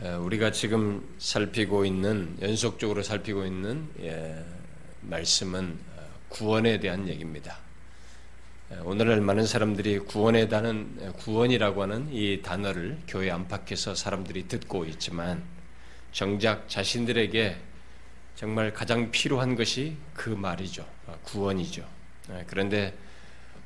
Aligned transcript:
우리가 0.00 0.52
지금 0.52 1.02
살피고 1.18 1.84
있는 1.84 2.36
연속적으로 2.40 3.02
살피고 3.02 3.44
있는 3.44 3.88
예, 4.00 4.44
말씀은 5.00 5.76
어, 5.96 6.02
구원에 6.28 6.78
대한 6.78 7.08
얘기입니다. 7.08 7.58
오늘날 8.84 9.20
많은 9.20 9.46
사람들이 9.46 9.98
구원에 10.00 10.46
대한 10.46 11.12
구원이라고 11.16 11.82
하는 11.82 12.12
이 12.12 12.42
단어를 12.42 12.98
교회 13.08 13.30
안팎에서 13.30 13.94
사람들이 13.94 14.46
듣고 14.46 14.84
있지만 14.84 15.42
정작 16.12 16.68
자신들에게 16.68 17.56
정말 18.36 18.72
가장 18.72 19.10
필요한 19.10 19.56
것이 19.56 19.96
그 20.14 20.30
말이죠. 20.30 20.86
어, 21.08 21.18
구원이죠. 21.24 21.84
그런데 22.46 22.94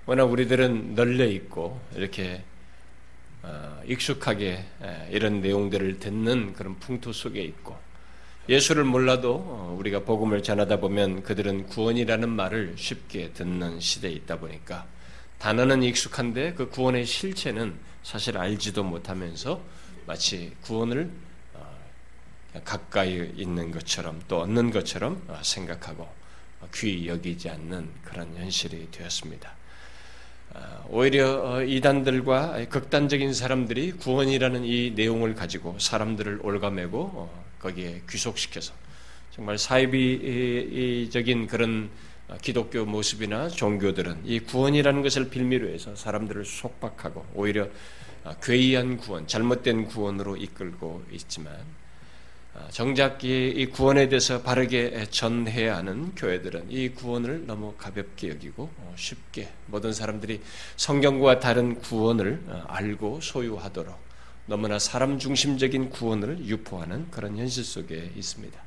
워낙 0.07 0.25
우리들은 0.25 0.95
널려 0.95 1.27
있고 1.27 1.79
이렇게 1.95 2.37
어, 2.37 2.52
익숙하게 3.87 4.65
이런 5.11 5.41
내용들을 5.41 5.99
듣는 5.99 6.53
그런 6.53 6.79
풍토 6.79 7.13
속에 7.13 7.43
있고 7.43 7.77
예수를 8.49 8.83
몰라도 8.85 9.35
어, 9.35 9.77
우리가 9.79 10.01
복음을 10.01 10.43
전하다 10.43 10.81
보면 10.81 11.23
그들은 11.23 11.67
구원이라는 11.69 12.29
말을 12.29 12.75
쉽게 12.77 13.33
듣는 13.33 13.79
시대에 13.79 14.11
있다 14.11 14.41
보니까 14.41 14.87
단어는 15.39 15.83
익숙한데 15.85 16.55
그 16.55 16.69
구원의 16.69 17.07
실체는 17.07 17.75
사실 18.03 18.37
알지도 18.37 18.83
못하면서 18.83 19.63
마치 20.07 20.53
구원을 20.63 21.09
어, 21.55 21.79
가까이 22.65 23.33
있는 23.37 23.71
것처럼 23.71 24.21
또 24.27 24.41
얻는 24.41 24.73
것처럼 24.73 25.23
생각하고 25.43 26.09
귀히 26.75 27.09
여기지 27.09 27.49
않는 27.49 27.89
그런 28.05 28.35
현실이 28.37 28.91
되었습니다. 28.91 29.62
어, 30.55 30.87
오히려 30.91 31.43
어, 31.43 31.63
이단들과 31.63 32.67
극단적인 32.69 33.33
사람들이 33.33 33.93
구원이라는 33.93 34.65
이 34.65 34.93
내용을 34.95 35.35
가지고 35.35 35.79
사람들을 35.79 36.41
올가매고 36.43 36.99
어, 37.01 37.45
거기에 37.59 38.03
귀속시켜서 38.09 38.75
정말 39.31 39.57
사이비적인 39.57 41.47
그런 41.47 41.91
기독교 42.43 42.85
모습이나 42.85 43.49
종교들은 43.49 44.23
이 44.25 44.41
구원이라는 44.41 45.03
것을 45.03 45.31
빌미로 45.31 45.69
해서 45.69 45.95
사람들을 45.97 46.45
속박하고 46.45 47.27
오히려 47.35 47.69
괴이한 48.43 48.99
구원, 48.99 49.27
잘못된 49.27 49.87
구원으로 49.87 50.37
이끌고 50.37 51.03
있지만 51.13 51.55
아, 51.55 51.82
정작 52.71 53.25
이 53.25 53.67
구원에 53.73 54.09
대해서 54.09 54.43
바르게 54.43 55.07
전해야 55.11 55.77
하는 55.77 56.15
교회들은 56.15 56.67
이 56.71 56.91
구원을 56.91 57.47
너무 57.47 57.75
가볍게 57.79 58.29
여기고 58.29 58.71
어, 58.77 58.95
쉽게 58.97 59.51
모든 59.67 59.93
사람들이 59.93 60.41
성경과 60.77 61.41
다른 61.41 61.79
구원을 61.81 62.43
어, 62.49 62.65
알고 62.69 63.21
소유하도록 63.23 63.95
너무나 64.47 64.79
사람 64.79 65.19
중심적인 65.19 65.91
구원을 65.91 66.45
유포하는 66.47 67.11
그런 67.11 67.39
현실 67.39 67.65
속에 67.65 68.13
있습니다. 68.17 68.61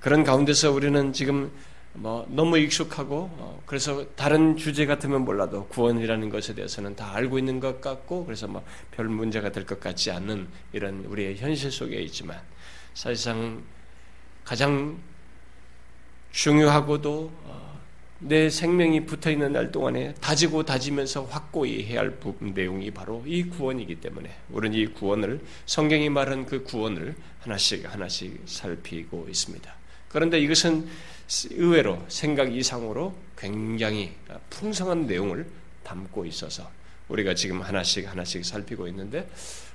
그런 0.00 0.22
가운데서 0.22 0.70
우리는 0.70 1.12
지금 1.12 1.50
뭐 1.94 2.26
너무 2.30 2.58
익숙하고 2.58 3.30
어, 3.32 3.62
그래서 3.66 4.06
다른 4.16 4.56
주제 4.56 4.84
같으면 4.86 5.24
몰라도 5.24 5.66
구원이라는 5.68 6.28
것에 6.30 6.54
대해서는 6.54 6.94
다 6.96 7.14
알고 7.14 7.38
있는 7.38 7.58
것 7.60 7.80
같고 7.80 8.26
그래서 8.26 8.46
뭐 8.48 8.62
별 8.90 9.06
문제가 9.08 9.50
될 9.50 9.64
것 9.64 9.80
같지 9.80 10.10
않은 10.10 10.48
이런 10.72 11.04
우리의 11.06 11.36
현실 11.36 11.70
속에 11.72 11.96
있지만 12.02 12.38
사실상 12.94 13.62
가장 14.44 14.98
중요하고도 16.32 17.32
어, 17.44 17.80
내 18.18 18.48
생명이 18.48 19.04
붙어 19.06 19.30
있는 19.30 19.52
날 19.52 19.72
동안에 19.72 20.14
다지고 20.20 20.64
다지면서 20.64 21.24
확고히 21.24 21.84
해야 21.84 22.00
할 22.00 22.12
부분 22.12 22.54
내용이 22.54 22.90
바로 22.90 23.22
이 23.26 23.44
구원이기 23.44 23.96
때문에 23.96 24.30
우리는 24.50 24.78
이 24.78 24.86
구원을 24.86 25.40
성경이 25.66 26.08
말한 26.08 26.46
그 26.46 26.62
구원을 26.62 27.16
하나씩 27.40 27.92
하나씩 27.92 28.42
살피고 28.46 29.26
있습니다. 29.28 29.74
그런데 30.08 30.38
이것은 30.38 30.86
의외로 31.50 32.04
생각 32.08 32.54
이상으로 32.54 33.14
굉장히 33.36 34.12
풍성한 34.50 35.06
내용을 35.06 35.46
담고 35.82 36.26
있어서 36.26 36.70
우리가 37.08 37.34
지금 37.34 37.60
하나씩 37.60 38.08
하나씩 38.08 38.44
살피고 38.44 38.86
있는데 38.88 39.28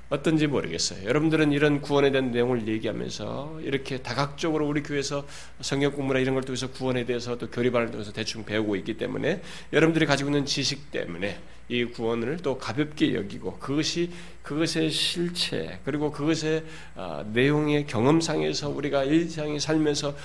어떤지 0.10 0.48
모르겠어요. 0.48 1.06
여러분들은 1.06 1.52
이런 1.52 1.82
구원에 1.82 2.12
대한 2.12 2.32
내용을 2.32 2.68
얘기하면서 2.68 3.60
이렇게 3.64 3.98
다각적으로 3.98 4.66
우리 4.66 4.82
교회에서 4.82 5.26
성경 5.60 5.92
공부나 5.92 6.20
이런 6.20 6.34
걸 6.34 6.44
통해서 6.44 6.70
구원에 6.70 7.06
대해서 7.06 7.38
또 7.38 7.50
교리반을 7.50 7.92
통해서 7.92 8.14
대충 8.14 8.46
배우고 8.46 8.78
있기 8.78 8.98
때문에 8.98 9.42
여러분들이 9.74 10.06
가지고 10.06 10.30
있는 10.30 10.46
지식 10.46 10.92
때문에 10.92 11.40
이 11.70 11.84
구원을 11.84 12.38
또 12.38 12.58
가볍게 12.58 13.14
여기고 13.14 13.58
그것이 13.60 14.12
그것의 14.44 14.90
실체 14.90 15.80
그리고 15.84 16.12
그것의 16.12 16.64
어, 16.96 17.30
내용의 17.34 17.86
경험상에서 17.88 18.70
우리가 18.70 19.04
일상에 19.04 19.60
살면서 19.60 20.16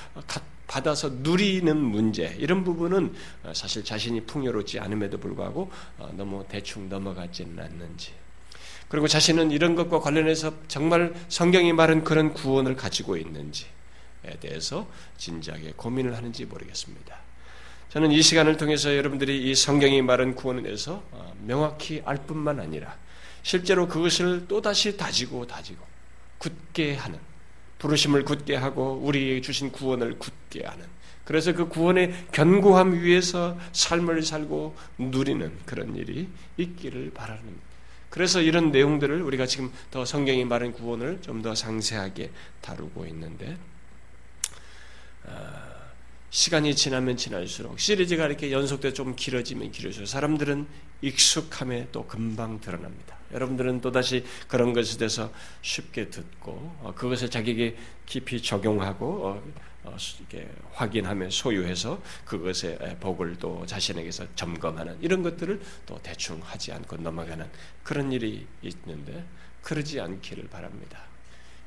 받아서 0.69 1.11
누리는 1.13 1.77
문제 1.77 2.37
이런 2.39 2.63
부분은 2.63 3.13
어, 3.43 3.53
사실 3.53 3.83
자신이 3.83 4.21
풍요롭지 4.27 4.79
않음에도 4.79 5.19
불구하고 5.19 5.73
어, 5.99 6.11
너무 6.17 6.45
대충 6.49 6.89
넘어가지는 6.89 7.59
않는지 7.59 8.22
그리고 8.93 9.09
자신은 9.09 9.53
이런 9.53 9.75
것과 9.75 10.01
관련해서 10.01 10.53
정말 10.69 11.15
성경이 11.31 11.73
말한 11.73 12.05
그런 12.05 12.35
구원을 12.35 12.77
가지고 12.77 13.17
있는지에 13.17 13.67
대해서 14.39 14.87
진지하게 15.17 15.73
고민을 15.79 16.15
하는지 16.15 16.45
모르겠습니다. 16.45 17.17
저는 17.89 18.13
이 18.13 18.21
시간을 18.21 18.59
통해서 18.59 18.95
여러분들이 18.95 19.51
이 19.51 19.55
성경이 19.55 20.03
말한 20.03 20.35
구원에 20.35 20.61
대해서 20.61 21.03
어, 21.11 21.35
명확히 21.41 22.03
알 22.05 22.19
뿐만 22.19 22.61
아니라 22.61 22.95
실제로 23.43 23.89
그것을 23.89 24.47
또다시 24.47 24.95
다지고 24.99 25.47
다지고 25.47 25.83
굳게 26.37 26.97
하는 26.97 27.19
부르심을 27.79 28.27
굳게 28.27 28.57
하고 28.57 29.01
우리에게 29.03 29.41
주신 29.41 29.73
구원을 29.73 30.19
굳게 30.19 30.67
하는 30.67 30.85
그래서 31.25 31.55
그 31.55 31.67
구원의 31.67 32.27
견고함 32.31 33.01
위에서 33.01 33.59
삶을 33.73 34.23
살고 34.23 34.77
누리는 34.99 35.61
그런 35.65 35.97
일이 35.97 36.29
있기를 36.59 37.13
바라는 37.15 37.72
그래서 38.13 38.43
이런 38.43 38.71
내용들을 38.73 39.23
우리가 39.23 39.47
지금 39.47 39.73
더 39.91 40.05
성경이 40.05 40.45
말한 40.45 40.73
구원을 40.73 41.23
좀 41.23 41.41
더 41.41 41.55
상세하게 41.55 42.31
다루고 42.61 43.07
있는데 43.07 43.57
어, 45.25 45.73
시간이 46.29 46.77
지나면 46.77 47.17
지날수록 47.17 47.81
시리즈가 47.81 48.27
이렇게 48.27 48.53
연속돼 48.53 48.93
좀 48.93 49.17
길어지면 49.17 49.73
길어질수록 49.73 50.09
사람들은 50.09 50.67
익숙함에 51.01 51.89
또 51.91 52.07
금방 52.07 52.61
드러납니다. 52.61 53.17
여러분들은 53.33 53.81
또다시 53.81 54.25
그런 54.47 54.75
것에 54.75 54.99
대해서 54.99 55.33
쉽게 55.63 56.11
듣고 56.11 56.53
어, 56.83 56.93
그것을 56.95 57.31
자기에게 57.31 57.77
깊이 58.05 58.43
적용하고 58.43 59.27
어, 59.27 59.31
어, 59.31 59.53
이렇게 59.85 60.49
확인하며 60.73 61.31
소유해서 61.31 62.01
그것의 62.25 62.97
복을 63.01 63.37
또 63.39 63.65
자신에게서 63.67 64.27
점검하는 64.37 64.97
이런 65.01 65.23
것들을 65.23 65.61
또 65.87 65.99
대충 66.03 66.41
하지 66.43 66.73
않고 66.73 66.97
넘어가는 66.97 67.47
그런 67.83 68.13
일이 68.13 68.47
있는데 68.63 69.25
그러지 69.63 70.01
않기를 70.01 70.49
바랍니다. 70.49 71.03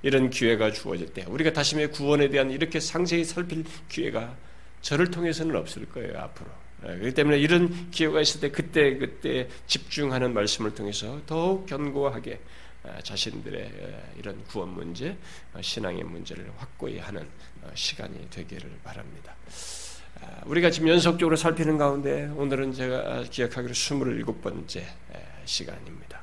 이런 0.02 0.30
기회가 0.30 0.72
주어질 0.72 1.14
때 1.14 1.26
우리가 1.28 1.52
다시의 1.52 1.92
구원에 1.92 2.30
대한 2.30 2.52
이렇게 2.52 2.80
상세히 2.80 3.24
살필 3.24 3.66
기회가 3.90 4.36
저를 4.82 5.10
통해서는 5.10 5.56
없을 5.56 5.86
거예요 5.90 6.20
앞으로. 6.20 6.50
그렇기 6.82 7.14
때문에 7.14 7.40
이런 7.40 7.90
기회가 7.90 8.22
있을 8.22 8.42
때 8.42 8.52
그때 8.52 8.98
그때 8.98 9.50
집중하는 9.66 10.34
말씀을 10.34 10.76
통해서 10.76 11.20
더욱 11.26 11.66
견고하게 11.66 12.40
자신들의 13.04 13.72
이런 14.18 14.44
구원 14.46 14.70
문제, 14.70 15.18
어, 15.54 15.62
신앙의 15.62 16.04
문제를 16.04 16.52
확고히 16.58 17.00
하는 17.00 17.22
어, 17.22 17.55
시간이 17.74 18.30
되기를 18.30 18.70
바랍니다. 18.84 19.34
아, 20.22 20.42
우리가 20.46 20.70
지금 20.70 20.90
연속적으로 20.90 21.36
살피는 21.36 21.78
가운데 21.78 22.32
오늘은 22.36 22.74
제가 22.74 23.24
기억하기로 23.30 23.74
27번째 23.74 24.84
시간입니다. 25.46 26.22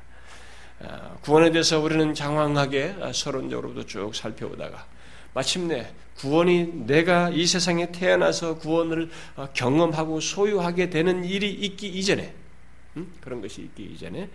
아, 0.81 1.15
구원에 1.21 1.51
대해서 1.51 1.79
우리는 1.79 2.13
장황하게 2.13 2.95
아, 3.01 3.11
서론적으로도 3.13 3.85
쭉 3.85 4.13
살펴보다가 4.13 4.85
마침내 5.33 5.91
구원이 6.17 6.85
내가 6.85 7.29
이 7.29 7.45
세상에 7.45 7.91
태어나서 7.91 8.57
구원을 8.57 9.09
어, 9.35 9.47
경험하고 9.53 10.19
소유하게 10.19 10.89
되는 10.89 11.23
일이 11.23 11.51
있기 11.51 11.87
이전에 11.87 12.33
음? 12.97 13.11
그런 13.21 13.41
것이 13.41 13.61
있기 13.61 13.83
이전에 13.93 14.29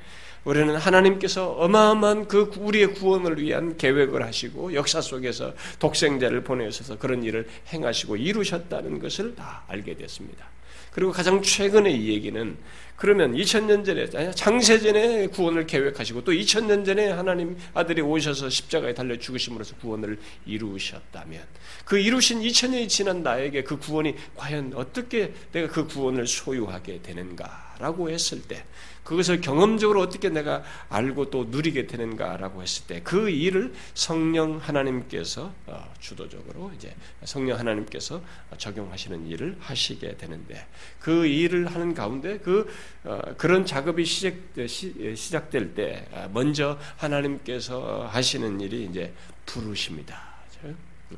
우리는 0.45 0.77
하나님께서 0.77 1.51
어마어마한 1.53 2.29
그 2.29 2.51
우리의 2.59 2.95
구원을 2.95 3.41
위한 3.41 3.77
계획을 3.77 4.23
하시고 4.25 4.75
역사 4.75 5.01
속에서 5.01 5.55
독생자를 5.79 6.43
보내셔서 6.43 6.99
그런 6.99 7.23
일을 7.23 7.49
행하시고 7.73 8.17
이루셨다는 8.17 8.99
것을 9.01 9.35
다 9.35 9.65
알게 9.69 9.97
됐습니다. 9.97 10.47
그리고 10.93 11.13
가장 11.13 11.43
최근의 11.43 11.95
이 11.97 12.09
얘기는 12.09 12.57
그러면 12.97 13.33
2000년 13.33 13.85
전에 13.85 14.33
창세전에 14.33 15.29
구원을 15.29 15.67
계획하시고 15.67 16.25
또 16.25 16.33
2000년 16.33 16.85
전에 16.85 17.11
하나님 17.11 17.57
아들이 17.73 18.03
오셔서 18.03 18.51
십자가에 18.51 18.93
달려 18.93 19.17
죽으심으로써 19.17 19.77
구원을 19.77 20.19
이루셨다면 20.47 21.41
그 21.85 21.99
이루신 21.99 22.41
2000년이 22.41 22.89
지난 22.89 23.23
나에게 23.23 23.63
그 23.63 23.79
구원이 23.79 24.17
과연 24.35 24.73
어떻게 24.75 25.33
내가 25.53 25.69
그 25.69 25.87
구원을 25.87 26.27
소유하게 26.27 27.03
되는가라고 27.03 28.11
했을 28.11 28.43
때 28.43 28.65
그것을 29.09 29.41
경험적으로 29.41 30.03
어떻게 30.03 30.29
내가 30.29 30.63
알고 30.91 31.31
또 31.31 31.45
누리게 31.45 31.87
되는가라고 31.87 32.63
했을 32.63 32.87
때 32.87 33.01
그 33.09 33.31
일을 33.31 33.73
성령 33.95 34.59
하나님께서 34.59 35.55
어, 35.67 35.95
주도적으로 35.99 36.71
이제 36.77 36.95
성령 37.25 37.59
하나님께서 37.59 38.21
적용하시는 38.59 39.27
일을 39.27 39.57
하시게 39.61 40.19
되는데 40.19 40.67
그 41.01 41.25
일을 41.25 41.69
하는 41.69 41.95
가운데 41.95 42.39
그 42.39 42.71
어, 43.05 43.21
그런 43.39 43.65
작업이 43.65 44.05
시작 44.05 44.35
시작될 44.69 45.75
때 45.75 46.07
먼저 46.35 46.79
하나님께서 46.99 48.07
하시는 48.13 48.61
일이 48.61 48.85
이제 48.85 49.15
부르십니다. 49.47 50.21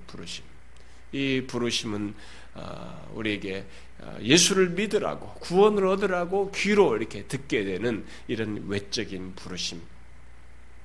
부르심. 0.07 0.45
이 1.13 1.43
부르심은 1.47 2.15
어, 2.55 3.13
우리에게 3.15 3.65
어, 4.01 4.19
예수를 4.23 4.71
믿으라고 4.71 5.35
구원을 5.41 5.87
얻으라고 5.87 6.51
귀로 6.53 6.97
이렇게 6.97 7.25
듣게 7.25 7.65
되는 7.65 8.05
이런 8.29 8.65
외적인 8.69 9.35
부르심이 9.37 9.81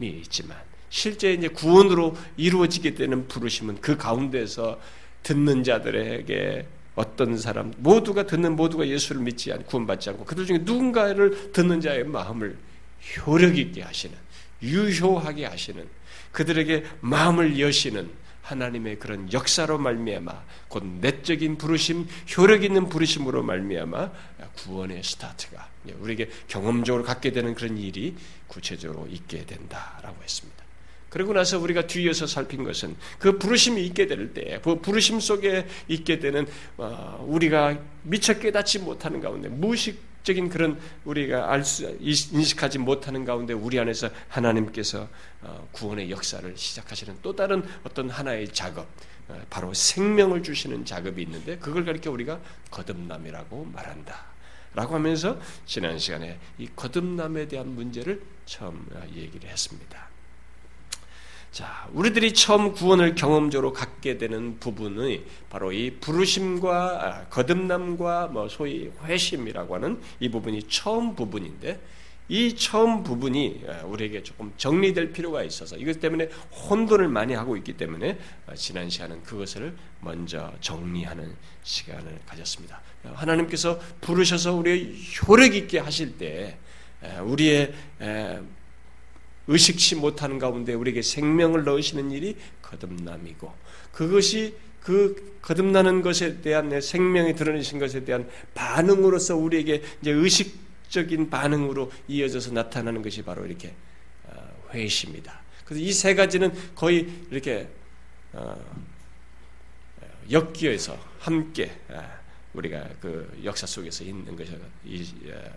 있지만 0.01 0.57
실제 0.89 1.33
이제 1.33 1.48
구원으로 1.48 2.16
이루어지게 2.38 2.95
되는 2.95 3.27
부르심은 3.27 3.81
그 3.81 3.98
가운데서 3.98 4.80
듣는 5.24 5.63
자들에게 5.63 6.68
어떤 6.95 7.38
사람 7.38 7.74
모두가 7.77 8.25
듣는 8.25 8.56
모두가 8.56 8.88
예수를 8.88 9.22
믿지 9.22 9.51
않고 9.51 9.66
구원받지 9.66 10.12
않고 10.12 10.25
그들 10.25 10.45
중에 10.45 10.60
누군가를 10.60 11.51
듣는 11.51 11.81
자의 11.81 12.04
마음을 12.06 12.57
효력 13.18 13.57
있게 13.57 13.81
하시는 13.81 14.16
유효하게 14.62 15.45
하시는 15.45 15.86
그들에게 16.31 16.86
마음을 17.01 17.60
여시는 17.60 18.10
하나님의 18.46 19.00
그런 19.00 19.32
역사로 19.34 19.78
말미암아 19.80 20.44
곧 20.68 20.84
내적인 21.02 21.58
부르심, 21.58 22.08
효력 22.38 22.64
있는 22.64 22.90
부르심으로 22.90 23.44
말미암아 23.44 24.12
구원의 24.56 25.04
스타트가 25.04 25.68
우리에게 26.00 26.30
경험적으로 26.48 27.04
갖게 27.04 27.32
되는 27.32 27.54
그런 27.56 27.78
일이 27.78 28.16
구체적으로 28.48 29.08
있게 29.08 29.46
된다라고 29.46 30.22
했습니다. 30.24 30.64
그리고 31.10 31.34
나서 31.34 31.58
우리가 31.60 31.88
뒤에서 31.88 32.28
살핀 32.28 32.64
것은 32.66 32.96
그 33.20 33.40
부르심이 33.40 33.84
있게 33.86 34.06
될 34.06 34.34
때, 34.34 34.60
그 34.62 34.76
부르심 34.82 35.20
속에 35.20 35.66
있게 35.88 36.20
되는 36.20 36.46
어, 36.78 37.26
우리가 37.28 37.80
미처 38.04 38.38
깨닫지 38.38 38.80
못하는 38.80 39.22
가운데 39.22 39.48
무식 39.48 39.98
적인 40.25 40.50
그런 40.50 40.80
우리가 41.06 41.51
알 41.51 41.63
수 41.63 41.95
인식하지 42.00 42.80
못하는 42.80 43.25
가운데 43.25 43.54
우리 43.54 43.80
안에서 43.80 44.10
하나님께서 44.27 45.07
어, 45.42 45.68
구원의 45.72 46.10
역사를 46.10 46.57
시작하시는 46.57 47.19
또 47.22 47.36
다른 47.36 47.63
어떤 47.83 48.10
하나의 48.10 48.48
작업, 48.50 48.88
어, 49.27 49.39
바로 49.51 49.72
생명을 49.74 50.42
주시는 50.42 50.83
작업이 50.83 51.22
있는데 51.22 51.57
그걸 51.60 51.86
가리켜 51.86 52.10
우리가 52.12 52.39
거듭남이라고 52.72 53.66
말한다. 53.66 54.25
라고 54.74 54.95
하면서 54.95 55.39
지난 55.66 55.98
시간에 56.00 56.39
이 56.57 56.68
거듭남에 56.75 57.48
대한 57.48 57.69
문제를 57.75 58.22
처음 58.45 58.83
어, 58.94 59.04
얘기를 59.13 59.48
했습니다. 59.48 60.15
자, 61.56 61.88
우리들이 61.94 62.34
처음 62.34 62.74
구원을 62.74 63.16
경험적으로 63.16 63.72
갖게 63.72 64.18
되는 64.18 64.60
부분이 64.60 65.24
바로 65.50 65.72
이 65.72 65.90
부르심과 66.02 66.75
아, 67.02 67.25
거듭남과 67.30 68.28
뭐 68.28 68.50
소위 68.50 68.92
회심이라고 69.06 69.75
하는 69.75 70.02
이 70.19 70.28
부분이 70.28 70.63
처음 70.63 71.16
부분인데 71.16 71.80
이 72.28 72.54
처음 72.57 73.04
부분이 73.04 73.63
아, 73.69 73.86
우리에게 73.86 74.22
조금 74.22 74.52
정리될 74.57 75.13
필요가 75.13 75.44
있어서 75.44 75.78
이것 75.78 76.02
때문에 76.02 76.25
혼돈을 76.52 77.07
많이 77.07 77.34
하고 77.34 77.56
있기 77.56 77.78
때문에 77.78 78.19
아, 78.48 78.56
지난 78.56 78.90
시간은 78.90 79.24
그것을 79.24 79.78
먼저 80.01 80.51
정리하는 80.60 81.38
시간을 81.63 82.19
가졌습니다. 82.25 82.81
하나님께서 83.13 83.80
부르셔서 84.01 84.56
우리의 84.56 84.94
효력 85.25 85.56
있게 85.56 85.80
하실 85.80 86.18
때 86.18 86.58
우리의 87.24 87.74
의식치 89.48 89.96
못하는 89.96 90.40
가운데 90.40 90.74
우리에게 90.74 91.02
생명을 91.02 91.64
넣으시는 91.64 92.12
일이 92.12 92.36
거듭남이고 92.62 93.54
그것이 93.92 94.56
그 94.82 95.40
거듭나는 95.42 96.02
것에 96.02 96.42
대한 96.42 96.80
생명이 96.82 97.36
드러내신 97.36 97.80
것에 97.80 98.04
대한 98.06 98.30
반응으로서 98.54 99.36
우리에게 99.36 99.82
이제 100.02 100.12
의식적인 100.12 101.30
반응으로 101.30 101.92
이어져서 102.08 102.52
나타나는 102.52 103.02
것이 103.02 103.24
바로 103.24 103.46
이렇게 103.46 103.74
어, 104.26 104.70
회심이다. 104.74 105.42
그래서 105.66 105.84
이 105.84 105.92
세 105.92 106.14
가지는 106.14 106.54
거의 106.76 107.08
이렇게 107.32 107.68
어, 108.34 108.56
엮여서 110.30 110.98
함께 111.20 111.72
어, 111.90 112.04
우리가 112.54 112.88
그 113.02 113.42
역사 113.44 113.66
속에서 113.66 114.04
있는 114.04 114.36
것이 114.36 114.58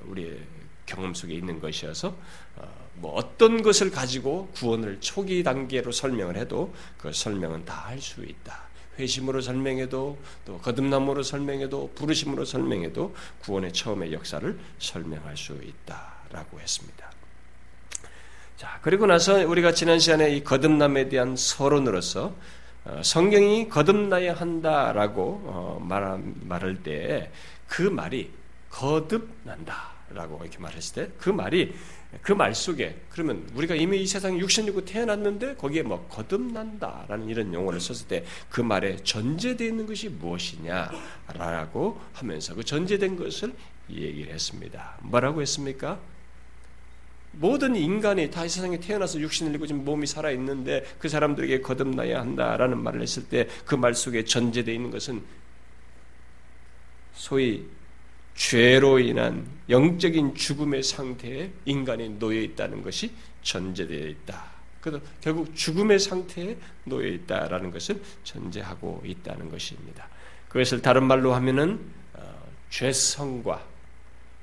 우리의 0.04 0.40
경험 0.86 1.12
속에 1.14 1.34
있는 1.34 1.60
것이어서 1.60 2.16
어, 2.56 2.87
뭐 3.00 3.14
어떤 3.14 3.62
것을 3.62 3.90
가지고 3.90 4.48
구원을 4.54 4.98
초기 5.00 5.42
단계로 5.42 5.92
설명을 5.92 6.36
해도 6.36 6.74
그 6.98 7.12
설명은 7.12 7.64
다 7.64 7.86
할 7.88 8.00
수 8.00 8.24
있다. 8.24 8.68
회심으로 8.98 9.40
설명해도 9.40 10.18
또 10.44 10.58
거듭남으로 10.58 11.22
설명해도 11.22 11.92
부르심으로 11.94 12.44
설명해도 12.44 13.14
구원의 13.42 13.72
처음의 13.72 14.12
역사를 14.12 14.58
설명할 14.80 15.36
수 15.36 15.52
있다라고 15.54 16.58
했습니다. 16.60 17.08
자 18.56 18.80
그리고 18.82 19.06
나서 19.06 19.34
우리가 19.46 19.72
지난 19.72 20.00
시간에 20.00 20.34
이 20.34 20.42
거듭남에 20.42 21.08
대한 21.08 21.36
서론으로서 21.36 22.34
어, 22.84 23.00
성경이 23.04 23.68
거듭나야 23.68 24.34
한다라고 24.34 25.42
어, 25.44 25.78
말할 26.42 26.82
때 26.82 27.30
그 27.68 27.82
말이 27.82 28.30
거듭난다. 28.70 29.98
라고 30.10 30.40
이렇게 30.42 30.58
말했을 30.58 31.06
때 31.06 31.12
그 31.18 31.28
말이 31.28 31.74
그 32.22 32.32
말 32.32 32.54
속에 32.54 32.96
그러면 33.10 33.46
우리가 33.54 33.74
이미 33.74 34.00
이 34.02 34.06
세상에 34.06 34.38
육신 34.38 34.66
입고 34.66 34.84
태어났는데 34.86 35.56
거기에 35.56 35.82
뭐 35.82 36.06
거듭난다라는 36.08 37.28
이런 37.28 37.52
용어를 37.52 37.80
썼을 37.80 38.08
때 38.08 38.24
그 38.48 38.60
말에 38.62 38.96
전제되어 38.96 39.66
있는 39.68 39.86
것이 39.86 40.08
무엇이냐라고 40.08 42.00
하면서 42.14 42.54
그 42.54 42.64
전제된 42.64 43.16
것을 43.16 43.52
얘기를 43.90 44.32
했습니다. 44.32 44.96
뭐라고 45.02 45.42
했습니까? 45.42 45.98
모든 47.32 47.76
인간이 47.76 48.30
다 48.30 48.44
이 48.44 48.48
세상에 48.48 48.80
태어나서 48.80 49.20
육신을 49.20 49.54
입고 49.54 49.66
지금 49.66 49.84
몸이 49.84 50.06
살아 50.06 50.30
있는데 50.30 50.84
그 50.98 51.08
사람들에게 51.10 51.60
거듭나야 51.60 52.20
한다라는 52.20 52.78
말을 52.82 53.02
했을 53.02 53.24
때 53.28 53.46
그 53.66 53.76
말 53.76 53.94
속에 53.94 54.24
전제되어 54.24 54.74
있는 54.74 54.90
것은 54.90 55.22
소위 57.14 57.66
죄로 58.34 58.98
인한 58.98 59.46
영적인 59.68 60.34
죽음의 60.34 60.82
상태에 60.82 61.50
인간이 61.64 62.08
놓여 62.18 62.40
있다는 62.40 62.82
것이 62.82 63.12
전제되어 63.42 64.06
있다. 64.06 64.44
그래서 64.80 65.04
결국 65.20 65.54
죽음의 65.54 65.98
상태에 65.98 66.56
놓여 66.84 67.06
있다라는 67.08 67.70
것을 67.70 68.00
전제하고 68.24 69.02
있다는 69.04 69.50
것입니다. 69.50 70.08
그것을 70.48 70.80
다른 70.80 71.04
말로 71.04 71.34
하면은 71.34 71.80
어, 72.14 72.46
죄성과 72.70 73.66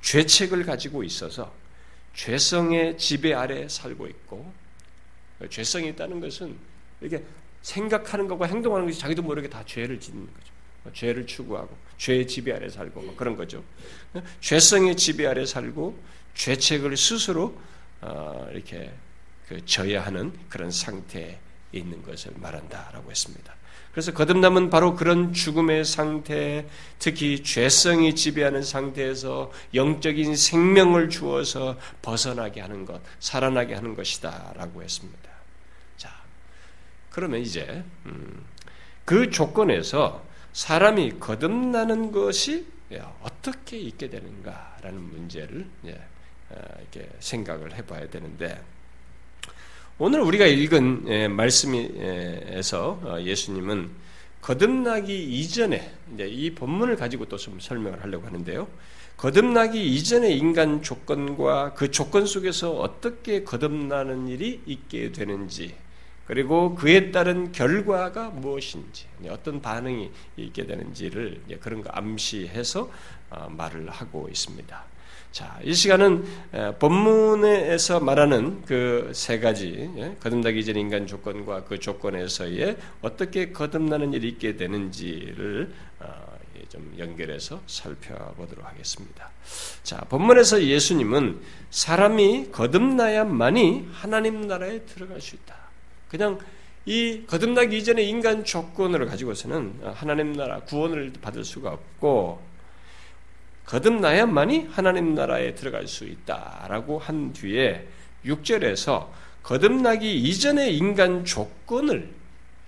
죄책을 0.02 0.64
가지고 0.66 1.04
있어서 1.04 1.52
죄성의 2.14 2.98
지배 2.98 3.34
아래 3.34 3.68
살고 3.68 4.08
있고 4.08 4.54
죄성이 5.50 5.90
있다는 5.90 6.20
것은 6.20 6.56
이렇게 7.02 7.24
생각하는 7.62 8.28
것과 8.28 8.46
행동하는 8.46 8.86
것이 8.86 9.00
자기도 9.00 9.24
모르게 9.24 9.50
다 9.50 9.64
죄를 9.66 10.00
짓는 10.00 10.26
거죠. 10.26 10.55
죄를 10.94 11.26
추구하고 11.28 11.76
죄의 11.98 12.28
지배 12.28 12.54
아래 12.54 12.70
살고 12.70 13.02
뭐 13.02 13.16
그런 13.16 13.36
거죠. 13.36 13.64
죄성의 14.42 14.98
지배 14.98 15.26
아래 15.28 15.46
살고 15.46 15.98
죄책을 16.36 16.96
스스로 16.98 17.58
어, 18.02 18.48
이렇게 18.52 18.92
그 19.48 19.66
져야 19.66 20.06
하는 20.06 20.34
그런 20.50 20.72
상태에 20.72 21.38
있는 21.72 22.02
것을 22.04 22.34
말한다라고 22.36 23.10
했습니다. 23.10 23.56
그래서 23.92 24.12
거듭남은 24.14 24.70
바로 24.70 24.94
그런 24.94 25.32
죽음의 25.32 25.86
상태, 25.86 26.66
특히 27.00 27.42
죄성이 27.44 28.14
지배하는 28.14 28.62
상태에서 28.62 29.54
영적인 29.74 30.36
생명을 30.36 31.10
주어서 31.10 31.78
벗어나게 32.02 32.60
하는 32.60 32.86
것, 32.86 33.02
살아나게 33.22 33.74
하는 33.74 33.96
것이다라고 33.96 34.84
했습니다. 34.84 35.30
자, 35.96 36.14
그러면 37.10 37.40
이제 37.40 37.86
음, 38.06 38.44
그 39.06 39.30
조건에서 39.30 40.26
사람이 40.56 41.20
거듭나는 41.20 42.14
것이 42.14 42.66
어떻게 43.22 43.78
있게 43.78 44.10
되는가라는 44.10 45.02
문제를 45.02 45.68
어, 46.50 46.56
이렇게 46.80 47.10
생각을 47.20 47.76
해봐야 47.76 48.10
되는데 48.10 48.62
오늘 49.98 50.22
우리가 50.22 50.46
읽은 50.46 51.06
예, 51.10 51.28
말씀에서 51.28 53.02
어, 53.04 53.20
예수님은 53.20 53.90
거듭나기 54.42 55.40
이전에 55.42 55.92
이 56.20 56.52
본문을 56.52 56.96
가지고 56.96 57.26
또 57.26 57.36
좀 57.36 57.60
설명을 57.60 58.02
하려고 58.02 58.26
하는데요. 58.26 58.66
거듭나기 59.18 59.94
이전의 59.96 60.38
인간 60.38 60.82
조건과 60.82 61.74
그 61.74 61.92
조건 61.92 62.26
속에서 62.26 62.72
어떻게 62.80 63.44
거듭나는 63.44 64.30
일이 64.30 64.62
있게 64.66 65.12
되는지 65.12 65.76
그리고 66.28 66.76
그에 66.76 67.12
따른 67.12 67.52
결과가 67.52 68.30
무엇인지, 68.30 69.06
어떤 69.30 69.62
반응이 69.62 70.12
있게 70.38 70.66
되는지를 70.66 71.42
그런 71.60 71.82
거 71.82 71.90
암시해서 71.92 72.90
어, 73.30 73.48
말을 73.50 73.90
하고 73.90 74.28
있습니다. 74.30 74.84
자, 75.32 75.60
이 75.64 75.74
시간은 75.74 76.24
본문에서 76.80 78.00
말하는 78.00 78.64
그 78.64 79.12
세 79.14 79.40
가지 79.40 79.92
예, 79.98 80.16
거듭나기 80.22 80.64
전 80.64 80.78
인간 80.78 81.06
조건과 81.08 81.66
그 81.66 81.78
조건에서의 81.78 82.78
어떻게 83.02 83.52
거듭나는 83.52 84.14
일이 84.14 84.30
있게 84.30 84.56
되는지를 84.56 85.74
어, 86.00 86.38
좀 86.70 86.94
연결해서 86.98 87.62
살펴보도록 87.68 88.66
하겠습니다. 88.66 89.30
자, 89.84 89.98
본문에서 90.08 90.64
예수님은 90.64 91.42
사람이 91.70 92.52
거듭나야만이 92.52 93.90
하나님 93.92 94.48
나라에 94.48 94.84
들어갈 94.86 95.20
수 95.20 95.36
있다. 95.36 95.65
그냥 96.10 96.40
이 96.86 97.24
거듭나기 97.26 97.78
이전의 97.78 98.08
인간 98.08 98.46
조건을 98.46 99.06
가지고서는 99.08 99.82
하나님 99.96 100.34
나라 100.34 100.60
구원을 100.62 101.14
받을 101.22 101.44
수가 101.44 101.72
없고 101.72 102.42
거듭나야만이 103.66 104.68
하나님 104.72 105.16
나라에 105.16 105.56
들어갈 105.56 105.88
수 105.88 106.06
있다라고 106.06 107.00
한 107.00 107.34
뒤에 107.34 107.88
6절에서 108.26 109.08
거듭나기 109.42 110.16
이전의 110.22 110.78
인간 110.78 111.26
조건을 111.26 112.10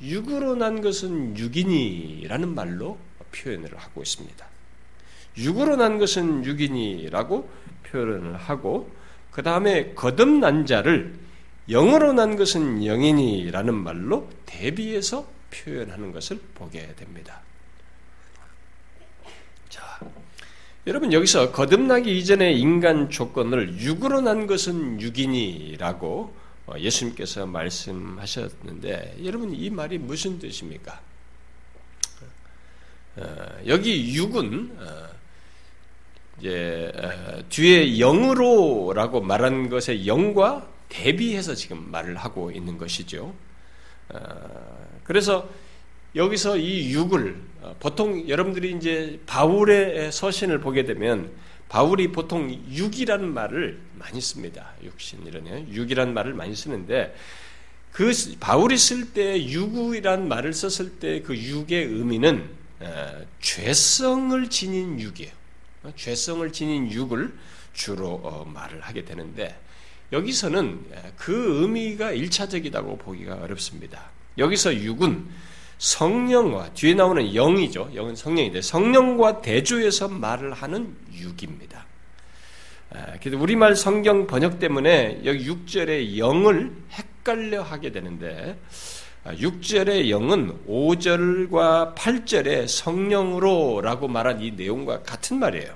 육으로 0.02 0.56
난 0.56 0.82
것은 0.82 1.38
육이니라는 1.38 2.54
말로 2.54 2.98
표현을 3.32 3.76
하고 3.78 4.02
있습니다. 4.02 4.46
육으로 5.38 5.76
난 5.76 6.00
것은 6.00 6.46
육이니라고 6.46 7.50
표현을 7.84 8.38
하고 8.38 8.92
그 9.32 9.44
다음에 9.44 9.94
거듭난 9.94 10.66
자를 10.66 11.14
영으로 11.70 12.14
난 12.14 12.36
것은 12.36 12.82
영이니라는 12.84 13.74
말로 13.74 14.30
대비해서 14.46 15.28
표현하는 15.52 16.12
것을 16.12 16.40
보게 16.56 16.94
됩니다. 16.96 17.42
자, 19.70 20.00
여러분 20.86 21.12
여기서 21.12 21.52
거듭나기 21.52 22.18
이전의 22.18 22.60
인간 22.60 23.10
조건을 23.10 23.80
육으로 23.80 24.22
난 24.22 24.48
것은 24.48 25.02
육이니라고 25.02 26.48
어, 26.68 26.74
예수님께서 26.78 27.46
말씀하셨는데 27.46 29.18
여러분 29.24 29.54
이 29.54 29.70
말이 29.70 29.98
무슨 29.98 30.40
뜻입니까? 30.40 31.00
어, 33.18 33.48
여기 33.66 34.14
육은 34.16 34.78
어, 34.80 35.08
이제 36.40 36.92
뒤에 37.50 38.00
영으로라고 38.00 39.22
말한 39.22 39.70
것의 39.70 40.08
영과 40.08 40.68
대비해서 40.90 41.56
지금 41.56 41.92
말을 41.92 42.16
하고 42.18 42.52
있는 42.52 42.78
것이죠. 42.78 43.34
그래서 45.04 45.50
여기서 46.16 46.58
이 46.58 46.92
육을 46.94 47.38
어, 47.62 47.76
보통 47.80 48.28
여러분들이 48.28 48.76
이제 48.76 49.20
바울의 49.28 50.12
서신을 50.12 50.60
보게 50.60 50.84
되면 50.84 51.32
바울이 51.70 52.12
보통 52.12 52.50
육이라는 52.50 53.34
말을 53.34 53.80
많이 53.96 54.22
씁니다. 54.22 54.72
육신 54.84 55.28
이런 55.28 55.46
육이라는 55.70 56.14
말을 56.14 56.34
많이 56.34 56.56
쓰는데 56.56 57.16
그 57.92 58.12
바울이 58.40 58.78
쓸때 58.78 59.48
육이란 59.48 60.28
말을 60.28 60.54
썼을 60.54 61.00
때 61.00 61.22
그 61.22 61.38
육의 61.38 61.86
의미는 61.86 62.50
어, 62.80 63.26
죄성을 63.42 64.50
지닌 64.50 65.00
육이에요. 65.00 65.32
어, 65.84 65.94
죄성을 65.96 66.52
지닌 66.52 66.92
육을 66.92 67.34
주로 67.74 68.46
말을 68.52 68.82
하게 68.82 69.06
되는데 69.06 69.56
여기서는 70.12 70.86
그 71.18 71.62
의미가 71.62 72.12
일차적이라고 72.12 72.98
보기가 72.98 73.36
어렵습니다. 73.42 74.10
여기서 74.38 74.76
육은 74.76 75.26
성령과 75.78 76.74
뒤에 76.74 76.94
나오는 76.94 77.34
영이죠. 77.34 77.92
영은 77.94 78.16
성령인데 78.16 78.62
성령과 78.62 79.42
대조해서 79.42 80.08
말을 80.08 80.54
하는 80.54 80.96
육입니다. 81.14 81.86
그래서 83.22 83.38
우리말 83.38 83.76
성경 83.76 84.26
번역 84.28 84.60
때문에 84.60 85.22
여기 85.26 85.46
6절의 85.48 86.18
영을 86.18 86.72
헷갈려 86.92 87.62
하게 87.62 87.92
되는데 87.92 88.58
6절의 89.26 90.10
영은 90.10 90.66
5절과 90.68 91.96
8절의 91.96 92.68
성령으로라고 92.68 94.08
말한 94.08 94.42
이 94.42 94.52
내용과 94.52 95.04
같은 95.04 95.38
말이에요. 95.38 95.76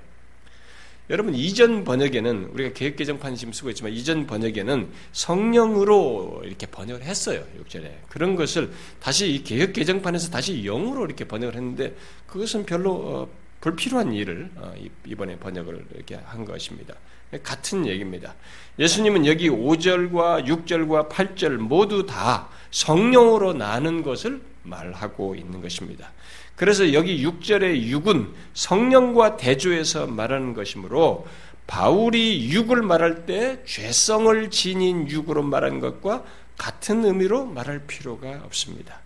여러분 1.12 1.36
이전 1.36 1.84
번역에는 1.84 2.52
우리가 2.54 2.72
개혁개정판 2.74 3.36
지금 3.36 3.52
쓰고 3.52 3.70
있지만 3.72 3.92
이전 3.92 4.26
번역에는 4.26 4.88
성령으로 5.12 6.42
이렇게 6.46 6.66
번역을 6.66 7.04
했어요. 7.04 7.44
6절에. 7.62 7.92
그런 8.08 8.38
것을 8.38 8.72
다시 9.02 9.30
이 9.30 9.44
개혁개정판에서 9.44 10.32
다시 10.32 10.64
영으로 10.64 11.06
이렇게 11.06 11.26
번역을 11.26 11.56
했는데 11.56 11.98
그것은 12.28 12.66
별로 12.66 12.94
어, 12.94 13.30
불필요한 13.62 14.14
일을 14.14 14.52
어, 14.56 14.74
이번에 15.06 15.38
번역을 15.38 15.86
이렇게 15.96 16.16
한 16.16 16.46
것입니다. 16.46 16.96
같은 17.44 17.88
얘기입니다. 17.88 18.36
예수님은 18.78 19.26
여기 19.26 19.50
5절과 19.50 20.46
6절과 20.46 21.10
8절 21.10 21.58
모두 21.58 22.06
다 22.06 22.50
성령으로 22.72 23.54
나는 23.54 24.04
것을 24.04 24.42
말하고 24.64 25.36
있는 25.36 25.62
것입니다. 25.62 26.12
그래서 26.56 26.94
여기 26.94 27.26
6절의 27.26 27.88
육은 27.88 28.34
성령과 28.54 29.38
대조해서 29.38 30.08
말하는 30.08 30.54
것이므로 30.54 31.26
바울이 31.68 32.50
육을 32.52 32.82
말할 32.82 33.26
때 33.26 33.64
죄성을 33.66 34.50
지닌 34.50 35.10
육으로 35.10 35.42
말한 35.44 35.80
것과 35.80 36.24
같은 36.58 37.06
의미로 37.06 37.46
말할 37.46 37.88
필요가 37.88 38.42
없습니다. 38.44 39.00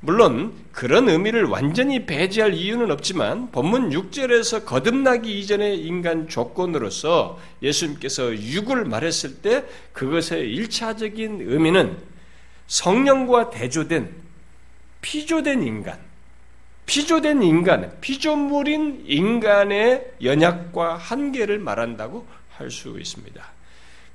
물론 0.00 0.54
그런 0.72 1.08
의미를 1.08 1.44
완전히 1.44 2.06
배제할 2.06 2.54
이유는 2.54 2.90
없지만 2.90 3.50
본문 3.50 3.90
6절에서 3.90 4.64
거듭나기 4.64 5.38
이전의 5.40 5.80
인간 5.80 6.26
조건으로서 6.28 7.38
예수님께서 7.62 8.34
육을 8.34 8.86
말했을 8.86 9.42
때 9.42 9.64
그것의 9.92 10.50
일차적인 10.52 11.42
의미는 11.42 11.98
성령과 12.66 13.50
대조된 13.50 14.10
피조된 15.02 15.62
인간, 15.62 15.98
피조된 16.86 17.42
인간, 17.42 17.92
피조물인 18.00 19.04
인간의 19.06 20.12
연약과 20.22 20.96
한계를 20.96 21.58
말한다고 21.58 22.26
할 22.60 22.70
수 22.70 22.98
있습니다. 22.98 23.42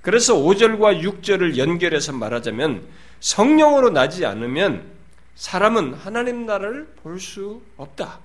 그래서 0.01 0.35
5절과 0.35 1.01
6절을 1.01 1.57
연결해서 1.57 2.13
말하자면 2.13 2.83
성령으로 3.19 3.89
나지 3.89 4.23
않으면 4.23 4.94
사람은 5.35 5.93
하나님 5.95 6.45
나라를 6.45 6.87
볼 7.03 7.19
수 7.19 7.61
없다. 7.77 8.19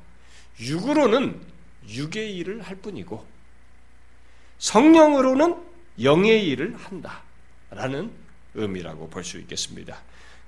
육으로는 0.61 1.41
육의 1.89 2.37
일을 2.37 2.63
할 2.63 2.77
뿐이고 2.77 3.25
성령으로는 4.59 5.57
영의 6.03 6.47
일을 6.49 6.77
한다. 6.77 7.23
라는 7.71 8.11
의미라고 8.55 9.09
볼 9.09 9.25
수 9.25 9.39
있겠습니다. 9.39 9.99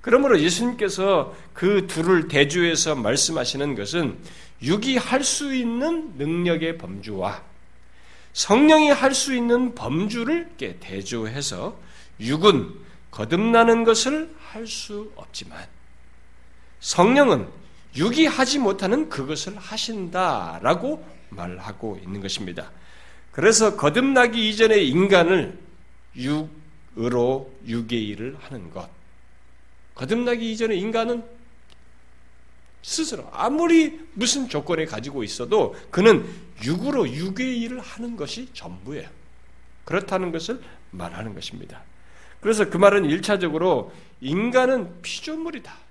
그러므로 0.01 0.39
예수님께서 0.39 1.35
그 1.53 1.87
둘을 1.87 2.27
대주해서 2.27 2.95
말씀하시는 2.95 3.75
것은 3.75 4.17
육이 4.61 4.97
할 4.97 5.23
수 5.23 5.53
있는 5.55 6.13
능력의 6.17 6.77
범주와 6.77 7.41
성령이 8.33 8.89
할 8.89 9.13
수 9.13 9.33
있는 9.33 9.73
범주를 9.75 10.51
대조해서 10.57 11.77
육은 12.19 12.73
거듭나는 13.11 13.83
것을 13.83 14.33
할 14.39 14.67
수 14.67 15.11
없지만 15.15 15.65
성령은 16.83 17.47
육이 17.95 18.25
하지 18.25 18.59
못하는 18.59 19.07
그것을 19.07 19.57
하신다라고 19.57 21.03
말하고 21.29 21.97
있는 22.03 22.19
것입니다. 22.19 22.71
그래서 23.31 23.77
거듭나기 23.77 24.49
이전의 24.49 24.89
인간을 24.89 25.57
육으로 26.17 27.53
육의 27.65 28.07
일을 28.09 28.35
하는 28.41 28.69
것. 28.69 28.89
거듭나기 29.95 30.51
이전에 30.51 30.75
인간은 30.75 31.23
스스로 32.81 33.29
아무리 33.31 34.01
무슨 34.13 34.49
조건에 34.49 34.85
가지고 34.85 35.23
있어도 35.23 35.75
그는 35.89 36.27
육으로 36.65 37.09
육의 37.09 37.61
일을 37.61 37.79
하는 37.79 38.17
것이 38.17 38.49
전부예요. 38.53 39.07
그렇다는 39.85 40.33
것을 40.33 40.61
말하는 40.91 41.33
것입니다. 41.33 41.81
그래서 42.41 42.69
그 42.69 42.75
말은 42.75 43.05
일차적으로 43.05 43.93
인간은 44.19 45.01
피조물이다. 45.01 45.82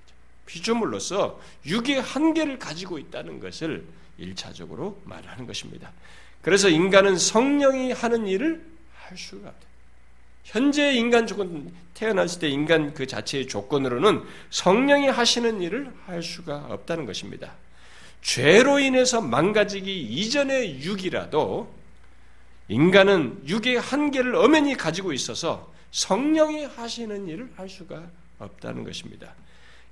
피조물로서 0.53 1.41
육의 1.65 2.03
한계를 2.03 2.59
가지고 2.59 2.99
있다는 2.99 3.41
것을 3.41 3.85
일차적으로 4.19 5.01
말하는 5.05 5.47
것입니다. 5.47 5.91
그래서 6.43 6.69
인간은 6.69 7.17
성령이 7.17 7.93
하는 7.93 8.27
일을 8.27 8.63
할 8.95 9.17
수가 9.17 9.49
없다. 9.49 9.67
현재 10.45 10.93
인간 10.93 11.27
조건 11.27 11.73
태어났을 11.95 12.41
때 12.41 12.49
인간 12.49 12.93
그 12.93 13.07
자체의 13.07 13.49
조건으로는 13.49 14.25
성령이 14.51 15.09
하시는 15.09 15.63
일을 15.63 15.91
할 16.05 16.23
수가 16.23 16.67
없다는 16.69 17.07
것입니다. 17.07 17.55
죄로 18.21 18.79
인해서 18.79 19.23
망가지기 19.23 20.03
이전의 20.03 20.83
육이라도 20.83 21.73
인간은 22.69 23.43
육의 23.47 23.81
한계를 23.81 24.35
엄연히 24.35 24.77
가지고 24.77 25.13
있어서 25.15 25.73
성령이 25.93 26.65
하시는 26.65 27.27
일을 27.29 27.51
할 27.57 27.69
수가 27.71 28.03
없다는 28.39 28.85
것입니다. 28.85 29.35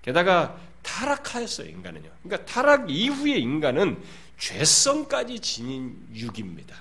게다가 0.02 0.58
타락하였어요, 0.82 1.68
인간은요. 1.68 2.08
그러니까 2.22 2.46
타락 2.50 2.90
이후의 2.90 3.40
인간은 3.40 3.98
죄성까지 4.38 5.40
지닌 5.40 5.96
육입니다. 6.14 6.74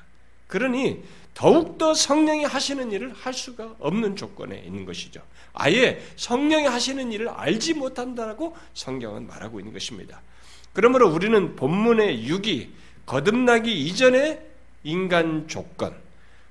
그러니 0.48 1.04
더욱더 1.34 1.94
성령이 1.94 2.46
하시는 2.46 2.92
일을 2.92 3.14
할 3.14 3.34
수가 3.34 3.76
없는 3.80 4.16
조건에 4.16 4.58
있는 4.66 4.86
것이죠. 4.86 5.22
아예 5.54 6.02
성령이 6.16 6.66
하시는 6.66 7.12
일을 7.12 7.30
알지 7.30 7.76
못한다라고 7.76 8.56
성경은 8.74 9.28
말하고 9.28 9.60
있는 9.60 9.74
것입니다. 9.74 10.22
그러므로 10.74 11.10
우리는 11.10 11.56
본문의 11.56 12.28
6이 12.28 12.70
거듭나기 13.06 13.86
이전의 13.86 14.42
인간 14.84 15.48
조건, 15.48 15.96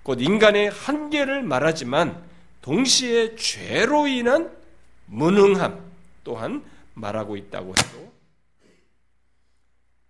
곧 0.03 0.21
인간의 0.21 0.71
한계를 0.71 1.43
말하지만 1.43 2.23
동시에 2.63 3.37
죄로 3.37 4.07
인한 4.07 4.51
무능함 5.07 5.88
또한 6.29 6.63
말하고 6.93 7.39
있다고 7.39 7.71
해도 7.71 8.13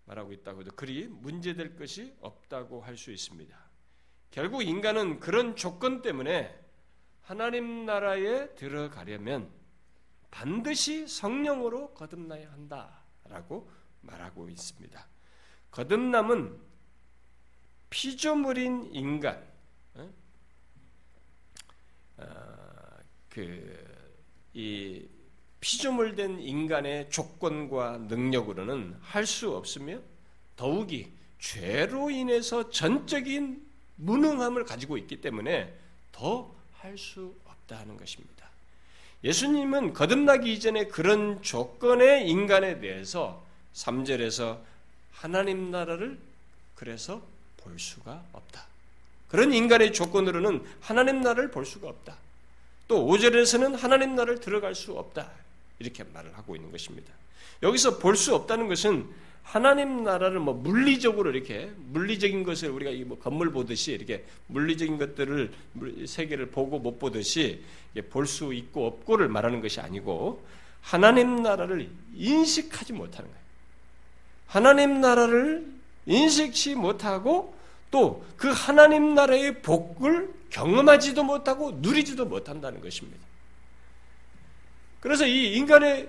말하고 0.07 0.33
있다고 0.33 0.63
해도 0.63 0.73
그리 0.75 1.07
문제될 1.07 1.77
것이 1.77 2.13
없다고 2.21 2.81
할 2.81 2.97
수 2.97 3.13
있습니다. 3.13 3.57
결국 4.33 4.63
인간은 4.63 5.21
그런 5.21 5.55
조건 5.55 6.03
때문에 6.03 6.59
하나님 7.23 7.87
나라에 7.87 8.53
들어가려면 8.57 9.49
반드시 10.33 11.07
성령으로 11.07 11.95
거듭나야 11.95 12.51
한다라고 12.51 13.71
말하고 14.01 14.49
있습니다. 14.49 15.07
거듭남은 15.71 16.61
피조물인 17.91 18.93
인간, 18.93 19.41
어? 19.95 20.13
어, 22.17 22.99
그이 23.29 25.18
피조물된 25.61 26.41
인간의 26.41 27.11
조건과 27.11 27.99
능력으로는 28.09 28.97
할 29.01 29.27
수 29.27 29.55
없으며 29.57 29.99
더욱이 30.57 31.11
죄로 31.41 32.11
인해서 32.11 32.71
전적인 32.71 33.63
무능함을 33.97 34.65
가지고 34.65 34.97
있기 34.99 35.21
때문에 35.21 35.73
더 36.13 36.57
할 36.81 36.97
수 36.97 37.35
없다는 37.45 37.97
것입니다. 37.97 38.49
예수님은 39.25 39.95
거듭나기 39.95 40.53
이전에 40.55 40.87
그런 40.87 41.43
조건의 41.43 42.29
인간에 42.31 42.79
대해서 42.79 43.45
3절에서 43.75 44.61
하나님 45.13 45.73
나라를 45.73 46.19
그래서 46.77 47.21
볼 47.57 47.79
수가 47.81 48.23
없다. 48.33 48.65
그런 49.27 49.53
인간의 49.53 49.93
조건으로는 49.93 50.65
하나님 50.81 51.21
나라를 51.21 51.51
볼 51.51 51.67
수가 51.67 51.89
없다. 51.89 52.17
또 52.87 53.07
5절에서는 53.07 53.77
하나님 53.77 54.15
나라를 54.15 54.41
들어갈 54.41 54.75
수 54.77 54.97
없다. 54.97 55.31
이렇게 55.79 56.05
말을 56.05 56.37
하고 56.37 56.57
있는 56.57 56.71
것입니다. 56.71 57.13
여기서 57.63 57.99
볼 57.99 58.17
수 58.17 58.35
없다는 58.35 58.69
것은 58.69 59.07
하나님 59.43 60.05
나라를 60.05 60.41
뭐 60.41 60.53
물리적으로 60.53 61.31
이렇게 61.31 61.71
물리적인 61.87 62.43
것을 62.43 62.69
우리가 62.69 62.91
뭐 63.07 63.19
건물 63.19 63.51
보듯이 63.51 63.93
이렇게 63.93 64.25
물리적인 64.49 64.99
것들을 64.99 65.53
세계를 66.07 66.51
보고 66.51 66.79
못 66.79 66.99
보듯이 66.99 67.63
볼 68.11 68.27
수 68.27 68.53
있고 68.53 68.87
없고를 68.87 69.29
말하는 69.29 69.63
것이 69.63 69.81
아니고 69.81 70.45
하나님 70.83 71.43
나라를 71.43 71.91
인식하지 72.15 72.93
못하는 72.93 73.31
거예요. 73.31 73.45
하나님 74.47 75.01
나라를 75.01 75.67
인식치 76.07 76.75
못하고 76.75 77.55
또 77.91 78.25
그 78.37 78.49
하나님 78.51 79.15
나라의 79.15 79.63
복을 79.63 80.33
경험하지도 80.51 81.25
못하고 81.25 81.73
누리지도 81.73 82.27
못한다는 82.27 82.81
것입니다. 82.81 83.19
그래서 85.01 85.27
이 85.27 85.55
인간의 85.55 86.09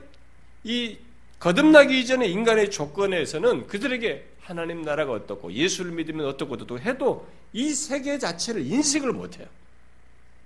이 0.63 0.97
거듭나기 1.39 1.99
이전에 2.01 2.27
인간의 2.27 2.71
조건에서는 2.71 3.67
그들에게 3.67 4.25
하나님 4.41 4.81
나라가 4.81 5.13
어떻고 5.13 5.53
예수를 5.53 5.91
믿으면 5.91 6.25
어떻고 6.25 6.57
해도 6.79 7.27
이 7.53 7.69
세계 7.73 8.17
자체를 8.17 8.65
인식을 8.65 9.13
못해요. 9.13 9.47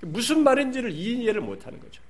무슨 0.02 0.44
말인지를 0.44 0.92
이해를 0.92 1.42
못하는 1.42 1.80
거죠. 1.80 2.02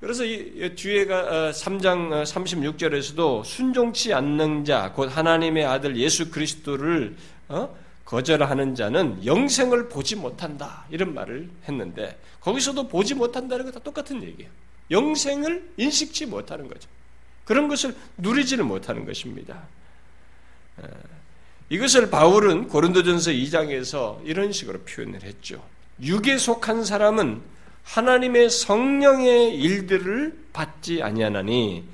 그래서 0.00 0.24
이 0.24 0.74
뒤에가 0.76 1.50
3장 1.52 2.22
36절에서도 2.22 3.40
어, 3.40 3.42
순종치 3.42 4.12
않는 4.12 4.66
자, 4.66 4.92
곧 4.92 5.06
하나님의 5.06 5.64
아들 5.64 5.96
예수 5.96 6.30
그리스도를 6.30 7.16
어? 7.48 7.74
거절하는 8.06 8.74
자는 8.74 9.26
영생을 9.26 9.88
보지 9.88 10.16
못한다. 10.16 10.84
이런 10.90 11.12
말을 11.12 11.50
했는데 11.68 12.18
거기서도 12.40 12.88
보지 12.88 13.14
못한다는 13.14 13.66
것다 13.66 13.80
똑같은 13.80 14.22
얘기예요. 14.22 14.50
영생을 14.90 15.72
인식치 15.76 16.26
못하는 16.26 16.68
거죠. 16.68 16.88
그런 17.44 17.68
것을 17.68 17.94
누리지를 18.16 18.64
못하는 18.64 19.04
것입니다. 19.04 19.64
이것을 21.68 22.10
바울은 22.10 22.68
고린도전서 22.68 23.32
2장에서 23.32 24.20
이런 24.24 24.52
식으로 24.52 24.80
표현을 24.80 25.22
했죠. 25.22 25.62
육에 26.00 26.38
속한 26.38 26.84
사람은 26.84 27.42
하나님의 27.82 28.50
성령의 28.50 29.56
일들을 29.56 30.46
받지 30.52 31.02
아니하나니 31.02 31.84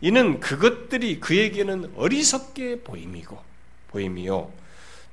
이는 0.00 0.40
그것들이 0.40 1.20
그에게는 1.20 1.92
어리석게 1.96 2.80
보임이고 2.80 3.38
보임이요 3.88 4.59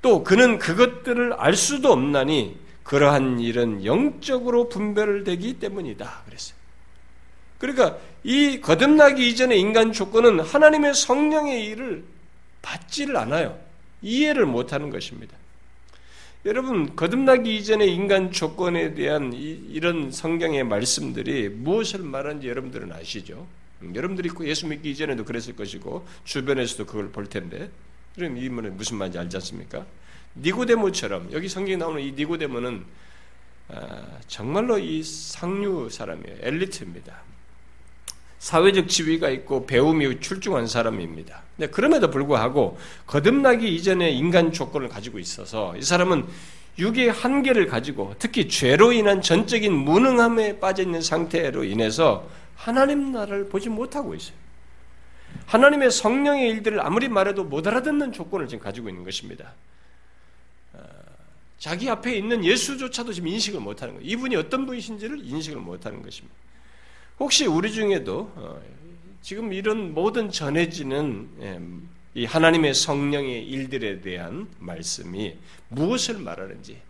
또 0.01 0.23
그는 0.23 0.60
그것들을 0.60 1.33
알 1.33 1.55
수도 1.55 1.91
없나니 1.91 2.57
그러한 2.83 3.39
일은 3.39 3.83
영적으로 3.83 4.69
분별되기 4.69 5.60
때문이다. 5.60 6.23
그랬어요. 6.25 6.57
그러니까 7.60 7.97
이 8.23 8.62
거듭나기 8.62 9.29
이전의 9.29 9.60
인간 9.60 9.91
조건은 9.91 10.39
하나님의 10.39 10.93
성령의 10.93 11.65
일을 11.65 12.03
받지를 12.62 13.17
않아요. 13.17 13.57
이해를 14.01 14.45
못하는 14.45 14.89
것입니다. 14.89 15.36
여러분 16.45 16.95
거듭나기 16.95 17.57
이전의 17.57 17.93
인간 17.93 18.31
조건에 18.31 18.93
대한 18.93 19.33
이, 19.33 19.79
런 19.79 20.12
성경의 20.12 20.63
말씀들이 20.63 21.49
무엇을 21.49 21.99
말하는지 21.99 22.47
여러분들은 22.47 22.91
아시죠? 22.93 23.47
여러분들이 23.93 24.29
예수 24.45 24.67
믿기 24.67 24.91
이전에도 24.91 25.25
그랬을 25.25 25.55
것이고 25.55 26.07
주변에서도 26.23 26.86
그걸 26.86 27.10
볼 27.10 27.27
텐데 27.27 27.69
그럼 28.17 28.36
이 28.36 28.49
말은 28.49 28.75
무슨 28.75 28.97
말인지 28.97 29.19
알지 29.19 29.38
않습니까? 29.38 29.86
니고데모처럼 30.38 31.30
여기 31.34 31.47
성경에 31.47 31.77
나오는 31.77 32.01
이 32.01 32.13
니고데모는 32.13 32.84
아, 33.69 34.08
정말로 34.27 34.80
이 34.80 35.03
상류 35.03 35.89
사람이에요. 35.91 36.38
엘리트입니다. 36.41 37.13
사회적 38.39 38.88
지위가 38.88 39.30
있고 39.30 39.67
배움이 39.67 40.19
출중한 40.19 40.65
사람입니다. 40.65 41.43
근데 41.56 41.69
그럼에도 41.69 42.10
불구하고 42.10 42.80
거듭나기 43.06 43.75
이전에 43.75 44.10
인간 44.10 44.51
조건을 44.51 44.89
가지고 44.89 45.19
있어서 45.19 45.77
이 45.77 45.84
사람은 45.84 46.25
육의 46.80 47.12
한계를 47.12 47.67
가지고 47.67 48.15
특히 48.17 48.47
죄로 48.47 48.93
인한 48.93 49.21
전적인 49.21 49.71
무능함에 49.71 50.60
빠져 50.60 50.82
있는 50.82 51.03
상태로 51.03 51.65
인해서 51.65 52.27
하나님 52.56 53.12
나라를 53.12 53.49
보지 53.49 53.69
못하고 53.69 54.15
있어요. 54.15 54.46
하나님의 55.47 55.91
성령의 55.91 56.49
일들을 56.49 56.79
아무리 56.85 57.07
말해도 57.07 57.45
못 57.45 57.65
알아듣는 57.65 58.11
조건을 58.11 58.47
지금 58.47 58.63
가지고 58.63 58.89
있는 58.89 59.03
것입니다. 59.03 59.53
어, 60.73 60.79
자기 61.57 61.89
앞에 61.89 62.17
있는 62.17 62.43
예수조차도 62.43 63.13
지금 63.13 63.29
인식을 63.29 63.59
못하는 63.59 63.95
거예요. 63.95 64.09
이분이 64.09 64.35
어떤 64.35 64.65
분이신지를 64.65 65.21
인식을 65.23 65.59
못하는 65.59 66.01
것입니다. 66.01 66.35
혹시 67.19 67.45
우리 67.45 67.71
중에도 67.71 68.31
어, 68.35 68.61
지금 69.21 69.53
이런 69.53 69.93
모든 69.93 70.31
전해지는 70.31 71.29
예, 71.41 71.61
이 72.21 72.25
하나님의 72.25 72.73
성령의 72.73 73.45
일들에 73.47 74.01
대한 74.01 74.47
말씀이 74.59 75.35
무엇을 75.69 76.17
말하는지 76.19 76.81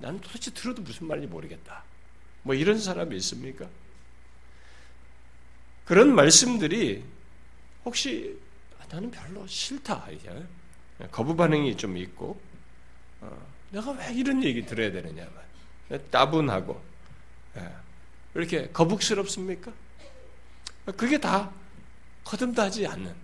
난 0.00 0.20
도대체 0.20 0.50
들어도 0.50 0.82
무슨 0.82 1.06
말인지 1.06 1.28
모르겠다. 1.28 1.84
뭐 2.42 2.54
이런 2.54 2.78
사람이 2.78 3.14
있습니까? 3.16 3.68
그런 5.84 6.14
말씀들이 6.14 7.02
혹시 7.84 8.38
아, 8.80 8.84
나는 8.90 9.10
별로 9.10 9.46
싫다 9.46 10.08
이제 10.10 10.46
거부 11.10 11.34
반응이 11.34 11.76
좀 11.76 11.96
있고 11.96 12.40
어, 13.20 13.46
내가 13.70 13.90
왜 13.92 14.12
이런 14.14 14.42
얘기 14.44 14.64
들어야 14.64 14.90
되느냐 14.92 15.28
따분하고 16.10 16.82
예, 17.56 17.72
이렇게 18.34 18.68
거북스럽습니까? 18.70 19.72
그게 20.96 21.18
다 21.18 21.50
거듭나지 22.24 22.86
않는 22.86 23.14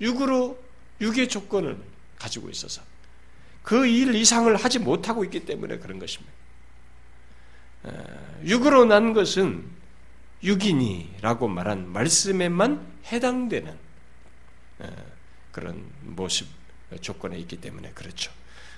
육으로 0.00 0.62
육의 1.00 1.28
조건을 1.28 1.78
가지고 2.18 2.48
있어서 2.50 2.82
그 3.62 3.86
일 3.86 4.14
이상을 4.14 4.54
하지 4.56 4.78
못하고 4.78 5.24
있기 5.24 5.46
때문에 5.46 5.78
그런 5.78 5.98
것입니다. 5.98 6.32
예, 7.86 8.48
육으로 8.48 8.84
난 8.86 9.12
것은 9.12 9.64
육인이라고 10.44 11.48
말한 11.48 11.90
말씀에만 11.90 12.86
해당되는 13.10 13.72
그런 15.50 15.84
모습 16.02 16.46
조건에 17.00 17.38
있기 17.38 17.60
때문에 17.60 17.90
그렇죠. 17.94 18.30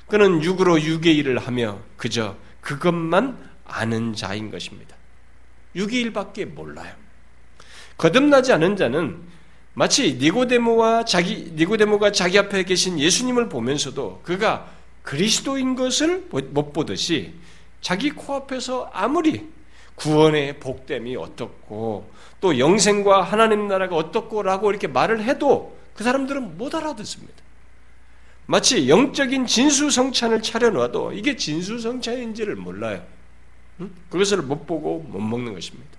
그는 0.06 0.42
육으로 0.42 0.80
육의 0.80 1.16
일을 1.16 1.38
하며 1.38 1.80
그저 1.96 2.36
그것만 2.60 3.36
아는 3.64 4.14
자인 4.14 4.50
것입니다. 4.50 4.96
육의 5.74 6.00
일밖에 6.02 6.44
몰라요. 6.44 6.94
거듭나지 7.98 8.52
않은 8.52 8.76
자는 8.76 9.20
마치 9.74 10.14
니고데모와 10.14 11.04
자기 11.04 11.52
니고데모가 11.54 12.12
자기 12.12 12.38
앞에 12.38 12.62
계신 12.62 12.98
예수님을 12.98 13.48
보면서도 13.48 14.22
그가 14.22 14.70
그리스도인 15.02 15.74
것을 15.74 16.28
못 16.30 16.72
보듯이 16.72 17.34
자기 17.80 18.10
코앞에서 18.10 18.90
아무리 18.92 19.48
구원의 19.96 20.60
복됨이 20.60 21.16
어떻고 21.16 22.10
또 22.40 22.58
영생과 22.58 23.22
하나님 23.22 23.66
나라가 23.68 23.96
어떻고라고 23.96 24.70
이렇게 24.70 24.86
말을 24.86 25.24
해도 25.24 25.76
그 25.94 26.04
사람들은 26.04 26.58
못 26.58 26.74
알아듣습니다. 26.74 27.34
마치 28.46 28.88
영적인 28.88 29.46
진수성찬을 29.46 30.42
차려놔도 30.42 31.12
이게 31.14 31.36
진수성찬인지를 31.36 32.54
몰라요. 32.54 33.02
그것을 34.08 34.42
못 34.42 34.66
보고 34.66 35.00
못 35.00 35.18
먹는 35.18 35.54
것입니다. 35.54 35.96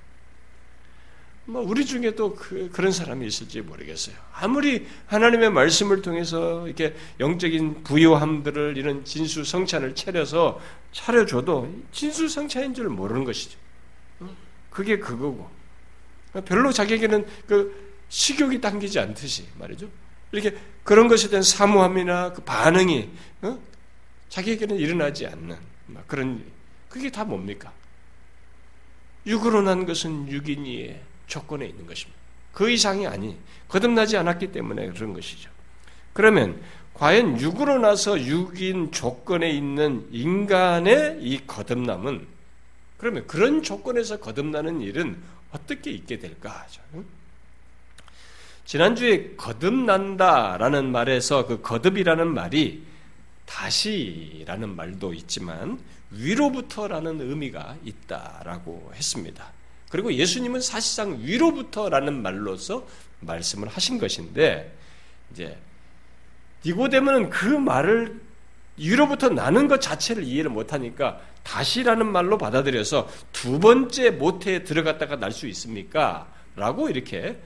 뭐 1.45 1.61
우리 1.61 1.85
중에도 1.85 2.35
그, 2.35 2.69
그런 2.73 2.91
사람이 2.91 3.25
있을지 3.25 3.61
모르겠어요. 3.61 4.15
아무리 4.33 4.85
하나님의 5.07 5.49
말씀을 5.51 6.01
통해서 6.01 6.67
이렇게 6.67 6.93
영적인 7.19 7.83
부요함들을 7.83 8.75
이런 8.77 9.05
진수성찬을 9.05 9.95
차려서 9.95 10.59
차려줘도 10.91 11.73
진수성찬인 11.93 12.73
줄 12.73 12.89
모르는 12.89 13.23
것이죠. 13.23 13.57
그게 14.77 14.99
그거고. 14.99 15.49
별로 16.45 16.71
자기에게는 16.71 17.25
그 17.47 17.95
식욕이 18.09 18.61
당기지 18.61 18.99
않듯이 18.99 19.47
말이죠. 19.57 19.89
이렇게 20.31 20.55
그런 20.83 21.07
것에 21.07 21.29
대한 21.29 21.41
사모함이나 21.41 22.33
그 22.33 22.43
반응이 22.43 23.09
어? 23.41 23.59
자기에게는 24.29 24.75
일어나지 24.75 25.25
않는 25.25 25.57
그런 26.05 26.43
그게 26.89 27.09
다 27.09 27.23
뭡니까? 27.23 27.73
육으로 29.25 29.63
난 29.63 29.87
것은 29.87 30.29
육인이의 30.29 31.01
조건에 31.25 31.65
있는 31.65 31.87
것입니다. 31.87 32.19
그 32.53 32.69
이상이 32.69 33.07
아니 33.07 33.35
거듭나지 33.69 34.15
않았기 34.15 34.51
때문에 34.51 34.91
그런 34.91 35.13
것이죠. 35.13 35.49
그러면 36.13 36.61
과연 36.93 37.41
육으로 37.41 37.79
나서 37.79 38.19
육인 38.19 38.91
조건에 38.91 39.49
있는 39.49 40.07
인간의 40.11 41.17
이 41.21 41.47
거듭남은 41.47 42.36
그러면 42.97 43.27
그런 43.27 43.63
조건에서 43.63 44.19
거듭나는 44.19 44.81
일은 44.81 45.17
어떻게 45.51 45.91
있게 45.91 46.19
될까. 46.19 46.65
지난주에 48.65 49.35
거듭난다라는 49.37 50.91
말에서 50.91 51.45
그 51.45 51.61
거듭이라는 51.61 52.27
말이 52.33 52.83
다시라는 53.45 54.75
말도 54.75 55.13
있지만 55.13 55.79
위로부터라는 56.11 57.21
의미가 57.21 57.77
있다라고 57.85 58.91
했습니다. 58.93 59.51
그리고 59.89 60.13
예수님은 60.13 60.59
사실상 60.59 61.19
위로부터라는 61.21 62.21
말로서 62.21 62.85
말씀을 63.21 63.69
하신 63.69 63.99
것인데 63.99 64.75
이제 65.31 65.57
니고데모는 66.65 67.29
그 67.29 67.45
말을 67.45 68.19
위로부터 68.77 69.29
나는 69.29 69.67
것 69.67 69.81
자체를 69.81 70.23
이해를 70.23 70.51
못하니까 70.51 71.19
다시라는 71.47 72.11
말로 72.11 72.37
받아들여서 72.37 73.09
두 73.31 73.59
번째 73.59 74.11
모태에 74.11 74.63
들어갔다가 74.65 75.15
날 75.15 75.31
수 75.31 75.47
있습니까? 75.47 76.27
라고 76.55 76.89
이렇게 76.89 77.37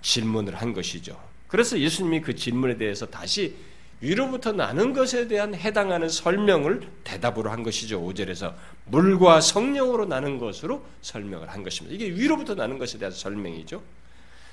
질문을 0.00 0.54
한 0.54 0.72
것이죠. 0.72 1.18
그래서 1.48 1.78
예수님이 1.78 2.20
그 2.20 2.34
질문에 2.34 2.76
대해서 2.76 3.06
다시 3.06 3.56
위로부터 4.00 4.52
나는 4.52 4.92
것에 4.92 5.28
대한 5.28 5.54
해당하는 5.54 6.08
설명을 6.08 6.82
대답으로 7.04 7.50
한 7.50 7.62
것이죠. 7.62 8.00
5절에서 8.02 8.54
물과 8.86 9.40
성령으로 9.40 10.06
나는 10.06 10.38
것으로 10.38 10.84
설명을 11.02 11.48
한 11.48 11.62
것입니다. 11.62 11.94
이게 11.94 12.14
위로부터 12.14 12.54
나는 12.54 12.78
것에 12.78 12.98
대한 12.98 13.12
설명이죠. 13.12 13.82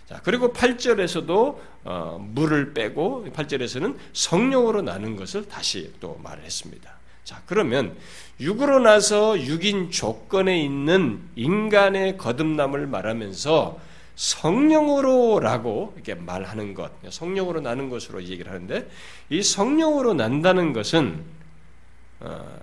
자, 0.08 0.22
그리고 0.24 0.54
8절에서도 0.54 1.60
어, 1.84 2.28
물을 2.34 2.74
빼고 2.74 3.28
8절에서는 3.34 3.96
성령으로 4.14 4.82
나는 4.82 5.16
것을 5.16 5.48
다시 5.48 5.94
또 6.00 6.20
말을 6.24 6.44
했습니다. 6.44 6.99
자, 7.24 7.42
그러면 7.46 7.96
육으로 8.40 8.80
나서 8.80 9.40
육인 9.40 9.92
조건에 9.92 10.62
있는 10.62 11.22
인간의 11.36 12.18
거듭남을 12.18 12.88
말하면서 12.88 13.80
성령으로라고 14.16 15.94
이렇게 15.96 16.14
말하는 16.14 16.74
것, 16.74 16.92
성령으로 17.10 17.62
나는 17.62 17.90
것으로 17.90 18.22
얘기를 18.24 18.52
하는데 18.52 18.90
이 19.30 19.42
성령으로 19.42 20.14
난다는 20.14 20.74
것은 20.74 21.24
어, 22.20 22.60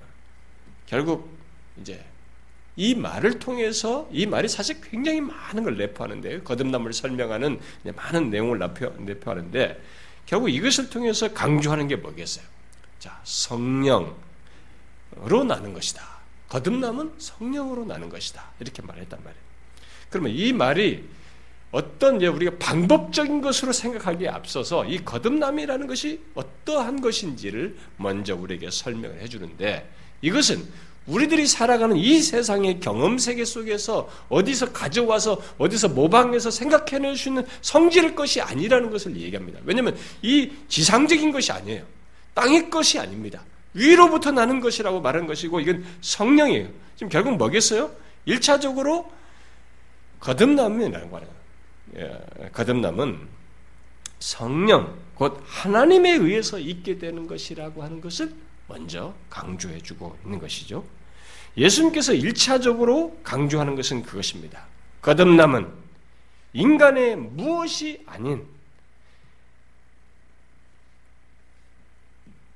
결국 0.87 1.31
이제 1.81 2.05
이 2.77 2.95
말을 2.95 3.39
통해서 3.39 4.07
이 4.13 4.27
말이 4.27 4.49
사실 4.49 4.81
굉장히 4.83 5.23
많은 5.23 5.65
걸 5.65 5.79
내포하는데요. 5.79 6.43
거듭남을 6.43 6.93
설명하는 6.93 7.59
많은 7.95 8.31
내용을 8.31 8.59
내포, 8.59 9.31
하는데 9.31 9.83
결국 10.27 10.51
이것을 10.51 10.91
통해서 10.91 11.33
강조하는 11.33 11.89
게 11.89 11.97
뭐겠어요? 11.97 12.45
자, 12.99 13.19
성령으 13.25 14.13
로 15.25 15.45
나는 15.45 15.73
것이다. 15.73 16.03
거듭남은 16.49 17.15
성령으로 17.19 17.85
나는 17.85 18.09
것이다. 18.09 18.45
이렇게 18.61 18.83
말했단 18.83 19.19
말이에요. 19.23 19.47
그러면 20.11 20.33
이 20.33 20.53
말이 20.53 21.05
어떤 21.73 22.23
우리가 22.23 22.57
방법적인 22.59 23.41
것으로 23.41 23.73
생각하기에 23.73 24.29
앞서서 24.29 24.85
이 24.85 25.05
거듭남이라는 25.05 25.87
것이 25.87 26.21
어떠한 26.35 27.01
것인지를 27.01 27.77
먼저 27.97 28.37
우리에게 28.37 28.71
설명을 28.71 29.21
해주는데 29.21 29.91
이것은 30.23 30.65
우리들이 31.07 31.47
살아가는 31.47 31.97
이 31.97 32.21
세상의 32.21 32.81
경험 32.81 33.19
세계 33.19 33.45
속에서 33.45 34.09
어디서 34.29 34.73
가져와서 34.73 35.41
어디서 35.59 35.89
모방해서 35.89 36.51
생각해낼 36.51 37.17
수 37.17 37.29
있는 37.29 37.47
성질의 37.63 38.17
것이 38.17 38.41
아니라는 38.41 38.91
것을 38.91 39.17
얘기합니다. 39.17 39.61
왜냐하면 39.65 39.97
이 40.23 40.51
지상적인 40.69 41.31
것이 41.31 41.53
아니에요. 41.53 41.85
땅의 42.35 42.71
것이 42.71 42.99
아닙니다. 42.99 43.43
위로부터 43.77 44.31
나는 44.31 44.61
것이라고 44.61 45.01
말한 45.01 45.27
것이고 45.27 45.61
이건 45.61 45.85
성령이에요. 46.01 46.69
지금 46.97 47.09
결국 47.09 47.37
뭐겠어요? 47.37 47.91
1차적으로 48.27 49.07
거듭남이라는 50.21 51.11
거예요. 51.11 51.29
예, 51.97 52.49
거듭남은 52.53 53.29
성령, 54.19 54.97
곧 55.15 55.43
하나님에 55.47 56.13
의해서 56.13 56.59
있게 56.59 56.99
되는 56.99 57.27
것이라고 57.27 57.83
하는 57.83 58.01
것을 58.01 58.33
먼저 58.67 59.15
강조해 59.31 59.79
주고 59.81 60.17
있는 60.25 60.39
것이죠. 60.39 60.85
예수님께서 61.57 62.13
1차적으로 62.13 63.23
강조하는 63.23 63.77
것은 63.77 64.03
그것입니다. 64.03 64.65
거듭남은 65.03 65.71
인간의 66.55 67.17
무엇이 67.17 68.03
아닌 68.07 68.45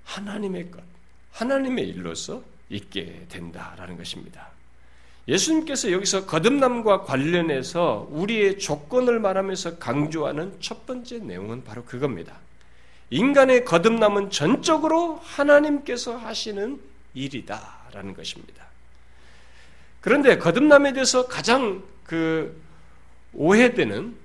하나님의 0.05 0.71
것, 0.71 0.83
하나님의 1.33 1.89
일로서 1.89 2.43
있게 2.69 3.27
된다라는 3.29 3.97
것입니다. 3.97 4.49
예수님께서 5.29 5.93
여기서 5.93 6.27
거듭남과 6.27 7.03
관련해서 7.03 8.09
우리의 8.11 8.59
조건을 8.59 9.21
말하면서 9.21 9.79
강조하는 9.79 10.57
첫 10.61 10.87
번째 10.87 11.19
내용은 11.19 11.63
바로 11.63 11.85
그겁니다. 11.85 12.35
인간의 13.11 13.65
거듭남은 13.65 14.31
전적으로 14.31 15.21
하나님께서 15.23 16.17
하시는 16.17 16.81
일이다라는 17.15 18.15
것입니다. 18.15 18.65
그런데 20.01 20.39
거듭남에 20.39 20.93
대해서 20.93 21.27
가장 21.27 21.83
그 22.05 22.61
오해되는 23.35 24.17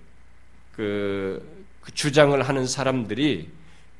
그, 0.75 1.65
그 1.81 1.93
주장을 1.93 2.41
하는 2.41 2.65
사람들이 2.67 3.49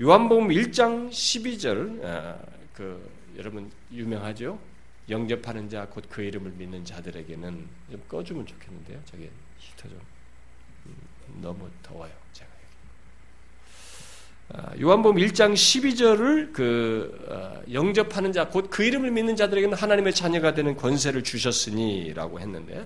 요한복음 0.01 0.49
1장 0.49 1.09
12절 1.09 2.03
아, 2.03 2.35
그 2.75 3.09
여러분 3.37 3.71
유명하죠? 3.91 4.59
영접하는 5.09 5.69
자 5.69 5.87
곧 5.87 6.09
그 6.09 6.21
이름을 6.23 6.51
믿는 6.51 6.83
자들에게는 6.83 7.67
좀 7.91 8.03
꺼주면 8.07 8.45
좋겠는데요. 8.45 8.99
저기 9.05 9.29
히터 9.59 9.89
좀 9.89 9.99
음, 10.87 11.41
너무 11.41 11.69
더워요. 11.83 12.11
제가 12.33 12.49
아, 14.53 14.73
요한복음 14.79 15.17
1장 15.21 15.53
12절을 15.53 16.53
그 16.53 17.25
어, 17.29 17.61
영접하는 17.71 18.31
자 18.33 18.49
곧 18.51 18.69
그 18.69 18.83
이름을 18.83 19.11
믿는 19.11 19.35
자들에게는 19.35 19.77
하나님의 19.77 20.13
자녀가 20.13 20.53
되는 20.53 20.75
권세를 20.75 21.23
주셨으니라고 21.23 22.39
했는데 22.39 22.85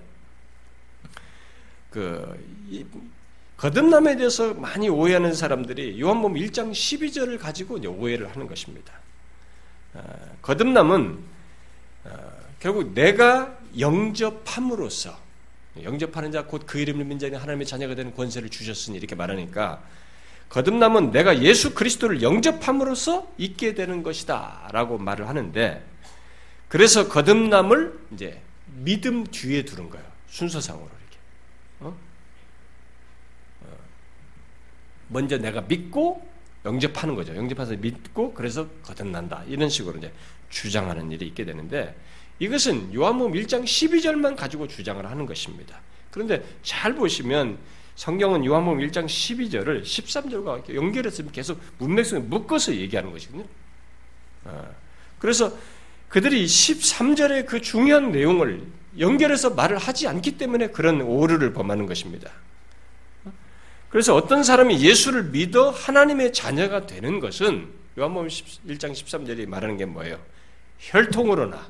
그 1.90 2.38
거듭남에 3.56 4.16
대해서 4.16 4.54
많이 4.54 4.88
오해하는 4.88 5.34
사람들이 5.34 6.00
요한복음 6.00 6.36
1장 6.36 6.70
12절을 6.70 7.38
가지고 7.38 7.74
오해를 7.76 8.30
하는 8.30 8.46
것입니다. 8.46 8.99
아, 9.94 10.02
거듭남은 10.42 11.18
결국 12.60 12.92
내가 12.92 13.58
영접함으로써 13.78 15.18
영접하는 15.82 16.32
자 16.32 16.40
곧 16.42 16.66
그 16.66 16.78
이름을 16.78 17.04
민자니 17.04 17.34
하나님의 17.36 17.66
자녀가 17.66 17.94
되는 17.94 18.14
권세를 18.14 18.50
주셨으니 18.50 18.98
이렇게 18.98 19.14
말하니까 19.14 19.82
거듭남은 20.50 21.12
내가 21.12 21.42
예수 21.42 21.74
그리스도를 21.74 22.22
영접함으로써 22.22 23.32
있게 23.38 23.74
되는 23.74 24.02
것이다라고 24.02 24.98
말을 24.98 25.28
하는데 25.28 25.84
그래서 26.68 27.08
거듭남을 27.08 27.98
이제 28.12 28.40
믿음 28.66 29.24
뒤에 29.24 29.64
두는 29.64 29.90
거예요 29.90 30.04
순서상으로 30.28 30.84
이렇게 30.84 31.16
어? 31.80 31.96
어. 33.62 33.76
먼저 35.08 35.38
내가 35.38 35.62
믿고 35.62 36.28
영접하는 36.64 37.14
거죠. 37.14 37.34
영접해서 37.34 37.76
믿고 37.76 38.34
그래서 38.34 38.66
거듭난다. 38.82 39.44
이런 39.48 39.68
식으로 39.68 39.98
이제 39.98 40.12
주장하는 40.50 41.10
일이 41.12 41.26
있게 41.26 41.44
되는데 41.44 41.96
이것은 42.38 42.94
요한복음 42.94 43.32
1장 43.32 43.64
12절만 43.64 44.36
가지고 44.36 44.66
주장을 44.66 45.04
하는 45.04 45.26
것입니다. 45.26 45.80
그런데 46.10 46.44
잘 46.62 46.94
보시면 46.94 47.58
성경은 47.96 48.44
요한복음 48.44 48.80
1장 48.80 49.06
12절을 49.06 49.82
13절과 49.82 50.54
이렇게 50.56 50.74
연결해서 50.74 51.22
계속 51.30 51.60
문맥성에 51.78 52.22
묶어서 52.22 52.74
얘기하는 52.74 53.12
것이거든요. 53.12 53.44
어. 54.44 54.74
그래서 55.18 55.52
그들이 56.08 56.44
13절의 56.44 57.46
그 57.46 57.60
중요한 57.60 58.10
내용을 58.10 58.62
연결해서 58.98 59.50
말을 59.50 59.78
하지 59.78 60.08
않기 60.08 60.38
때문에 60.38 60.68
그런 60.68 61.02
오류를 61.02 61.52
범하는 61.52 61.86
것입니다. 61.86 62.30
그래서 63.90 64.14
어떤 64.14 64.44
사람이 64.44 64.80
예수를 64.80 65.24
믿어 65.24 65.70
하나님의 65.70 66.32
자녀가 66.32 66.86
되는 66.86 67.18
것은 67.20 67.68
요한복음 67.98 68.28
1장 68.28 68.92
13절이 68.92 69.48
말하는 69.48 69.76
게 69.76 69.84
뭐예요? 69.84 70.18
혈통으로나 70.78 71.66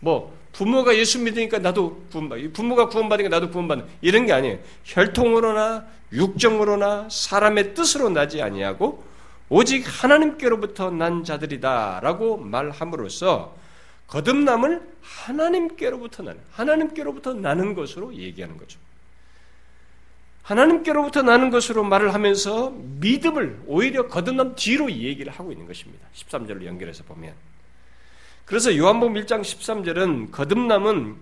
뭐 0.00 0.36
부모가 0.52 0.96
예수 0.96 1.20
믿으니까 1.20 1.58
나도 1.58 2.04
구원받 2.10 2.52
부모가 2.52 2.88
구원받으니까 2.88 3.28
나도 3.28 3.50
구원받는 3.50 3.86
이런 4.00 4.26
게 4.26 4.32
아니에요. 4.32 4.58
혈통으로나 4.84 5.86
육정으로나 6.12 7.08
사람의 7.10 7.74
뜻으로 7.74 8.10
나지 8.10 8.42
아니하고 8.42 9.04
오직 9.48 9.84
하나님께로부터 9.86 10.90
난 10.90 11.22
자들이다라고 11.24 12.38
말함으로써 12.38 13.56
거듭남을 14.08 14.82
하나님께로부터 15.02 16.22
나는 16.24 16.40
하나님께로부터 16.50 17.34
나는 17.34 17.74
것으로 17.74 18.14
얘기하는 18.14 18.56
거죠. 18.56 18.78
하나님께로부터 20.42 21.22
나는 21.22 21.50
것으로 21.50 21.84
말을 21.84 22.14
하면서 22.14 22.70
믿음을 22.70 23.62
오히려 23.66 24.08
거듭남 24.08 24.54
뒤로 24.54 24.90
얘기를 24.90 25.32
하고 25.32 25.52
있는 25.52 25.66
것입니다. 25.66 26.06
13절로 26.14 26.64
연결해서 26.64 27.04
보면 27.04 27.34
그래서 28.46 28.74
요한복음 28.74 29.14
1장 29.14 29.42
13절은 29.42 30.30
거듭남은 30.32 31.16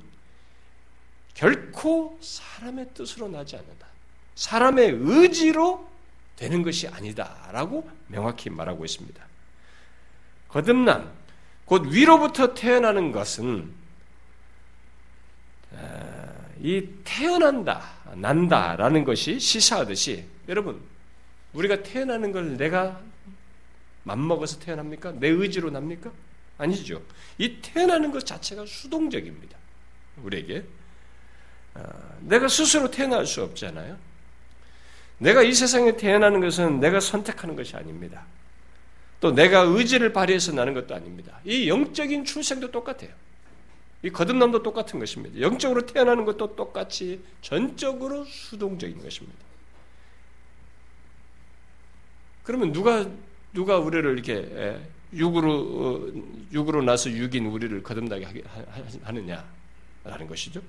결코 1.34 2.18
사람의 2.22 2.90
뜻으로 2.94 3.28
나지 3.28 3.56
않는다. 3.56 3.86
사람의 4.36 4.96
의지로 5.00 5.86
되는 6.36 6.62
것이 6.62 6.86
아니다라고 6.86 7.90
명확히 8.06 8.48
말하고 8.48 8.84
있습니다. 8.84 9.22
거듭남, 10.48 11.10
곧 11.64 11.86
위로부터 11.88 12.54
태어나는 12.54 13.12
것은 13.12 13.70
아, 15.76 16.15
이 16.60 16.88
태어난다, 17.04 17.82
난다라는 18.14 19.04
것이 19.04 19.38
시사하듯이 19.38 20.24
여러분 20.48 20.80
우리가 21.52 21.82
태어나는 21.82 22.32
걸 22.32 22.56
내가 22.56 23.00
맘먹어서 24.04 24.60
태어납니까? 24.60 25.12
내 25.12 25.28
의지로 25.28 25.70
납니까? 25.70 26.12
아니죠. 26.58 27.02
이 27.38 27.56
태어나는 27.60 28.12
것 28.12 28.24
자체가 28.24 28.64
수동적입니다. 28.66 29.56
우리에게 30.22 30.64
아, 31.74 31.82
내가 32.20 32.48
스스로 32.48 32.90
태어날 32.90 33.26
수 33.26 33.42
없잖아요. 33.42 33.96
내가 35.18 35.42
이 35.42 35.52
세상에 35.52 35.96
태어나는 35.96 36.40
것은 36.40 36.80
내가 36.80 37.00
선택하는 37.00 37.56
것이 37.56 37.76
아닙니다. 37.76 38.24
또 39.20 39.32
내가 39.32 39.60
의지를 39.60 40.12
발휘해서 40.12 40.52
나는 40.52 40.74
것도 40.74 40.94
아닙니다. 40.94 41.40
이 41.44 41.68
영적인 41.68 42.24
출생도 42.24 42.70
똑같아요. 42.70 43.10
이 44.02 44.10
거듭남도 44.10 44.62
똑같은 44.62 44.98
것입니다. 44.98 45.40
영적으로 45.40 45.86
태어나는 45.86 46.24
것도 46.24 46.54
똑같이 46.54 47.20
전적으로 47.40 48.24
수동적인 48.24 49.02
것입니다. 49.02 49.38
그러면 52.44 52.72
누가 52.72 53.06
누가 53.52 53.78
우리를 53.78 54.12
이렇게 54.12 54.78
육으로 55.12 55.52
어, 55.52 56.12
육으로 56.52 56.82
나서 56.82 57.10
육인 57.10 57.46
우리를 57.46 57.82
거듭나게 57.82 58.42
하느냐라는 59.02 60.26
것이죠. 60.28 60.60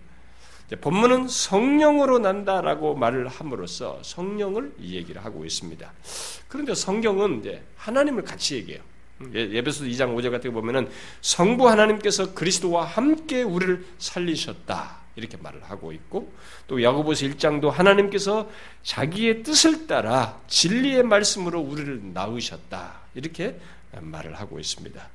본문은 0.82 1.28
성령으로 1.28 2.20
난다라고 2.20 2.96
말을 2.96 3.28
함으로써 3.28 4.02
성령을 4.04 4.74
이 4.80 4.96
얘기를 4.96 5.24
하고 5.24 5.46
있습니다. 5.46 5.94
그런데 6.48 6.76
성경은 6.76 7.40
이제 7.40 7.64
하나님을 7.78 8.24
같이 8.24 8.56
얘기해요. 8.56 8.82
예, 9.34 9.50
예배소 9.52 9.86
2장 9.86 10.16
5절 10.16 10.32
같은 10.32 10.54
거 10.54 10.60
보면은 10.62 10.90
성부 11.22 11.68
하나님께서 11.70 12.34
그리스도와 12.34 12.86
함께 12.86 13.44
우리를 13.44 13.86
살리셨다. 13.98 15.08
이렇게 15.16 15.36
말을 15.38 15.64
하고 15.64 15.92
있고 15.92 16.32
또 16.68 16.82
야고보서 16.82 17.26
1장도 17.26 17.72
하나님께서 17.72 18.50
자기의 18.84 19.42
뜻을 19.42 19.88
따라 19.88 20.40
진리의 20.48 21.04
말씀으로 21.04 21.60
우리를 21.60 22.14
낳으셨다. 22.14 23.00
이렇게 23.16 23.60
말을 24.00 24.36
하고 24.36 24.60
있습니다. 24.60 25.10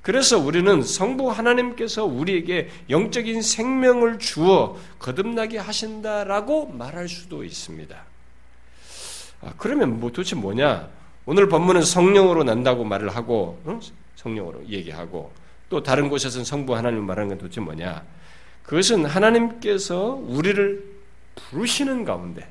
그래서 0.00 0.38
우리는 0.38 0.80
성부 0.80 1.30
하나님께서 1.30 2.04
우리에게 2.04 2.70
영적인 2.88 3.42
생명을 3.42 4.20
주어 4.20 4.78
거듭나게 5.00 5.58
하신다라고 5.58 6.68
말할 6.68 7.08
수도 7.08 7.44
있습니다. 7.44 8.04
아, 9.40 9.52
그러면 9.58 10.00
뭐 10.00 10.10
도대체 10.10 10.36
뭐냐? 10.36 10.88
오늘 11.30 11.46
본문은 11.46 11.82
성령으로 11.82 12.42
난다고 12.42 12.84
말을 12.84 13.14
하고 13.14 13.60
응? 13.66 13.82
성령으로 14.16 14.66
얘기하고 14.66 15.30
또 15.68 15.82
다른 15.82 16.08
곳에서는 16.08 16.42
성부 16.42 16.74
하나님 16.74 17.04
말하는 17.04 17.28
건 17.28 17.36
도대체 17.36 17.60
뭐냐? 17.60 18.02
그것은 18.62 19.04
하나님께서 19.04 20.18
우리를 20.26 20.82
부르시는 21.34 22.06
가운데 22.06 22.48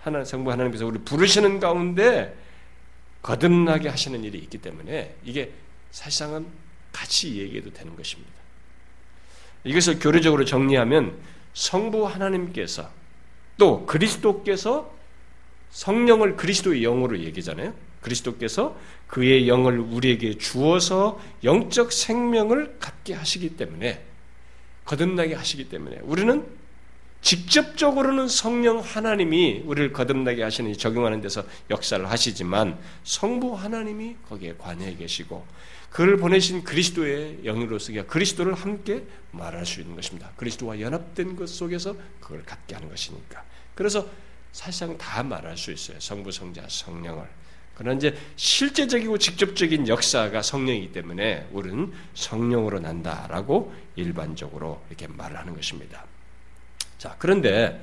하나 0.00 0.24
성부 0.24 0.52
하나님께서 0.52 0.86
우리 0.86 1.00
부르시는 1.00 1.58
가운데 1.58 2.32
거듭나게 3.20 3.88
하시는 3.88 4.22
일이 4.22 4.38
있기 4.38 4.58
때문에 4.58 5.16
이게 5.24 5.50
사실상은 5.90 6.46
같이 6.92 7.36
얘기해도 7.36 7.72
되는 7.72 7.96
것입니다. 7.96 8.30
이것을 9.64 9.98
교리적으로 9.98 10.44
정리하면 10.44 11.16
성부 11.54 12.06
하나님께서 12.06 12.88
또 13.58 13.84
그리스도께서 13.86 15.01
성령을 15.72 16.36
그리스도의 16.36 16.82
영으로 16.82 17.18
얘기잖아요. 17.18 17.74
그리스도께서 18.02 18.76
그의 19.06 19.48
영을 19.48 19.78
우리에게 19.78 20.38
주어서 20.38 21.20
영적 21.44 21.92
생명을 21.92 22.76
갖게 22.78 23.14
하시기 23.14 23.56
때문에 23.56 24.04
거듭나게 24.84 25.34
하시기 25.34 25.68
때문에 25.68 26.00
우리는 26.02 26.44
직접적으로는 27.20 28.26
성령 28.26 28.80
하나님이 28.80 29.62
우리를 29.64 29.92
거듭나게 29.92 30.42
하시는 30.42 30.72
적용하는 30.72 31.20
데서 31.20 31.44
역사를 31.70 32.04
하시지만 32.10 32.78
성부 33.04 33.54
하나님이 33.54 34.16
거기에 34.28 34.54
관여해 34.58 34.96
계시고 34.96 35.46
그를 35.90 36.16
보내신 36.16 36.64
그리스도의 36.64 37.40
영으로서 37.44 37.92
그리스도를 38.06 38.54
함께 38.54 39.04
말할 39.30 39.64
수 39.64 39.80
있는 39.80 39.94
것입니다. 39.94 40.30
그리스도와 40.36 40.80
연합된 40.80 41.36
것 41.36 41.48
속에서 41.48 41.94
그걸 42.20 42.42
갖게 42.44 42.74
하는 42.74 42.88
것이니까. 42.88 43.44
그래서 43.74 44.06
사실상 44.52 44.96
다 44.98 45.22
말할 45.22 45.56
수 45.56 45.72
있어요. 45.72 45.98
성부, 45.98 46.30
성자, 46.30 46.62
성령을. 46.68 47.24
그러나 47.74 47.96
이제 47.96 48.16
실제적이고 48.36 49.18
직접적인 49.18 49.88
역사가 49.88 50.42
성령이기 50.42 50.92
때문에 50.92 51.48
우리는 51.52 51.92
성령으로 52.14 52.80
난다라고 52.80 53.74
일반적으로 53.96 54.82
이렇게 54.90 55.06
말을 55.08 55.38
하는 55.38 55.54
것입니다. 55.54 56.04
자, 56.98 57.16
그런데 57.18 57.82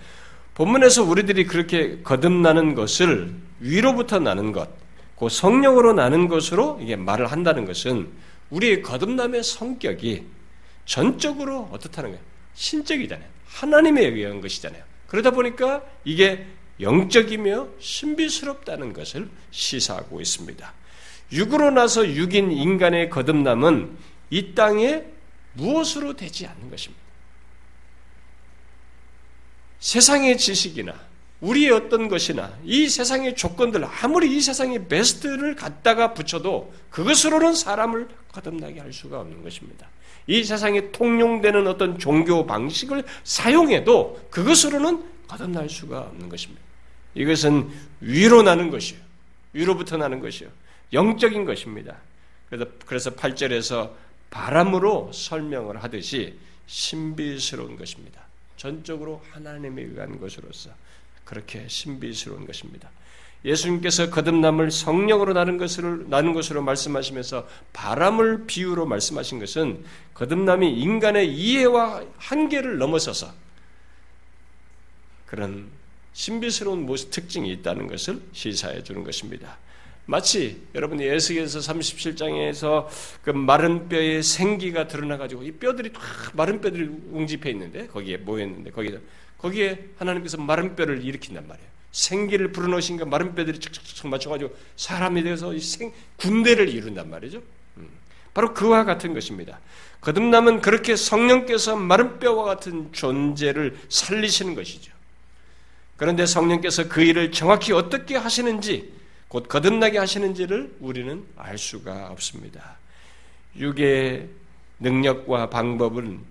본문에서 0.53 1.03
우리들이 1.03 1.45
그렇게 1.45 2.01
거듭나는 2.03 2.75
것을 2.75 3.33
위로부터 3.59 4.19
나는 4.19 4.51
것, 4.51 4.69
그 5.17 5.27
성령으로 5.27 5.93
나는 5.93 6.27
것으로 6.27 6.79
이게 6.81 6.95
말을 6.95 7.27
한다는 7.27 7.65
것은 7.65 8.09
우리의 8.51 8.81
거듭남의 8.81 9.43
성격이 9.43 10.25
전적으로 10.85 11.69
어떻다는 11.71 12.11
거예요? 12.11 12.23
신적이잖아요. 12.53 13.27
하나님에 13.47 14.05
의한 14.05 14.41
것이잖아요. 14.41 14.83
그러다 15.07 15.31
보니까 15.31 15.83
이게 16.05 16.45
영적이며 16.79 17.67
신비스럽다는 17.79 18.93
것을 18.93 19.29
시사하고 19.51 20.21
있습니다. 20.21 20.73
육으로 21.31 21.71
나서 21.71 22.07
육인 22.07 22.51
인간의 22.51 23.09
거듭남은 23.09 23.97
이 24.29 24.53
땅에 24.55 25.03
무엇으로 25.53 26.15
되지 26.15 26.47
않는 26.47 26.69
것입니다. 26.69 27.03
세상의 29.79 30.37
지식이나 30.37 30.93
우리의 31.41 31.71
어떤 31.71 32.09
것이나 32.09 32.51
이 32.65 32.89
세상의 32.89 33.35
조건들 33.35 33.85
아무리 33.85 34.35
이 34.35 34.41
세상의 34.41 34.87
베스트를 34.87 35.55
갖다가 35.55 36.13
붙여도 36.13 36.73
그것으로는 36.89 37.55
사람을 37.55 38.09
거듭나게 38.31 38.79
할 38.79 38.91
수가 38.91 39.21
없는 39.21 39.41
것입니다. 39.43 39.87
이 40.27 40.43
세상에 40.43 40.91
통용되는 40.91 41.65
어떤 41.67 41.97
종교 41.97 42.45
방식을 42.45 43.03
사용해도 43.23 44.27
그것으로는 44.29 45.03
거듭날 45.27 45.69
수가 45.69 46.01
없는 46.01 46.27
것입니다. 46.27 46.68
이것은 47.19 47.69
위로 47.99 48.41
나는 48.43 48.69
것이요. 48.69 48.97
위로부터 49.51 49.97
나는 49.97 50.21
것이요. 50.21 50.49
영적인 50.93 51.43
것입니다. 51.43 51.97
그래서, 52.49 52.65
그래서 52.85 53.11
8절에서 53.11 53.91
바람으로 54.29 55.11
설명을 55.11 55.83
하듯이 55.83 56.35
신비스러운 56.65 57.75
것입니다. 57.75 58.21
전적으로 58.55 59.21
하나님에 59.31 59.81
의한 59.83 60.19
것으로서 60.19 60.69
그렇게 61.25 61.67
신비스러운 61.67 62.47
것입니다. 62.47 62.89
예수님께서 63.43 64.09
거듭남을 64.09 64.71
성령으로 64.71 65.33
나는 65.33 65.57
것을 65.57 66.09
나는 66.09 66.33
것으로 66.33 66.61
말씀하시면서 66.61 67.47
바람을 67.73 68.45
비유로 68.47 68.85
말씀하신 68.85 69.39
것은 69.39 69.83
거듭남이 70.13 70.79
인간의 70.79 71.33
이해와 71.33 72.03
한계를 72.17 72.77
넘어서서 72.77 73.31
그런 75.25 75.69
신비스러운 76.13 76.85
모습 76.85 77.11
특징이 77.11 77.51
있다는 77.53 77.87
것을 77.87 78.21
시사해 78.33 78.83
주는 78.83 79.03
것입니다. 79.03 79.57
마치 80.05 80.59
여러분이 80.73 81.03
예수께서 81.03 81.59
37장에서 81.59 82.87
그 83.21 83.29
마른 83.29 83.87
뼈에 83.87 84.23
생기가 84.23 84.87
드러나 84.87 85.17
가지고 85.17 85.43
이 85.43 85.51
뼈들이 85.51 85.93
다 85.93 86.01
마른 86.33 86.61
뼈들이 86.61 86.89
웅집해 87.11 87.51
있는데 87.51 87.85
거기에 87.87 88.17
모여 88.17 88.43
있는데 88.45 88.71
거기에 88.71 88.99
거기에 89.37 89.89
하나님께서 89.97 90.37
마른 90.37 90.75
뼈를 90.75 91.03
일으킨단 91.05 91.47
말이에요. 91.47 91.69
생기를 91.91 92.51
불어넣으신가 92.51 93.05
마른 93.05 93.35
뼈들이 93.35 93.59
척척척 93.59 94.07
맞춰가지고 94.07 94.55
사람이 94.75 95.23
되어서 95.23 95.57
생, 95.59 95.91
군대를 96.17 96.69
이룬단 96.69 97.09
말이죠. 97.09 97.41
음. 97.77 97.89
바로 98.33 98.53
그와 98.53 98.85
같은 98.85 99.13
것입니다. 99.13 99.59
거듭남은 100.01 100.61
그렇게 100.61 100.95
성령께서 100.95 101.75
마른 101.75 102.19
뼈와 102.19 102.43
같은 102.45 102.91
존재를 102.93 103.77
살리시는 103.89 104.55
것이죠. 104.55 104.91
그런데 105.99 106.25
성령께서 106.25 106.87
그 106.87 107.01
일을 107.01 107.33
정확히 107.33 107.73
어떻게 107.73 108.15
하시는지, 108.15 108.89
곧 109.27 109.49
거듭나게 109.49 109.97
하시는지를 109.97 110.77
우리는 110.79 111.25
알 111.35 111.57
수가 111.57 112.07
없습니다. 112.11 112.77
육의 113.57 114.29
능력과 114.79 115.49
방법은 115.49 116.21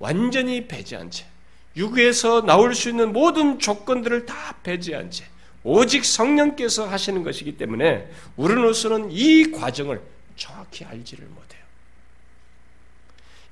완전히 0.00 0.66
배제한 0.66 1.12
채, 1.12 1.24
육에서 1.76 2.42
나올 2.42 2.74
수 2.74 2.88
있는 2.88 3.12
모든 3.12 3.60
조건들을 3.60 4.26
다 4.26 4.56
배제한 4.64 5.12
채 5.12 5.24
오직 5.62 6.04
성령께서 6.04 6.88
하시는 6.88 7.22
것이기 7.22 7.56
때문에 7.58 8.10
우리로서는 8.34 9.12
이 9.12 9.52
과정을 9.52 10.00
정확히 10.34 10.84
알지를 10.84 11.26
못해요. 11.28 11.62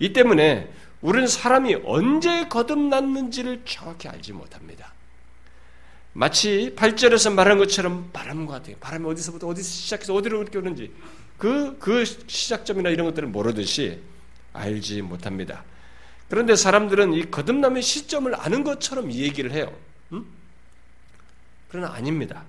이 0.00 0.12
때문에 0.12 0.68
우리는 1.00 1.28
사람이 1.28 1.76
언제 1.84 2.48
거듭났는지를 2.48 3.62
정확히 3.64 4.08
알지 4.08 4.32
못합니다. 4.32 4.93
마치 6.14 6.72
8절에서 6.76 7.34
말한 7.34 7.58
것처럼 7.58 8.10
바람과 8.12 8.54
같아요. 8.54 8.76
바람이 8.78 9.04
어디서부터 9.06 9.48
어디서 9.48 9.68
시작해서 9.68 10.14
어디로 10.14 10.42
이렇게 10.42 10.58
오는지 10.58 10.92
그, 11.36 11.76
그 11.78 12.04
시작점이나 12.04 12.90
이런 12.90 13.06
것들을 13.06 13.28
모르듯이 13.28 14.00
알지 14.52 15.02
못합니다. 15.02 15.64
그런데 16.28 16.54
사람들은 16.54 17.14
이 17.14 17.30
거듭남의 17.30 17.82
시점을 17.82 18.32
아는 18.40 18.62
것처럼 18.62 19.10
이 19.10 19.22
얘기를 19.22 19.50
해요. 19.50 19.72
음? 20.12 20.24
그러나 21.68 21.92
아닙니다. 21.92 22.44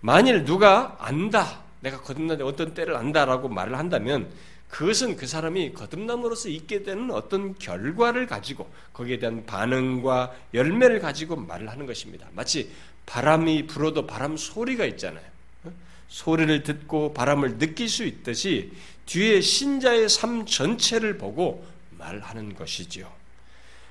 만일 0.00 0.44
누가 0.44 0.96
안다, 0.98 1.60
내가 1.80 2.00
거듭남의 2.00 2.44
어떤 2.44 2.74
때를 2.74 2.96
안다라고 2.96 3.48
말을 3.48 3.78
한다면 3.78 4.28
그것은 4.72 5.16
그 5.16 5.26
사람이 5.26 5.74
거듭남으로서 5.74 6.48
있게 6.48 6.82
되는 6.82 7.10
어떤 7.10 7.58
결과를 7.58 8.26
가지고 8.26 8.70
거기에 8.94 9.18
대한 9.18 9.44
반응과 9.44 10.34
열매를 10.54 10.98
가지고 10.98 11.36
말을 11.36 11.68
하는 11.68 11.84
것입니다. 11.84 12.26
마치 12.32 12.70
바람이 13.04 13.66
불어도 13.66 14.06
바람 14.06 14.38
소리가 14.38 14.86
있잖아요. 14.86 15.24
어? 15.64 15.72
소리를 16.08 16.62
듣고 16.62 17.12
바람을 17.12 17.58
느낄 17.58 17.86
수 17.90 18.04
있듯이 18.04 18.72
뒤에 19.04 19.42
신자의 19.42 20.08
삶 20.08 20.46
전체를 20.46 21.18
보고 21.18 21.66
말하는 21.98 22.54
것이지요. 22.54 23.12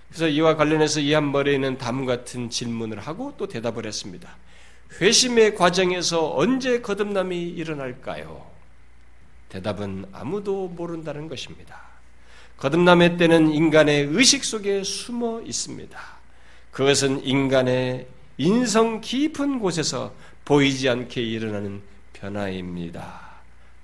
그래서 0.09 0.27
이와 0.27 0.55
관련해서 0.55 0.99
이한 0.99 1.31
머리에 1.31 1.59
는 1.59 1.77
다음 1.77 2.07
같은 2.07 2.49
질문을 2.49 2.99
하고 2.99 3.35
또 3.37 3.47
대답을 3.47 3.85
했습니다. 3.85 4.35
회심의 4.99 5.53
과정에서 5.53 6.35
언제 6.35 6.81
거듭남이 6.81 7.49
일어날까요? 7.49 8.50
대답은 9.51 10.05
아무도 10.13 10.69
모른다는 10.69 11.27
것입니다. 11.27 11.77
거듭남의 12.57 13.17
때는 13.17 13.51
인간의 13.51 14.07
의식 14.11 14.45
속에 14.45 14.83
숨어 14.83 15.41
있습니다. 15.41 15.99
그것은 16.71 17.25
인간의 17.25 18.07
인성 18.37 19.01
깊은 19.01 19.59
곳에서 19.59 20.13
보이지 20.45 20.87
않게 20.87 21.21
일어나는 21.21 21.81
변화입니다. 22.13 23.31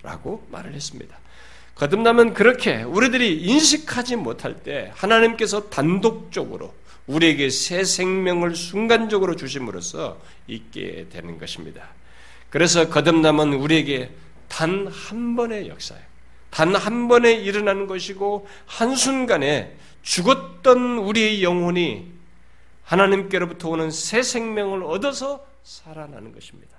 라고 0.04 0.48
말을 0.52 0.74
했습니다. 0.74 1.18
거듭남은 1.76 2.34
그렇게 2.34 2.84
우리들이 2.84 3.42
인식하지 3.44 4.16
못할 4.16 4.56
때 4.64 4.92
하나님께서 4.96 5.70
단독적으로 5.70 6.74
우리에게 7.08 7.50
새 7.50 7.84
생명을 7.84 8.56
순간적으로 8.56 9.36
주심으로써 9.36 10.20
있게 10.48 11.08
되는 11.12 11.38
것입니다. 11.38 11.90
그래서 12.50 12.90
거듭남은 12.90 13.54
우리에게 13.54 14.12
단 14.48 14.88
한 14.88 15.36
번의 15.36 15.68
역사예요. 15.70 16.04
단 16.50 16.76
한 16.76 17.08
번에 17.08 17.34
일어나는 17.34 17.88
것이고 17.88 18.48
한순간에 18.66 19.76
죽었던 20.02 20.98
우리의 21.00 21.44
영혼이 21.44 22.12
하나님께로부터 22.84 23.70
오는 23.70 23.92
새 23.92 24.24
생명을 24.24 24.84
얻어서 24.84 25.46
살아나는 25.64 26.32
것입니다. 26.32 26.78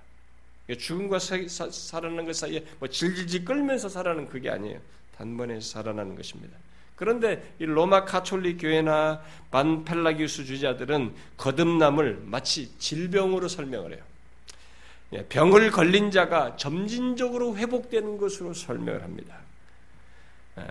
죽음과 0.77 1.19
살아나는 1.19 2.25
것 2.25 2.35
사이에 2.35 2.65
뭐 2.79 2.89
질질질 2.89 3.45
끌면서 3.45 3.89
살아나는 3.89 4.29
그게 4.29 4.51
아니에요. 4.51 4.81
단번에 5.17 5.61
살아나는 5.61 6.17
것입니다. 6.17 6.57
그런데 6.97 7.55
이 7.59 7.65
로마 7.65 8.05
카톨릭 8.05 8.59
교회나 8.61 9.23
반펠라기우스 9.51 10.45
주자들은 10.45 11.15
거듭남을 11.37 12.23
마치 12.25 12.77
질병으로 12.79 13.49
설명을 13.49 13.93
해요. 13.95 14.03
예, 15.13 15.25
병을 15.25 15.71
걸린 15.71 16.11
자가 16.11 16.57
점진적으로 16.57 17.57
회복되는 17.57 18.19
것으로 18.19 18.53
설명을 18.53 19.03
합니다. 19.03 19.37
예, 20.59 20.65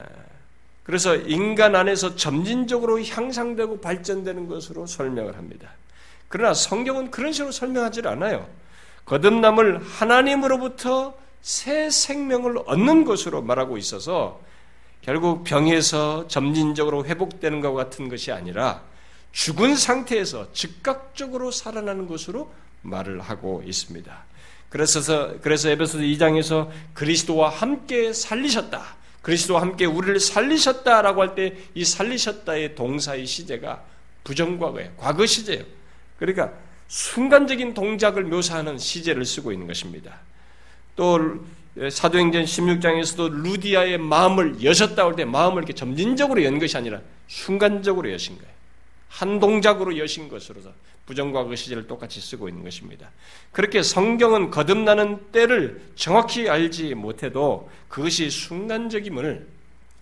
그래서 0.84 1.16
인간 1.16 1.76
안에서 1.76 2.16
점진적으로 2.16 3.04
향상되고 3.04 3.82
발전되는 3.82 4.48
것으로 4.48 4.86
설명을 4.86 5.38
합니다. 5.38 5.72
그러나 6.30 6.54
성경은 6.54 7.12
그런 7.12 7.34
식으로 7.34 7.52
설명하지 7.52 8.02
않아요. 8.06 8.48
거듭남을 9.06 9.82
하나님으로부터 9.84 11.18
새 11.42 11.90
생명을 11.90 12.60
얻는 12.66 13.06
것으로 13.06 13.42
말하고 13.42 13.78
있어서 13.78 14.40
결국 15.02 15.44
병에서 15.46 16.28
점진적으로 16.28 17.06
회복되는 17.06 17.62
것 17.62 17.74
같은 17.74 18.10
것이 18.10 18.32
아니라 18.32 18.82
죽은 19.32 19.76
상태에서 19.76 20.52
즉각적으로 20.52 21.52
살아나는 21.52 22.08
것으로 22.08 22.52
말을 22.88 23.22
하고 23.22 23.62
있습니다. 23.66 24.26
그래서 24.70 25.40
그래서 25.42 25.70
에베소서 25.70 26.00
2장에서 26.00 26.70
그리스도와 26.94 27.50
함께 27.50 28.12
살리셨다. 28.14 28.98
그리스도와 29.22 29.62
함께 29.62 29.86
우리를 29.86 30.20
살리셨다라고 30.20 31.22
할 31.22 31.36
때 31.36 31.56
이 31.76 31.84
살리셨다의 31.86 32.76
동사의 32.76 33.26
시제가 33.26 33.84
부정과거예요. 34.24 34.92
과거 34.98 35.26
시제예요. 35.26 35.64
그러니까 36.20 36.52
순간적인 36.88 37.74
동작을 37.74 38.24
묘사하는 38.24 38.78
시제를 38.78 39.26
쓰고 39.26 39.52
있는 39.52 39.68
것입니다. 39.68 40.20
또 40.96 41.46
사도행전 41.92 42.46
16장에서도 42.46 43.30
루디아의 43.44 43.98
마음을 44.00 44.64
여셨다 44.64 45.06
할때 45.06 45.26
마음을 45.26 45.60
이렇게 45.60 45.74
점진적으로 45.74 46.44
연 46.44 46.58
것이 46.60 46.76
아니라 46.76 47.02
순간적으로 47.28 48.12
여신 48.12 48.38
거예요. 48.38 48.57
한 49.10 49.40
동작으로 49.40 49.98
여신 49.98 50.30
것으로서 50.30 50.72
부정과거 51.06 51.56
시제를 51.56 51.88
똑같이 51.88 52.20
쓰고 52.20 52.50
있는 52.50 52.64
것입니다. 52.64 53.10
그렇게 53.52 53.82
성경은 53.82 54.52
거듭나는 54.52 55.32
때를 55.32 55.82
정확히 55.96 56.50
알지 56.50 56.94
못해도 56.96 57.70
그것이 57.88 58.30
순간적임을 58.30 59.48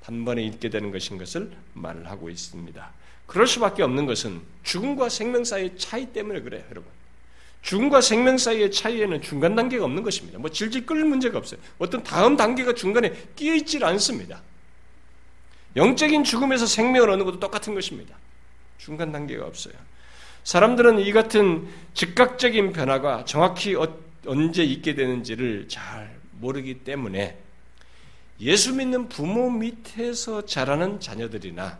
단번에 0.04 0.44
잊게 0.44 0.70
되는 0.70 0.92
것인 0.92 1.18
것을 1.18 1.52
말을 1.74 2.10
하고 2.10 2.30
있습니다. 2.30 2.92
그럴 3.28 3.48
수밖에 3.48 3.84
없는 3.84 4.06
것은 4.06 4.42
죽음과 4.64 5.10
생명 5.10 5.44
사이의 5.44 5.78
차이 5.78 6.08
때문에 6.08 6.42
그래요, 6.42 6.64
여러분. 6.70 6.90
죽음과 7.62 8.02
생명 8.02 8.38
사이의 8.38 8.72
차이에는 8.72 9.22
중간 9.24 9.56
단계가 9.56 9.86
없는 9.86 10.04
것입니다. 10.04 10.38
뭐 10.38 10.52
질질 10.52 10.86
끌 10.86 11.04
문제가 11.04 11.40
없어요. 11.40 11.60
어떤 11.80 12.04
다음 12.04 12.38
단계가 12.38 12.74
중간에 12.74 13.12
끼어 13.36 13.56
있질 13.56 13.84
않습니다. 13.84 14.42
영적인 15.76 16.24
죽음에서 16.24 16.68
생명을 16.68 17.10
얻는 17.10 17.26
것도 17.26 17.40
똑같은 17.40 17.74
것입니다. 17.74 18.16
중간 18.78 19.12
단계가 19.12 19.46
없어요. 19.46 19.74
사람들은 20.44 21.00
이 21.00 21.12
같은 21.12 21.68
즉각적인 21.94 22.72
변화가 22.74 23.26
정확히 23.26 23.76
어, 23.76 23.98
언제 24.28 24.64
있게 24.64 24.96
되는지를 24.96 25.68
잘 25.68 26.16
모르기 26.40 26.84
때문에 26.84 27.38
예수 28.42 28.76
믿는 28.76 29.10
부모 29.10 29.50
밑에서 29.50 30.46
자라는 30.46 31.00
자녀들이나 31.00 31.78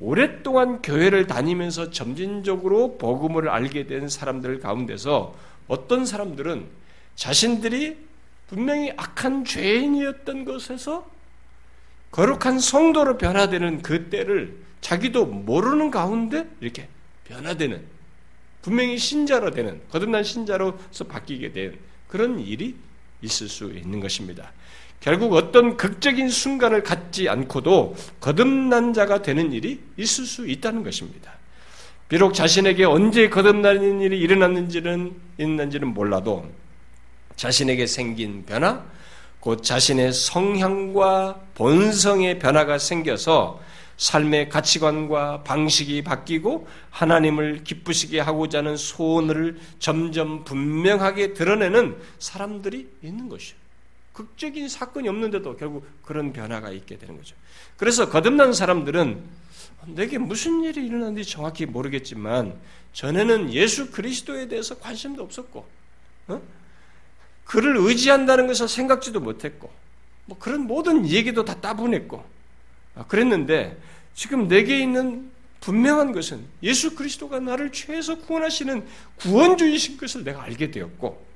오랫동안 0.00 0.80
교회를 0.82 1.26
다니면서 1.26 1.90
점진적으로 1.90 2.98
복음을 2.98 3.48
알게 3.48 3.86
된 3.86 4.08
사람들 4.08 4.60
가운데서 4.60 5.34
어떤 5.66 6.06
사람들은 6.06 6.66
자신들이 7.16 7.96
분명히 8.48 8.92
악한 8.96 9.44
죄인이었던 9.44 10.44
것에서 10.44 11.10
거룩한 12.12 12.60
성도로 12.60 13.18
변화되는 13.18 13.82
그 13.82 14.08
때를 14.08 14.56
자기도 14.80 15.26
모르는 15.26 15.90
가운데 15.90 16.46
이렇게 16.60 16.88
변화되는 17.24 17.82
분명히 18.62 18.98
신자로 18.98 19.50
되는 19.50 19.80
거듭난 19.90 20.24
신자로서 20.24 21.04
바뀌게 21.08 21.52
된 21.52 21.78
그런 22.08 22.38
일이 22.38 22.74
있을 23.22 23.48
수 23.48 23.72
있는 23.72 24.00
것입니다. 24.00 24.52
결국 25.00 25.32
어떤 25.34 25.76
극적인 25.76 26.28
순간을 26.28 26.82
갖지 26.82 27.28
않고도 27.28 27.96
거듭난 28.20 28.92
자가 28.92 29.22
되는 29.22 29.52
일이 29.52 29.80
있을 29.96 30.26
수 30.26 30.46
있다는 30.46 30.82
것입니다. 30.82 31.32
비록 32.08 32.34
자신에게 32.34 32.84
언제 32.84 33.28
거듭나는 33.28 34.00
일이 34.00 34.18
일어났는지는 34.18 35.14
있는지는 35.38 35.88
몰라도 35.88 36.46
자신에게 37.36 37.86
생긴 37.86 38.44
변화, 38.44 38.84
곧 39.40 39.62
자신의 39.62 40.12
성향과 40.12 41.40
본성의 41.54 42.38
변화가 42.40 42.78
생겨서 42.78 43.60
삶의 43.98 44.48
가치관과 44.48 45.42
방식이 45.42 46.02
바뀌고 46.02 46.68
하나님을 46.90 47.64
기쁘시게 47.64 48.20
하고자 48.20 48.58
하는 48.58 48.76
소원을 48.76 49.58
점점 49.80 50.44
분명하게 50.44 51.34
드러내는 51.34 51.96
사람들이 52.18 52.88
있는 53.02 53.28
것이에요. 53.28 53.58
극적인 54.12 54.68
사건이 54.68 55.08
없는데도 55.08 55.56
결국 55.56 55.86
그런 56.02 56.32
변화가 56.32 56.70
있게 56.70 56.96
되는 56.96 57.16
거죠. 57.16 57.36
그래서 57.76 58.08
거듭난 58.08 58.52
사람들은 58.52 59.22
내게 59.86 60.18
무슨 60.18 60.62
일이 60.64 60.86
일어났는지 60.86 61.28
정확히 61.28 61.66
모르겠지만 61.66 62.54
전에는 62.92 63.52
예수 63.52 63.90
그리스도에 63.90 64.48
대해서 64.48 64.78
관심도 64.78 65.22
없었고 65.22 65.66
어? 66.28 66.42
그를 67.44 67.76
의지한다는 67.76 68.46
것을 68.46 68.68
생각지도 68.68 69.20
못했고 69.20 69.70
뭐 70.26 70.38
그런 70.38 70.62
모든 70.66 71.08
얘기도 71.08 71.44
다 71.44 71.60
따분했고 71.60 72.18
아, 72.18 72.37
그랬는데 73.06 73.76
지금 74.14 74.48
내게 74.48 74.80
있는 74.80 75.30
분명한 75.60 76.12
것은 76.12 76.44
예수 76.62 76.94
그리스도가 76.94 77.40
나를 77.40 77.72
죄에서 77.72 78.18
구원하시는 78.18 78.86
구원주이신 79.16 79.96
것을 79.98 80.24
내가 80.24 80.42
알게 80.42 80.70
되었고 80.70 81.26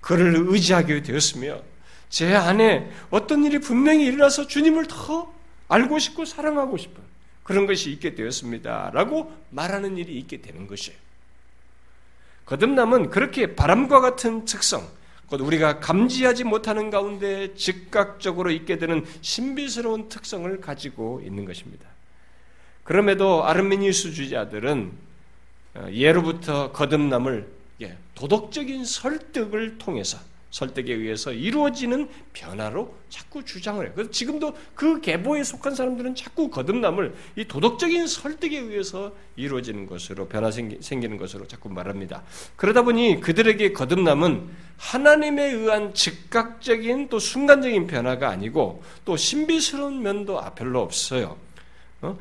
그를 0.00 0.34
의지하게 0.48 1.02
되었으며 1.02 1.60
제 2.08 2.34
안에 2.34 2.90
어떤 3.10 3.44
일이 3.44 3.58
분명히 3.58 4.06
일어나서 4.06 4.46
주님을 4.46 4.86
더 4.86 5.32
알고 5.68 5.98
싶고 5.98 6.24
사랑하고 6.24 6.76
싶은 6.76 7.02
그런 7.42 7.66
것이 7.66 7.90
있게 7.90 8.14
되었습니다. 8.14 8.90
라고 8.92 9.32
말하는 9.50 9.96
일이 9.96 10.16
있게 10.18 10.40
되는 10.40 10.66
것이에요. 10.66 10.98
거듭남은 12.46 13.10
그렇게 13.10 13.54
바람과 13.54 14.00
같은 14.00 14.44
특성, 14.44 14.86
곧 15.34 15.40
우리가 15.40 15.80
감지하지 15.80 16.44
못하는 16.44 16.90
가운데 16.90 17.54
즉각적으로 17.56 18.52
있게 18.52 18.78
되는 18.78 19.04
신비스러운 19.20 20.08
특성을 20.08 20.60
가지고 20.60 21.20
있는 21.24 21.44
것입니다. 21.44 21.88
그럼에도 22.84 23.44
아르메니스주의자들은 23.44 24.92
어, 25.74 25.88
예로부터 25.90 26.70
거듭남을 26.70 27.48
예, 27.82 27.96
도덕적인 28.14 28.84
설득을 28.84 29.78
통해서 29.78 30.18
설득에 30.54 30.94
의해서 30.94 31.32
이루어지는 31.32 32.08
변화로 32.32 32.94
자꾸 33.08 33.44
주장을 33.44 33.84
해요. 33.84 33.92
그래서 33.92 34.08
지금도 34.12 34.56
그 34.76 35.00
계보에 35.00 35.42
속한 35.42 35.74
사람들은 35.74 36.14
자꾸 36.14 36.48
거듭남을 36.48 37.12
이 37.34 37.44
도덕적인 37.44 38.06
설득에 38.06 38.58
의해서 38.60 39.12
이루어지는 39.34 39.86
것으로 39.86 40.28
변화 40.28 40.52
생기, 40.52 41.08
는 41.08 41.16
것으로 41.16 41.48
자꾸 41.48 41.68
말합니다. 41.70 42.22
그러다 42.54 42.82
보니 42.82 43.20
그들에게 43.20 43.72
거듭남은 43.72 44.48
하나님에 44.76 45.42
의한 45.50 45.92
즉각적인 45.92 47.08
또 47.08 47.18
순간적인 47.18 47.88
변화가 47.88 48.28
아니고 48.28 48.84
또 49.04 49.16
신비스러운 49.16 50.02
면도 50.02 50.40
별로 50.54 50.82
없어요. 50.82 51.36
어? 52.00 52.16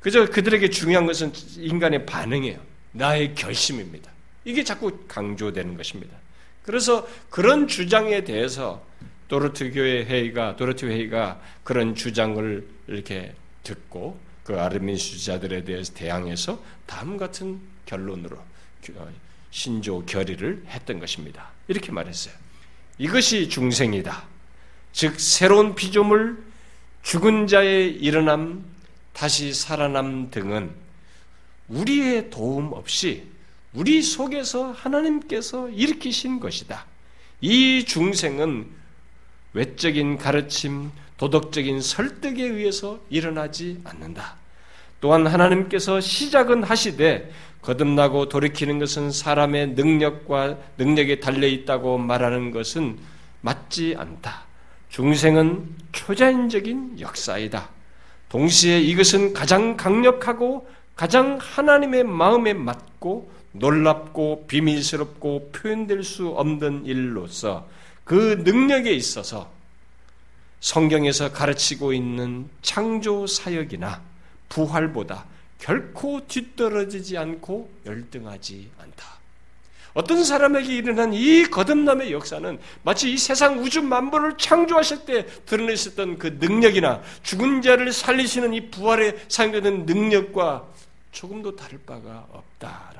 그저 0.00 0.26
그들에게 0.26 0.68
중요한 0.68 1.06
것은 1.06 1.32
인간의 1.56 2.04
반응이에요. 2.04 2.60
나의 2.92 3.34
결심입니다. 3.34 4.10
이게 4.44 4.62
자꾸 4.62 4.92
강조되는 5.08 5.78
것입니다. 5.78 6.25
그래서 6.66 7.08
그런 7.30 7.68
주장에 7.68 8.24
대해서 8.24 8.84
도르트 9.28 9.72
교회 9.72 10.04
회의가 10.04 10.56
도르트 10.56 10.84
회의가 10.86 11.40
그런 11.64 11.94
주장을 11.94 12.66
이렇게 12.88 13.34
듣고 13.62 14.18
그 14.44 14.60
아르민 14.60 14.96
수자들에 14.96 15.64
대해서 15.64 15.92
대항해서 15.94 16.62
다음 16.86 17.16
같은 17.16 17.60
결론으로 17.86 18.36
어, 18.36 19.08
신조 19.50 20.04
결의를 20.06 20.64
했던 20.68 21.00
것입니다. 21.00 21.48
이렇게 21.68 21.90
말했어요. 21.90 22.34
이것이 22.98 23.48
중생이다. 23.48 24.24
즉 24.92 25.18
새로운 25.20 25.74
피조물, 25.74 26.42
죽은 27.02 27.46
자의 27.46 27.92
일어남, 27.92 28.64
다시 29.12 29.52
살아남 29.52 30.30
등은 30.30 30.70
우리의 31.68 32.30
도움 32.30 32.72
없이 32.72 33.24
우리 33.76 34.00
속에서 34.02 34.72
하나님께서 34.72 35.68
일으키신 35.68 36.40
것이다. 36.40 36.86
이 37.42 37.84
중생은 37.84 38.66
외적인 39.52 40.16
가르침, 40.16 40.90
도덕적인 41.18 41.82
설득에 41.82 42.42
의해서 42.42 42.98
일어나지 43.10 43.80
않는다. 43.84 44.36
또한 45.02 45.26
하나님께서 45.26 46.00
시작은 46.00 46.62
하시되 46.62 47.30
거듭나고 47.60 48.30
돌이키는 48.30 48.78
것은 48.78 49.10
사람의 49.10 49.68
능력과 49.70 50.56
능력에 50.78 51.20
달려 51.20 51.46
있다고 51.46 51.98
말하는 51.98 52.52
것은 52.52 52.98
맞지 53.42 53.94
않다. 53.98 54.44
중생은 54.88 55.68
초자연적인 55.92 57.00
역사이다. 57.00 57.68
동시에 58.30 58.80
이것은 58.80 59.34
가장 59.34 59.76
강력하고 59.76 60.66
가장 60.94 61.38
하나님의 61.40 62.04
마음에 62.04 62.54
맞고 62.54 63.35
놀랍고 63.58 64.46
비밀스럽고 64.46 65.50
표현될 65.52 66.04
수 66.04 66.28
없는 66.28 66.86
일로서 66.86 67.68
그 68.04 68.42
능력에 68.44 68.92
있어서 68.92 69.50
성경에서 70.60 71.32
가르치고 71.32 71.92
있는 71.92 72.48
창조 72.62 73.26
사역이나 73.26 74.00
부활보다 74.48 75.24
결코 75.58 76.26
뒤떨어지지 76.26 77.18
않고 77.18 77.70
열등하지 77.84 78.70
않다. 78.78 79.16
어떤 79.94 80.24
사람에게 80.24 80.76
일어난 80.76 81.14
이 81.14 81.44
거듭남의 81.44 82.12
역사는 82.12 82.58
마치 82.82 83.12
이 83.12 83.16
세상 83.16 83.60
우주 83.60 83.82
만물을 83.82 84.36
창조하실 84.36 85.06
때 85.06 85.26
드러냈었던 85.46 86.18
그 86.18 86.36
능력이나 86.38 87.02
죽은 87.22 87.62
자를 87.62 87.92
살리시는 87.92 88.52
이 88.52 88.70
부활에 88.70 89.16
상대된 89.28 89.86
능력과 89.86 90.66
조금도 91.12 91.56
다를 91.56 91.80
바가 91.86 92.26
것입니다. 92.58 92.95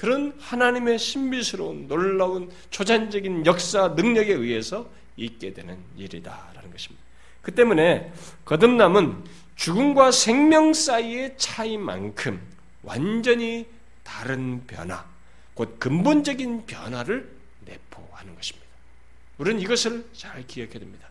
그런 0.00 0.32
하나님의 0.40 0.98
신비스러운 0.98 1.86
놀라운 1.86 2.50
초잔적인 2.70 3.44
역사 3.44 3.88
능력에 3.88 4.32
의해서 4.32 4.88
있게 5.18 5.52
되는 5.52 5.76
일이다라는 5.94 6.70
것입니다. 6.72 7.04
그 7.42 7.54
때문에 7.54 8.10
거듭남은 8.46 9.22
죽음과 9.56 10.10
생명 10.10 10.72
사이의 10.72 11.34
차이만큼 11.36 12.40
완전히 12.82 13.66
다른 14.02 14.66
변화, 14.66 15.04
곧 15.52 15.78
근본적인 15.78 16.64
변화를 16.64 17.30
내포하는 17.66 18.34
것입니다. 18.34 18.66
우리는 19.36 19.60
이것을 19.60 20.06
잘 20.14 20.46
기억해야 20.46 20.78
됩니다. 20.78 21.08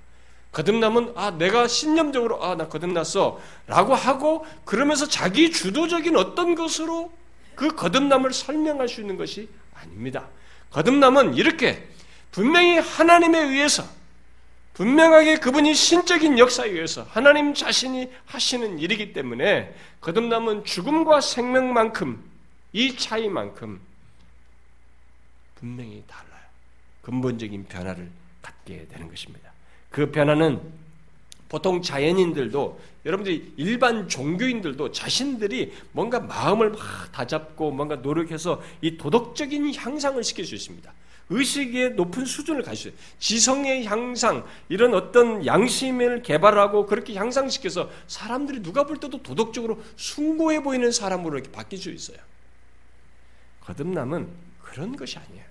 거듭남은 0.51 1.13
아 1.15 1.29
내가 1.29 1.67
신념적으로 1.67 2.43
아 2.43 2.55
나 2.55 2.67
거듭났어라고 2.67 3.93
하고 3.93 4.47
그러면서 4.65 5.07
자기 5.07 5.51
주도적인 5.51 6.17
어떤 6.17 6.55
것으로 6.55 7.19
그 7.59 7.75
거듭남을 7.75 8.31
설명할 8.31 8.87
수 8.87 9.01
있는 9.01 9.17
것이 9.17 9.49
아닙니다. 9.73 10.29
거듭남은 10.71 11.33
이렇게 11.33 11.89
분명히 12.31 12.77
하나님에 12.77 13.37
의해서 13.37 13.83
분명하게 14.75 15.39
그분이 15.39 15.75
신적인 15.75 16.39
역사에 16.39 16.69
의해서 16.69 17.03
하나님 17.09 17.53
자신이 17.53 18.09
하시는 18.27 18.79
일이기 18.79 19.11
때문에 19.11 19.75
거듭남은 19.99 20.63
죽음과 20.63 21.19
생명만큼 21.19 22.23
이 22.71 22.95
차이만큼 22.95 23.81
분명히 25.55 26.01
달라요. 26.07 26.45
근본적인 27.01 27.65
변화를 27.67 28.09
갖게 28.41 28.87
되는 28.87 29.09
것입니다. 29.09 29.51
그 29.89 30.11
변화는 30.11 30.61
보통 31.49 31.81
자연인들도 31.81 32.79
여러분들이 33.05 33.53
일반 33.57 34.07
종교인들도 34.07 34.91
자신들이 34.91 35.73
뭔가 35.91 36.19
마음을 36.19 36.69
막 36.69 37.11
다잡고 37.11 37.71
뭔가 37.71 37.97
노력해서 37.97 38.61
이 38.81 38.97
도덕적인 38.97 39.73
향상을 39.75 40.23
시킬 40.23 40.45
수 40.45 40.55
있습니다. 40.55 40.93
의식의 41.31 41.93
높은 41.93 42.25
수준을 42.25 42.63
가지고 42.63 42.95
지성의 43.19 43.85
향상 43.85 44.45
이런 44.67 44.93
어떤 44.93 45.45
양심을 45.45 46.23
개발하고 46.23 46.85
그렇게 46.85 47.13
향상시켜서 47.15 47.89
사람들이 48.07 48.61
누가 48.61 48.85
볼 48.85 48.97
때도 48.97 49.21
도덕적으로 49.21 49.81
숭고해 49.95 50.63
보이는 50.63 50.91
사람으로 50.91 51.37
이렇게 51.37 51.51
바뀔 51.51 51.79
수 51.79 51.91
있어요. 51.91 52.17
거듭남은 53.61 54.27
그런 54.63 54.95
것이 54.95 55.17
아니에요. 55.17 55.48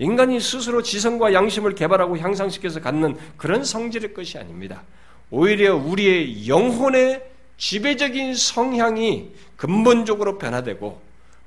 인간이 0.00 0.40
스스로 0.40 0.82
지성과 0.82 1.34
양심을 1.34 1.74
개발하고 1.74 2.16
향상시켜서 2.18 2.80
갖는 2.80 3.16
그런 3.36 3.62
성질의 3.62 4.14
것이 4.14 4.38
아닙니다. 4.38 4.82
오히려 5.30 5.76
우리의 5.76 6.48
영혼의 6.48 7.22
지배적인 7.58 8.34
성향이 8.34 9.30
근본적으로 9.56 10.38
변화되고 10.38 11.02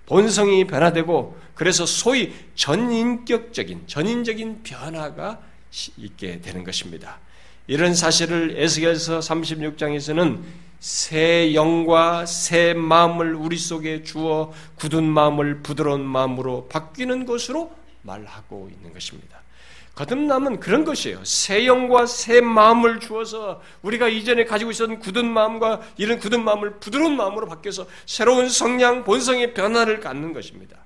본성이 0.05 0.65
변화되고 0.65 1.35
그래서 1.55 1.87
소위 1.87 2.31
전인격적인 2.53 3.83
전인적인 3.87 4.61
변화가 4.61 5.39
있게 5.97 6.39
되는 6.41 6.63
것입니다. 6.63 7.19
이런 7.65 7.95
사실을 7.95 8.53
에스겔서 8.57 9.19
36장에서는 9.19 10.41
새 10.79 11.55
영과 11.55 12.27
새 12.27 12.75
마음을 12.75 13.33
우리 13.33 13.57
속에 13.57 14.03
주어 14.03 14.53
굳은 14.75 15.03
마음을 15.05 15.63
부드러운 15.63 16.01
마음으로 16.01 16.67
바뀌는 16.67 17.25
것으로 17.25 17.71
말하고 18.03 18.69
있는 18.71 18.93
것입니다. 18.93 19.41
거듭남은 19.95 20.59
그런 20.59 20.85
것이에요. 20.85 21.23
새 21.23 21.67
영과 21.67 22.05
새 22.07 22.41
마음을 22.41 22.99
주어서 22.99 23.61
우리가 23.83 24.07
이전에 24.07 24.43
가지고 24.45 24.71
있었던 24.71 24.99
굳은 24.99 25.25
마음과 25.27 25.81
이런 25.97 26.17
굳은 26.17 26.43
마음을 26.43 26.79
부드러운 26.79 27.15
마음으로 27.15 27.45
바뀌어서 27.47 27.85
새로운 28.05 28.49
성량, 28.49 29.03
본성의 29.03 29.53
변화를 29.53 29.99
갖는 29.99 30.33
것입니다. 30.33 30.77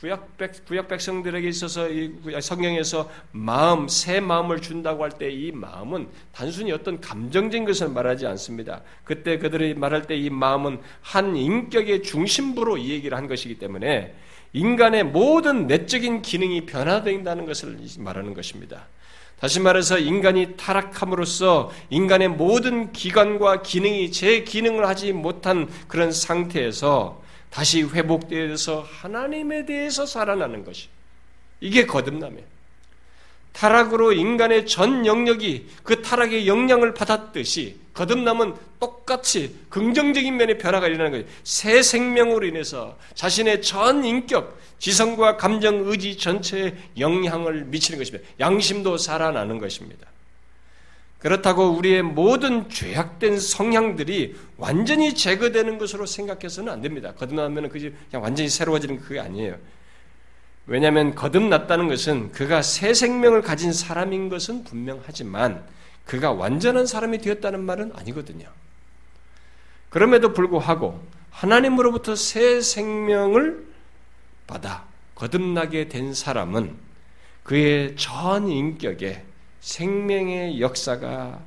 구약, 0.00 0.36
백, 0.38 0.64
구약 0.66 0.88
백성들에게 0.88 1.46
있어서 1.48 1.88
이 1.90 2.10
성경에서 2.40 3.10
마음, 3.32 3.86
새 3.88 4.18
마음을 4.20 4.60
준다고 4.60 5.02
할 5.04 5.10
때 5.12 5.30
이 5.30 5.52
마음은 5.52 6.08
단순히 6.32 6.72
어떤 6.72 7.00
감정적인 7.00 7.66
것을 7.66 7.88
말하지 7.90 8.26
않습니다. 8.26 8.80
그때 9.04 9.38
그들이 9.38 9.74
말할 9.74 10.06
때 10.06 10.16
이 10.16 10.30
마음은 10.30 10.80
한 11.02 11.36
인격의 11.36 12.02
중심부로 12.02 12.78
이 12.78 12.90
얘기를 12.90 13.16
한 13.16 13.28
것이기 13.28 13.58
때문에 13.58 14.14
인간의 14.52 15.04
모든 15.04 15.66
내적인 15.66 16.22
기능이 16.22 16.66
변화된다는 16.66 17.46
것을 17.46 17.78
말하는 17.98 18.34
것입니다. 18.34 18.86
다시 19.40 19.58
말해서 19.58 19.98
인간이 19.98 20.56
타락함으로써 20.56 21.72
인간의 21.88 22.28
모든 22.28 22.92
기관과 22.92 23.62
기능이 23.62 24.12
제 24.12 24.44
기능을 24.44 24.86
하지 24.86 25.12
못한 25.12 25.68
그런 25.88 26.12
상태에서 26.12 27.22
다시 27.48 27.82
회복되어서 27.82 28.86
하나님에 28.88 29.64
대해서 29.64 30.04
살아나는 30.04 30.64
것이 30.64 30.88
이게 31.60 31.86
거듭남이에요. 31.86 32.44
타락으로 33.52 34.12
인간의 34.12 34.66
전 34.66 35.06
영역이 35.06 35.68
그 35.82 36.02
타락의 36.02 36.46
영향을 36.46 36.94
받았듯이 36.94 37.79
거듭남은 37.92 38.54
똑같이 38.78 39.56
긍정적인 39.68 40.36
면의 40.36 40.58
변화가 40.58 40.86
일어나는 40.86 41.10
거예요. 41.12 41.24
새 41.42 41.82
생명으로 41.82 42.46
인해서 42.46 42.96
자신의 43.14 43.62
전 43.62 44.04
인격, 44.04 44.58
지성과 44.78 45.36
감정, 45.36 45.88
의지 45.88 46.16
전체에 46.16 46.74
영향을 46.98 47.64
미치는 47.64 47.98
것입니다. 47.98 48.26
양심도 48.38 48.96
살아나는 48.96 49.58
것입니다. 49.58 50.06
그렇다고 51.18 51.70
우리의 51.72 52.02
모든 52.02 52.70
죄악된 52.70 53.38
성향들이 53.38 54.36
완전히 54.56 55.14
제거되는 55.14 55.76
것으로 55.76 56.06
생각해서는 56.06 56.72
안 56.72 56.80
됩니다. 56.80 57.12
거듭나면 57.12 57.68
그냥 57.68 57.92
완전히 58.22 58.48
새로워지는 58.48 59.00
그게 59.00 59.20
아니에요. 59.20 59.56
왜냐하면 60.66 61.14
거듭났다는 61.14 61.88
것은 61.88 62.32
그가 62.32 62.62
새 62.62 62.94
생명을 62.94 63.42
가진 63.42 63.72
사람인 63.72 64.30
것은 64.30 64.64
분명하지만 64.64 65.62
그가 66.06 66.32
완전한 66.32 66.86
사람이 66.86 67.18
되었다는 67.18 67.60
말은 67.64 67.92
아니거든요. 67.94 68.48
그럼에도 69.90 70.32
불구하고 70.32 71.04
하나님으로부터 71.30 72.16
새 72.16 72.60
생명을 72.60 73.66
받아 74.46 74.84
거듭나게 75.14 75.88
된 75.88 76.14
사람은 76.14 76.76
그의 77.44 77.96
전 77.96 78.48
인격에 78.48 79.24
생명의 79.60 80.60
역사가 80.60 81.40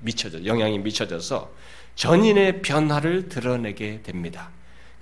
미쳐져 0.00 0.44
영향이 0.44 0.78
미쳐져서 0.78 1.50
전인의 1.96 2.62
변화를 2.62 3.28
드러내게 3.28 4.02
됩니다. 4.02 4.50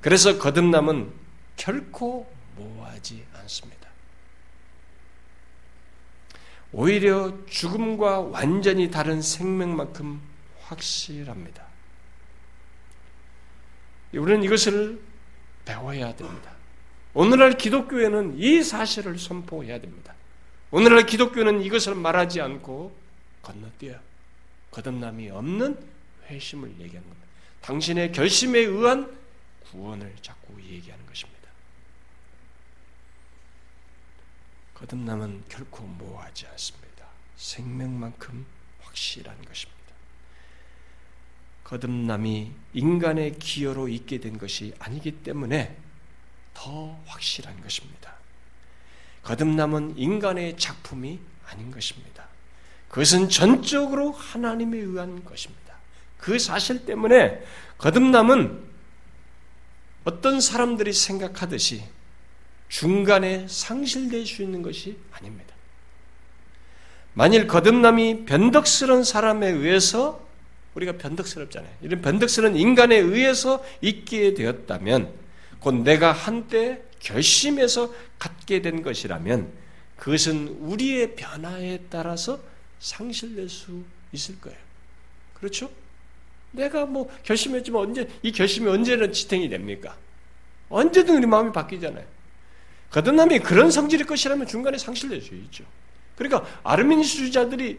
그래서 0.00 0.38
거듭남은 0.38 1.11
결코 1.57 2.30
모호하지 2.57 3.24
않습니다. 3.34 3.82
오히려 6.72 7.36
죽음과 7.46 8.20
완전히 8.20 8.90
다른 8.90 9.20
생명만큼 9.20 10.20
확실합니다. 10.62 11.64
우리는 14.14 14.42
이것을 14.42 15.00
배워야 15.64 16.14
됩니다. 16.16 16.52
오늘날 17.14 17.56
기독교회는 17.58 18.38
이 18.38 18.62
사실을 18.62 19.18
선포해야 19.18 19.80
됩니다. 19.80 20.14
오늘날 20.70 21.04
기독교는 21.04 21.62
이것을 21.62 21.94
말하지 21.94 22.40
않고 22.40 22.96
건너뛰어 23.42 23.94
거듭남이 24.70 25.28
없는 25.28 25.78
회심을 26.28 26.70
얘기하는 26.70 27.02
겁니다. 27.02 27.26
당신의 27.60 28.12
결심에 28.12 28.60
의한 28.60 29.14
구원을 29.70 30.14
자꾸 30.22 30.60
얘기하는 30.62 31.06
것입니다. 31.06 31.42
거듭남은 34.83 35.45
결코 35.49 35.85
모호하지 35.85 36.47
않습니다. 36.49 37.07
생명만큼 37.37 38.45
확실한 38.80 39.37
것입니다. 39.45 39.80
거듭남이 41.62 42.51
인간의 42.74 43.39
기여로 43.39 43.87
있게 43.89 44.18
된 44.18 44.39
것이 44.39 44.74
아니기 44.80 45.12
때문에 45.22 45.76
더 46.53 47.01
확실한 47.07 47.62
것입니다. 47.62 48.12
거듭남은 49.22 49.99
인간의 49.99 50.57
작품이 50.59 51.20
아닌 51.47 51.70
것입니다. 51.70 52.26
그것은 52.89 53.28
전적으로 53.28 54.11
하나님에 54.11 54.78
의한 54.78 55.24
것입니다. 55.24 55.76
그 56.18 56.41
사실 56.41 56.85
때문에 56.85 57.41
거듭남은 57.78 58.64
어떤 60.05 60.41
사람들이 60.41 60.93
생각하듯이 60.93 61.85
중간에 62.72 63.46
상실될 63.48 64.24
수 64.24 64.42
있는 64.42 64.62
것이 64.62 64.96
아닙니다. 65.12 65.54
만일 67.12 67.46
거듭남이 67.46 68.24
변덕스러운 68.24 69.04
사람에 69.04 69.46
의해서 69.46 70.26
우리가 70.74 70.92
변덕스럽잖아요. 70.92 71.70
이런 71.82 72.00
변덕스러운 72.00 72.56
인간에 72.56 72.96
의해서 72.96 73.62
있게 73.82 74.32
되었다면 74.32 75.12
곧 75.60 75.74
내가 75.82 76.12
한때 76.12 76.80
결심해서 76.98 77.92
갖게 78.18 78.62
된 78.62 78.82
것이라면 78.82 79.52
그것은 79.98 80.48
우리의 80.60 81.14
변화에 81.14 81.78
따라서 81.90 82.40
상실될 82.80 83.50
수 83.50 83.82
있을 84.12 84.40
거예요. 84.40 84.58
그렇죠? 85.34 85.70
내가 86.52 86.86
뭐 86.86 87.14
결심했지만 87.22 87.82
언제 87.82 88.08
이 88.22 88.32
결심이 88.32 88.66
언제는 88.70 89.12
지탱이 89.12 89.50
됩니까? 89.50 89.94
언제든 90.70 91.18
우리 91.18 91.26
마음이 91.26 91.52
바뀌잖아요. 91.52 92.11
거듭남이 92.93 93.40
그런 93.40 93.70
성질일 93.70 94.07
것이라면 94.07 94.47
중간에 94.47 94.78
상실될 94.78 95.20
수 95.20 95.34
있죠. 95.34 95.64
그러니까 96.16 96.47
아르미니스주자들이 96.62 97.78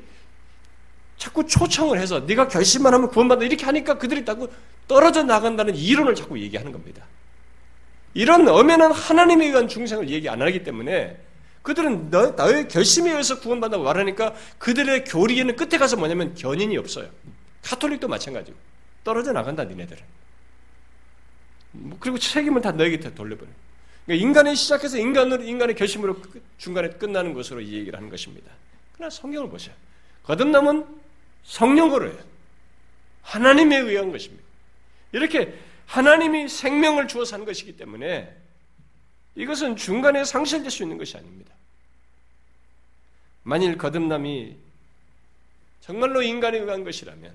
자꾸 1.18 1.46
초청을 1.46 2.00
해서 2.00 2.20
네가 2.22 2.48
결심만 2.48 2.94
하면 2.96 3.10
구원받아 3.10 3.46
이렇게 3.46 3.64
하니까 3.66 3.98
그들이 3.98 4.26
자꾸 4.26 4.50
떨어져 4.88 5.24
나간다는 5.24 5.76
이론을 5.76 6.16
자꾸 6.16 6.40
얘기하는 6.40 6.72
겁니다. 6.72 7.06
이런 8.16 8.48
엄연한 8.48 8.92
하나님에 8.92 9.48
의한 9.48 9.68
중생을 9.68 10.10
얘기 10.10 10.28
안 10.28 10.42
하기 10.42 10.64
때문에 10.64 11.18
그들은 11.62 12.10
너, 12.10 12.34
의 12.50 12.68
결심에 12.68 13.12
의해서 13.12 13.40
구원받는다고 13.40 13.84
말하니까 13.84 14.34
그들의 14.58 15.06
교리에는 15.06 15.56
끝에 15.56 15.78
가서 15.78 15.96
뭐냐면 15.96 16.36
견인이 16.36 16.76
없어요. 16.78 17.08
카톨릭도 17.62 18.08
마찬가지고 18.08 18.58
떨어져 19.04 19.32
나간다 19.32 19.64
니네들은. 19.64 20.04
뭐 21.72 21.98
그리고 22.00 22.18
책임을 22.18 22.62
다 22.62 22.72
너에게 22.72 23.00
돌려버려요. 23.00 23.54
그러니까 24.06 24.28
인간이 24.28 24.56
시작해서 24.56 24.98
인간으로 24.98 25.44
인간의 25.44 25.76
결심으로 25.76 26.22
중간에 26.58 26.90
끝나는 26.90 27.34
것으로 27.34 27.62
이 27.62 27.74
얘기를 27.74 27.96
하는 27.96 28.10
것입니다. 28.10 28.52
그러나 28.94 29.10
성경을 29.10 29.50
보세요. 29.50 29.74
거듭남은 30.24 30.86
성령으로요. 31.44 32.18
하나님에 33.22 33.78
의한 33.78 34.12
것입니다. 34.12 34.44
이렇게 35.12 35.58
하나님이 35.86 36.50
생명을 36.50 37.08
주어 37.08 37.24
사는 37.24 37.46
것이기 37.46 37.78
때문에 37.78 38.36
이것은 39.36 39.76
중간에 39.76 40.24
상실될 40.24 40.70
수 40.70 40.84
있는 40.84 40.98
것이 40.98 41.18
아닙니다. 41.18 41.54
만일 43.44 43.78
거듭남이 43.78 44.58
정말로 45.82 46.22
인간에 46.22 46.58
의한 46.58 46.84
것이라면 46.84 47.34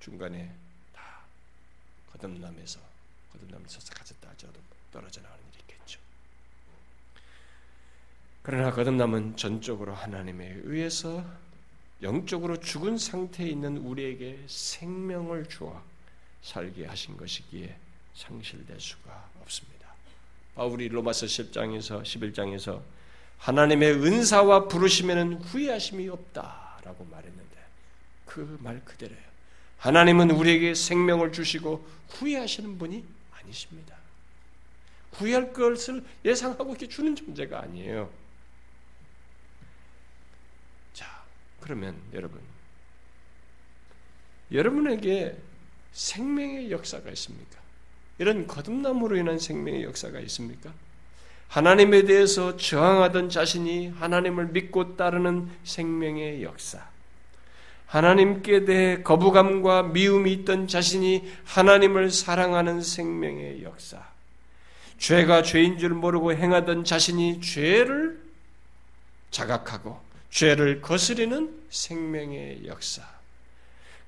중간에 0.00 0.50
다 0.94 1.02
거듭남에서 2.12 2.78
거듭남에서 3.32 3.80
가졌다 3.94 4.28
하더라도 4.30 4.60
떨어져 4.92 5.20
나가는 5.20 5.42
일이 5.52 5.58
있겠죠. 5.68 6.00
그러나 8.42 8.70
거듭남은 8.70 9.36
전적으로 9.36 9.94
하나님에 9.94 10.60
의해서 10.64 11.24
영적으로 12.02 12.60
죽은 12.60 12.98
상태에 12.98 13.48
있는 13.48 13.78
우리에게 13.78 14.44
생명을 14.46 15.48
주어 15.48 15.82
살게 16.42 16.86
하신 16.86 17.16
것이기에 17.16 17.76
상실될 18.14 18.80
수가 18.80 19.28
없습니다. 19.42 19.88
바울이 20.54 20.88
로마서 20.88 21.26
10장에서 21.26 22.02
11장에서 22.02 22.80
하나님의 23.38 23.92
은사와 23.94 24.68
부르심에는 24.68 25.34
후회하심이 25.42 26.08
없다라고 26.08 27.04
말했는데 27.10 27.56
그 28.24 28.58
말 28.60 28.82
그대로예요. 28.84 29.26
하나님은 29.78 30.30
우리에게 30.30 30.74
생명을 30.74 31.32
주시고 31.32 31.86
후회하시는 32.10 32.78
분이 32.78 33.04
아니십니다. 33.46 33.96
후회할 35.12 35.52
것을 35.52 36.04
예상하고 36.24 36.70
이렇게 36.70 36.88
주는 36.88 37.14
존재가 37.16 37.62
아니에요. 37.62 38.10
자, 40.92 41.24
그러면 41.60 41.96
여러분, 42.12 42.40
여러분에게 44.52 45.36
생명의 45.92 46.70
역사가 46.70 47.10
있습니까? 47.10 47.58
이런 48.18 48.46
거듭남으로 48.46 49.16
인한 49.16 49.38
생명의 49.38 49.84
역사가 49.84 50.20
있습니까? 50.20 50.72
하나님에 51.48 52.02
대해서 52.02 52.56
저항하던 52.56 53.30
자신이 53.30 53.88
하나님을 53.88 54.48
믿고 54.48 54.96
따르는 54.96 55.50
생명의 55.64 56.42
역사. 56.42 56.88
하나님께 57.86 58.64
대해 58.64 59.02
거부감과 59.02 59.84
미움이 59.84 60.32
있던 60.32 60.68
자신이 60.68 61.30
하나님을 61.44 62.10
사랑하는 62.10 62.82
생명의 62.82 63.62
역사. 63.62 64.02
죄가 64.98 65.42
죄인 65.42 65.78
줄 65.78 65.90
모르고 65.90 66.32
행하던 66.32 66.84
자신이 66.84 67.40
죄를 67.40 68.20
자각하고 69.30 70.00
죄를 70.30 70.80
거스리는 70.80 71.54
생명의 71.70 72.66
역사. 72.66 73.02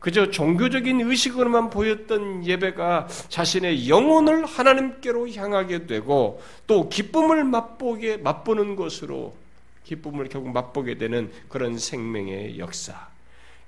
그저 0.01 0.31
종교적인 0.31 1.01
의식으로만 1.01 1.70
보였던 1.70 2.47
예배가 2.47 3.09
자신의 3.29 3.89
영혼을 3.89 4.47
하나님께로 4.47 5.29
향하게 5.31 5.87
되고 5.87 6.41
또 6.66 6.89
기쁨을 6.89 7.45
맛보게 7.45 8.18
맛보는 8.18 8.76
것으로 8.76 9.37
기쁨을 9.85 10.29
결국 10.29 10.53
맛보게 10.53 10.99
되는 10.99 11.33
그런 11.49 11.79
생명의 11.79 12.59
역사. 12.59 13.09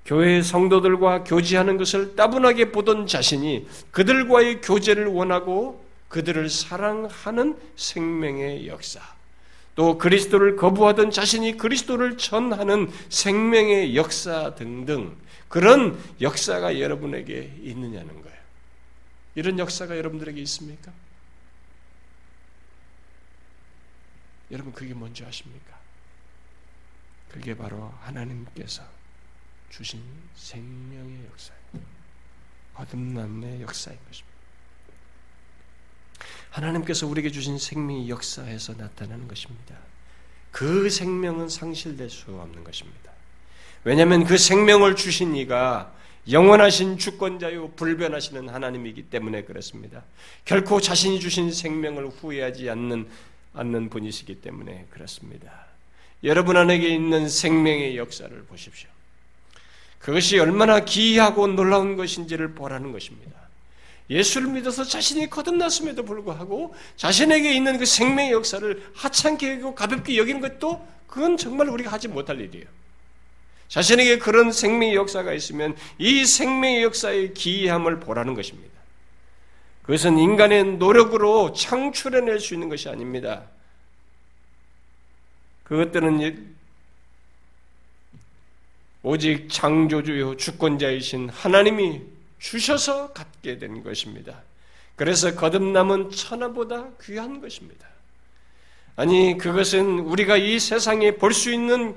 교회 0.05 0.41
성도들과 0.41 1.23
교제하는 1.23 1.77
것을 1.77 2.15
따분하게 2.15 2.71
보던 2.71 3.07
자신이 3.07 3.67
그들과의 3.91 4.61
교제를 4.61 5.07
원하고 5.07 5.85
그들을 6.09 6.49
사랑하는 6.49 7.57
생명의 7.75 8.67
역사. 8.67 8.99
또 9.75 9.97
그리스도를 9.97 10.57
거부하던 10.57 11.11
자신이 11.11 11.57
그리스도를 11.57 12.17
전하는 12.17 12.91
생명의 13.09 13.95
역사 13.95 14.53
등등 14.55 15.15
그런 15.47 15.97
역사가 16.19 16.79
여러분에게 16.79 17.57
있느냐는 17.61 18.21
거예요. 18.21 18.37
이런 19.35 19.57
역사가 19.59 19.97
여러분들에게 19.97 20.41
있습니까? 20.41 20.91
여러분 24.51 24.73
그게 24.73 24.93
뭔지 24.93 25.23
아십니까? 25.23 25.77
그게 27.29 27.55
바로 27.55 27.93
하나님께서 28.01 28.83
주신 29.71 30.01
생명의 30.35 31.25
역사예요. 31.31 31.61
거듭남의 32.75 33.61
역사인 33.61 33.97
것입니다. 34.07 34.31
하나님께서 36.51 37.07
우리에게 37.07 37.31
주신 37.31 37.57
생명의 37.57 38.09
역사에서 38.09 38.73
나타나는 38.73 39.27
것입니다. 39.27 39.75
그 40.51 40.89
생명은 40.89 41.49
상실될 41.49 42.09
수 42.09 42.31
없는 42.31 42.63
것입니다. 42.63 43.11
왜냐하면 43.83 44.25
그 44.25 44.37
생명을 44.37 44.95
주신 44.95 45.35
이가 45.35 45.95
영원하신 46.29 46.97
주권자요 46.97 47.71
불변하시는 47.71 48.49
하나님이기 48.49 49.03
때문에 49.03 49.43
그렇습니다. 49.43 50.03
결코 50.45 50.79
자신이 50.79 51.19
주신 51.19 51.51
생명을 51.51 52.09
후회하지 52.09 52.69
않는 52.69 53.09
않는 53.53 53.89
분이시기 53.89 54.41
때문에 54.41 54.87
그렇습니다. 54.91 55.65
여러분 56.23 56.57
안에게 56.57 56.87
있는 56.87 57.27
생명의 57.27 57.97
역사를 57.97 58.43
보십시오. 58.43 58.89
그것이 60.01 60.39
얼마나 60.39 60.79
기이하고 60.79 61.47
놀라운 61.47 61.95
것인지를 61.95 62.53
보라는 62.53 62.91
것입니다. 62.91 63.39
예수를 64.09 64.49
믿어서 64.49 64.83
자신이 64.83 65.29
거듭났음에도 65.29 66.03
불구하고 66.03 66.75
자신에게 66.97 67.53
있는 67.53 67.77
그 67.77 67.85
생명의 67.85 68.31
역사를 68.31 68.91
하찮게 68.93 69.51
여기고 69.53 69.75
가볍게 69.75 70.17
여기는 70.17 70.41
것도 70.41 70.85
그건 71.07 71.37
정말 71.37 71.69
우리가 71.69 71.91
하지 71.91 72.07
못할 72.07 72.41
일이에요. 72.41 72.65
자신에게 73.69 74.17
그런 74.17 74.51
생명의 74.51 74.95
역사가 74.95 75.33
있으면 75.33 75.77
이 75.97 76.25
생명의 76.25 76.83
역사의 76.83 77.33
기이함을 77.33 78.01
보라는 78.01 78.33
것입니다. 78.33 78.71
그것은 79.83 80.17
인간의 80.17 80.77
노력으로 80.77 81.53
창출해낼 81.53 82.39
수 82.39 82.53
있는 82.53 82.67
것이 82.69 82.89
아닙니다. 82.89 83.43
그것들은 85.63 86.55
오직 89.03 89.49
창조주요 89.49 90.37
주권자이신 90.37 91.29
하나님이 91.29 92.01
주셔서 92.39 93.13
갖게 93.13 93.57
된 93.57 93.83
것입니다. 93.83 94.41
그래서 94.95 95.33
거듭남은 95.35 96.11
천하보다 96.11 96.89
귀한 97.03 97.41
것입니다. 97.41 97.87
아니, 98.95 99.37
그것은 99.37 99.99
우리가 99.99 100.37
이 100.37 100.59
세상에 100.59 101.15
볼 101.15 101.33
수 101.33 101.51
있는 101.51 101.95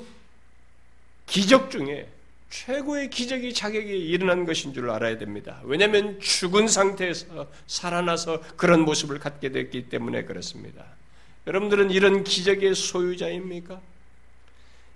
기적 1.27 1.71
중에 1.71 2.09
최고의 2.51 3.11
기적이 3.11 3.53
자격이 3.53 3.89
일어난 3.89 4.47
것인 4.47 4.73
줄 4.73 4.89
알아야 4.91 5.19
됩니다. 5.19 5.61
왜냐하면 5.65 6.21
죽은 6.21 6.69
상태에서 6.69 7.49
살아나서 7.67 8.41
그런 8.57 8.83
모습을 8.83 9.19
갖게 9.19 9.51
됐기 9.51 9.89
때문에 9.89 10.25
그렇습니다. 10.25 10.85
여러분들은 11.47 11.91
이런 11.91 12.23
기적의 12.25 12.75
소유자입니까? 12.75 13.81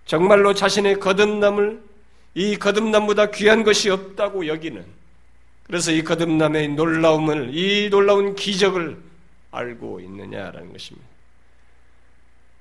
정말로 0.07 0.55
자신의 0.55 1.01
거듭남을 1.01 1.83
이 2.39 2.57
거듭남보다 2.57 3.33
귀한 3.33 3.65
것이 3.65 3.91
없다고 3.91 4.47
여기는 4.47 4.85
그래서 5.65 5.91
이 5.91 6.05
거듭남의 6.05 6.69
놀라움을 6.69 7.51
이 7.53 7.91
놀라운 7.91 8.37
기적을 8.37 8.97
알고 9.51 9.99
있느냐라는 9.99 10.73
것입니다. 10.73 11.05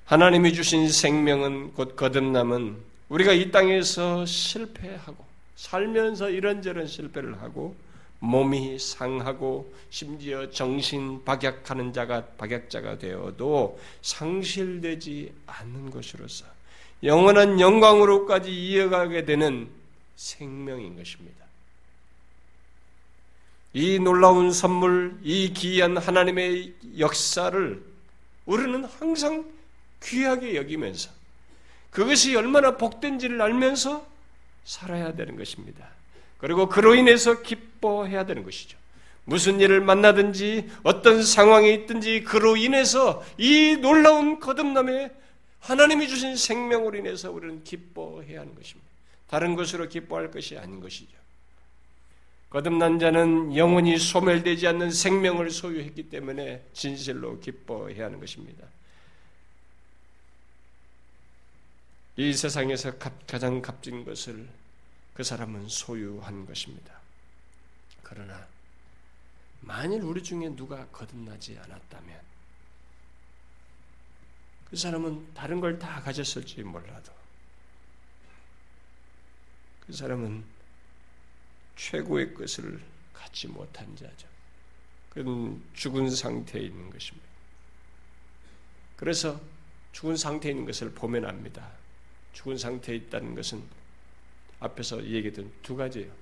하나님이 0.04 0.52
주신 0.52 0.88
생명은 0.90 1.74
곧 1.74 1.94
거듭남은 1.94 2.76
우리가 3.08 3.32
이 3.32 3.52
땅에서 3.52 4.26
실패하고 4.26 5.24
살면서 5.54 6.30
이런저런 6.30 6.88
실패를 6.88 7.40
하고 7.40 7.76
몸이 8.18 8.80
상하고 8.80 9.72
심지어 9.90 10.50
정신 10.50 11.24
박약하는 11.24 11.92
자가 11.92 12.24
박약자가 12.36 12.98
되어도 12.98 13.78
상실되지 14.02 15.32
않는 15.46 15.92
것으로서 15.92 16.57
영원한 17.02 17.60
영광으로까지 17.60 18.50
이어가게 18.50 19.24
되는 19.24 19.68
생명인 20.16 20.96
것입니다. 20.96 21.38
이 23.72 23.98
놀라운 23.98 24.52
선물, 24.52 25.18
이 25.22 25.52
기이한 25.52 25.96
하나님의 25.96 26.74
역사를 26.98 27.82
우리는 28.46 28.84
항상 28.84 29.44
귀하게 30.02 30.56
여기면서 30.56 31.10
그것이 31.90 32.34
얼마나 32.34 32.76
복된지를 32.76 33.40
알면서 33.40 34.06
살아야 34.64 35.14
되는 35.14 35.36
것입니다. 35.36 35.86
그리고 36.38 36.68
그로 36.68 36.94
인해서 36.94 37.42
기뻐해야 37.42 38.26
되는 38.26 38.44
것이죠. 38.44 38.76
무슨 39.24 39.60
일을 39.60 39.80
만나든지 39.80 40.70
어떤 40.82 41.22
상황에 41.22 41.70
있든지 41.70 42.22
그로 42.22 42.56
인해서 42.56 43.22
이 43.36 43.76
놀라운 43.80 44.40
거듭남에 44.40 45.10
하나님이 45.60 46.08
주신 46.08 46.36
생명으로 46.36 46.98
인해서 46.98 47.30
우리는 47.30 47.62
기뻐해야 47.64 48.40
하는 48.40 48.54
것입니다. 48.54 48.88
다른 49.28 49.54
것으로 49.54 49.88
기뻐할 49.88 50.30
것이 50.30 50.56
아닌 50.56 50.80
것이죠. 50.80 51.16
거듭난 52.50 52.98
자는 52.98 53.54
영원히 53.54 53.98
소멸되지 53.98 54.66
않는 54.68 54.90
생명을 54.90 55.50
소유했기 55.50 56.08
때문에 56.08 56.64
진실로 56.72 57.38
기뻐해야 57.40 58.06
하는 58.06 58.20
것입니다. 58.20 58.66
이 62.16 62.32
세상에서 62.32 62.96
가장 63.26 63.60
값진 63.60 64.04
것을 64.04 64.48
그 65.12 65.22
사람은 65.22 65.68
소유한 65.68 66.46
것입니다. 66.46 66.98
그러나 68.02 68.46
만일 69.60 70.02
우리 70.02 70.22
중에 70.22 70.48
누가 70.56 70.86
거듭나지 70.86 71.58
않았다면 71.58 72.20
그 74.70 74.76
사람은 74.76 75.34
다른 75.34 75.60
걸 75.60 75.78
다 75.78 76.00
가졌을지 76.00 76.62
몰라도 76.62 77.12
그 79.86 79.92
사람은 79.92 80.44
최고의 81.76 82.34
것을 82.34 82.80
갖지 83.12 83.48
못한 83.48 83.96
자죠. 83.96 84.26
그는 85.10 85.62
죽은 85.74 86.10
상태에 86.10 86.62
있는 86.62 86.90
것입니다. 86.90 87.26
그래서 88.96 89.40
죽은 89.92 90.16
상태에 90.16 90.52
있는 90.52 90.66
것을 90.66 90.90
보면 90.92 91.24
압니다. 91.24 91.70
죽은 92.34 92.58
상태에 92.58 92.96
있다는 92.96 93.34
것은 93.34 93.62
앞에서 94.60 95.02
얘기했던 95.04 95.50
두 95.62 95.76
가지예요. 95.76 96.12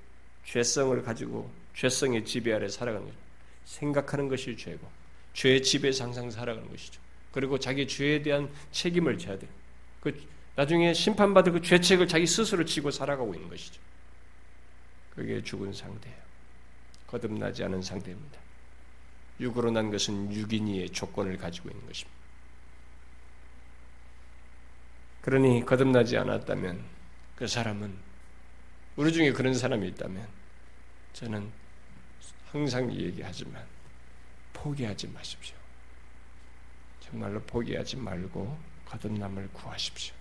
죄성을 0.45 1.03
가지고 1.03 1.51
죄성의 1.75 2.25
지배 2.25 2.53
아래 2.53 2.69
살아가는 2.69 3.07
거죠. 3.07 3.19
생각하는 3.65 4.29
것이 4.29 4.57
죄고 4.57 4.89
죄의 5.35 5.63
지배에서 5.63 6.05
항상 6.05 6.31
살아가는 6.31 6.69
것이죠. 6.71 7.01
그리고 7.37 7.59
자기 7.59 7.87
죄에 7.87 8.23
대한 8.23 8.51
책임을 8.73 9.19
져야 9.19 9.39
돼요. 9.39 9.51
그 10.01 10.27
나중에 10.55 10.95
심판받을 10.95 11.53
그 11.53 11.61
죄책을 11.61 12.09
자기 12.09 12.27
스스로 12.27 12.65
지고 12.65 12.91
살아가고 12.91 13.35
있는 13.35 13.51
것이죠. 13.51 13.79
그게 15.15 15.45
죽은 15.45 15.75
상태예요. 15.75 16.17
거듭나지 17.07 17.63
않은 17.65 17.83
상태입니다. 17.83 18.39
육으로 19.41 19.71
난 19.71 19.91
것은 19.91 20.33
육인이의 20.33 20.89
조건을 20.91 21.37
가지고 21.37 21.69
있는 21.69 21.87
것입니다. 21.87 22.17
그러니 25.21 25.67
거듭나지 25.67 26.17
않았다면 26.17 26.83
그 27.37 27.47
사람은 27.47 27.93
우리 28.97 29.13
중에 29.13 29.33
그런 29.33 29.53
사람이 29.53 29.87
있다면 29.89 30.27
저는 31.13 31.51
항상 32.51 32.91
얘기하지만 32.95 33.63
포기하지 34.55 35.09
마십시오. 35.09 35.56
정말로 37.11 37.41
포기하지 37.43 37.97
말고 37.97 38.57
거듭남을 38.87 39.49
구하십시오. 39.53 40.15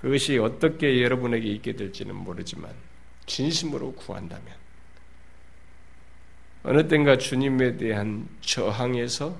그것이 0.00 0.38
어떻게 0.38 1.02
여러분에게 1.02 1.48
있게 1.48 1.74
될지는 1.74 2.14
모르지만 2.16 2.72
진심으로 3.26 3.92
구한다면 3.94 4.62
어느 6.64 6.86
땐가 6.86 7.18
주님에 7.18 7.76
대한 7.76 8.28
저항에서 8.40 9.30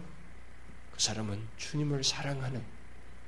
그 0.93 1.01
사람은 1.01 1.39
주님을 1.57 2.05
사랑하는 2.05 2.63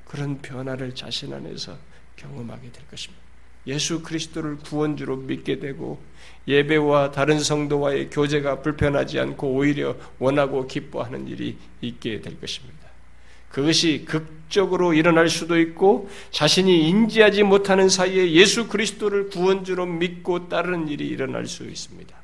그런 0.04 0.40
변화를 0.40 0.94
자신 0.94 1.32
안에서 1.32 1.76
경험하게 2.16 2.70
될 2.70 2.86
것입니다. 2.88 3.22
예수 3.66 4.02
그리스도를 4.02 4.58
구원주로 4.58 5.16
믿게 5.16 5.58
되고 5.58 6.00
예배와 6.46 7.12
다른 7.12 7.40
성도와의 7.40 8.10
교제가 8.10 8.60
불편하지 8.62 9.18
않고 9.18 9.54
오히려 9.54 9.96
원하고 10.18 10.66
기뻐하는 10.66 11.26
일이 11.26 11.58
있게 11.80 12.20
될 12.20 12.38
것입니다. 12.38 12.83
그것이 13.54 14.04
극적으로 14.04 14.94
일어날 14.94 15.28
수도 15.28 15.60
있고 15.60 16.10
자신이 16.32 16.88
인지하지 16.88 17.44
못하는 17.44 17.88
사이에 17.88 18.32
예수 18.32 18.66
그리스도를 18.66 19.28
구원주로 19.28 19.86
믿고 19.86 20.48
따르는 20.48 20.88
일이 20.88 21.06
일어날 21.06 21.46
수 21.46 21.62
있습니다. 21.62 22.16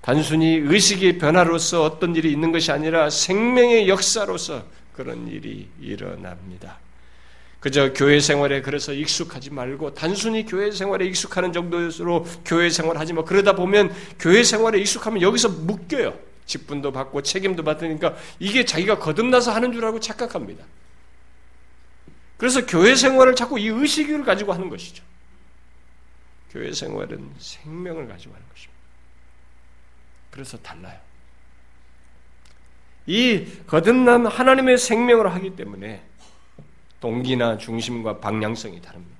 단순히 0.00 0.56
의식의 0.56 1.18
변화로서 1.18 1.84
어떤 1.84 2.16
일이 2.16 2.32
있는 2.32 2.50
것이 2.50 2.72
아니라 2.72 3.10
생명의 3.10 3.88
역사로서 3.88 4.64
그런 4.92 5.28
일이 5.28 5.68
일어납니다. 5.80 6.80
그저 7.60 7.92
교회 7.92 8.18
생활에 8.18 8.62
그래서 8.62 8.92
익숙하지 8.92 9.50
말고 9.50 9.94
단순히 9.94 10.46
교회 10.46 10.72
생활에 10.72 11.06
익숙하는 11.06 11.52
정도로 11.52 12.26
교회 12.44 12.70
생활하지 12.70 13.12
마. 13.12 13.22
그러다 13.22 13.54
보면 13.54 13.94
교회 14.18 14.42
생활에 14.42 14.80
익숙하면 14.80 15.22
여기서 15.22 15.48
묶여요. 15.48 16.29
직분도 16.50 16.92
받고 16.92 17.22
책임도 17.22 17.62
받으니까 17.62 18.16
이게 18.38 18.64
자기가 18.64 18.98
거듭나서 18.98 19.52
하는 19.52 19.72
줄 19.72 19.84
알고 19.84 20.00
착각합니다. 20.00 20.64
그래서 22.36 22.66
교회 22.66 22.94
생활을 22.94 23.36
자꾸 23.36 23.58
이 23.58 23.68
의식을 23.68 24.24
가지고 24.24 24.52
하는 24.52 24.68
것이죠. 24.68 25.04
교회 26.50 26.72
생활은 26.72 27.32
생명을 27.38 28.08
가지고 28.08 28.34
하는 28.34 28.46
것입니다. 28.48 28.80
그래서 30.30 30.58
달라요. 30.58 30.98
이 33.06 33.46
거듭난 33.66 34.26
하나님의 34.26 34.78
생명으로 34.78 35.30
하기 35.30 35.56
때문에 35.56 36.02
동기나 37.00 37.58
중심과 37.58 38.18
방향성이 38.18 38.82
다릅니다. 38.82 39.16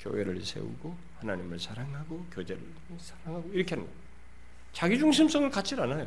교회를 0.00 0.44
세우고 0.44 0.96
하나님을 1.20 1.58
사랑하고 1.58 2.26
교제를 2.32 2.62
사랑하고 2.98 3.50
이렇게 3.52 3.74
하는 3.74 3.86
거예요. 3.86 4.05
자기 4.76 4.98
중심성을 4.98 5.48
갖지 5.48 5.74
않아요. 5.74 6.06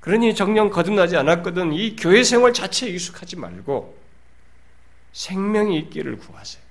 그러니 0.00 0.34
정령 0.34 0.70
거듭나지 0.70 1.18
않았거든 1.18 1.74
이 1.74 1.96
교회 1.96 2.24
생활 2.24 2.54
자체에 2.54 2.88
익숙하지 2.88 3.36
말고 3.36 3.94
생명이 5.12 5.76
있기를 5.80 6.16
구하세요. 6.16 6.62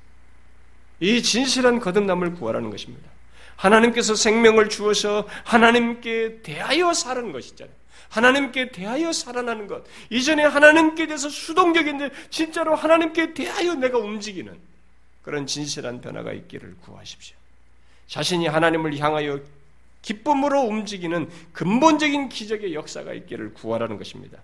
이 1.01 1.21
진실한 1.21 1.79
거듭남을 1.79 2.33
구하라는 2.33 2.71
것입니다. 2.71 3.07
하나님께서 3.57 4.15
생명을 4.15 4.69
주어서 4.69 5.27
하나님께 5.43 6.41
대하여 6.41 6.95
사는 6.95 7.31
것이잖아요. 7.31 7.75
하나님께 8.09 8.71
대하여 8.71 9.13
살아나는 9.13 9.67
것. 9.67 9.83
이전에 10.09 10.45
하나님께 10.45 11.05
대해서 11.05 11.29
수동적인데 11.29 12.09
진짜로 12.31 12.73
하나님께 12.73 13.35
대하여 13.35 13.75
내가 13.75 13.99
움직이는 13.99 14.57
그런 15.21 15.45
진실한 15.45 16.01
변화가 16.01 16.33
있기를 16.33 16.77
구하십시오. 16.77 17.36
자신이 18.07 18.47
하나님을 18.47 18.97
향하여 18.97 19.39
기쁨으로 20.01 20.61
움직이는 20.61 21.29
근본적인 21.53 22.29
기적의 22.29 22.73
역사가 22.73 23.13
있기를 23.13 23.53
구하라는 23.53 23.97
것입니다. 23.97 24.39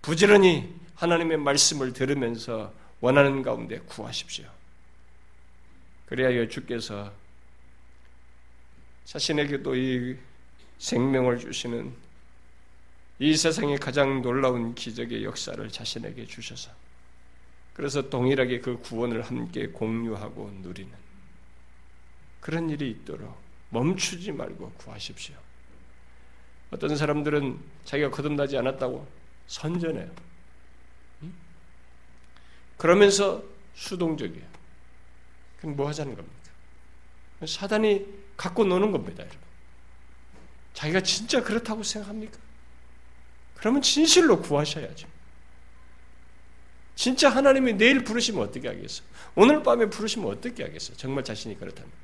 부지런히 0.00 0.72
하나님의 0.94 1.38
말씀을 1.38 1.92
들으면서 1.92 2.72
원하는 3.00 3.42
가운데 3.42 3.78
구하십시오. 3.80 4.46
그래야 6.06 6.48
주께서 6.48 7.12
자신에게도 9.04 9.76
이 9.76 10.16
생명을 10.78 11.38
주시는 11.38 11.92
이 13.18 13.36
세상의 13.36 13.78
가장 13.78 14.22
놀라운 14.22 14.74
기적의 14.74 15.24
역사를 15.24 15.68
자신에게 15.68 16.26
주셔서 16.26 16.70
그래서 17.74 18.08
동일하게 18.08 18.60
그 18.60 18.78
구원을 18.78 19.22
함께 19.22 19.66
공유하고 19.66 20.50
누리는 20.62 21.03
그런 22.44 22.68
일이 22.68 22.90
있도록 22.90 23.34
멈추지 23.70 24.30
말고 24.30 24.72
구하십시오. 24.72 25.34
어떤 26.70 26.94
사람들은 26.94 27.58
자기가 27.86 28.10
거듭나지 28.10 28.58
않았다고 28.58 29.08
선전해요. 29.46 30.10
그러면서 32.76 33.42
수동적이에요. 33.76 34.44
그럼 35.58 35.74
뭐 35.76 35.88
하자는 35.88 36.14
겁니까? 36.14 36.36
사단이 37.46 38.04
갖고 38.36 38.64
노는 38.66 38.92
겁니다, 38.92 39.22
여러분. 39.22 39.40
자기가 40.74 41.00
진짜 41.00 41.42
그렇다고 41.42 41.82
생각합니까? 41.82 42.36
그러면 43.54 43.80
진실로 43.80 44.42
구하셔야죠. 44.42 45.08
진짜 46.94 47.30
하나님이 47.30 47.72
내일 47.72 48.04
부르시면 48.04 48.42
어떻게 48.42 48.68
하겠어? 48.68 49.02
오늘 49.34 49.62
밤에 49.62 49.88
부르시면 49.88 50.30
어떻게 50.30 50.62
하겠어? 50.62 50.92
정말 50.92 51.24
자신이 51.24 51.58
그렇다면. 51.58 52.03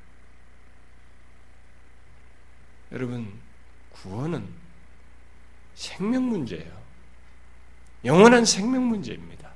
여러분, 2.91 3.31
구원은 3.91 4.47
생명 5.75 6.23
문제예요. 6.23 6.81
영원한 8.03 8.45
생명 8.45 8.87
문제입니다. 8.87 9.51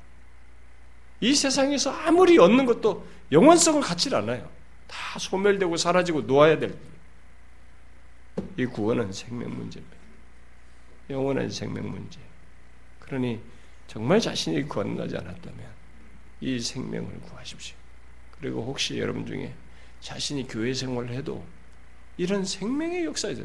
이 1.20 1.34
세상에서 1.34 1.92
아무리 1.92 2.38
얻는 2.38 2.66
것도 2.66 3.08
영원성을 3.32 3.82
갖지 3.82 4.14
않아요. 4.14 4.50
다 4.88 5.20
소멸되고 5.20 5.76
사라지고 5.78 6.22
놓아야 6.22 6.60
될. 6.60 6.78
이 8.58 8.66
구원은 8.66 9.12
생명 9.12 9.56
문제입니다. 9.56 9.96
영원한 11.10 11.50
생명 11.50 11.90
문제. 11.90 12.20
그러니 13.00 13.40
정말 13.88 14.20
자신이 14.20 14.64
구원하지 14.64 15.18
않았다면 15.18 15.60
이 16.42 16.60
생명을 16.60 17.22
구하십시오. 17.22 17.76
그리고 18.40 18.64
혹시 18.64 19.00
여러분 19.00 19.26
중에 19.26 19.54
자신이 20.02 20.48
교회 20.48 20.74
생활을 20.74 21.12
해도 21.12 21.46
이런 22.18 22.46
생명의 22.46 23.06
역사에 23.06 23.36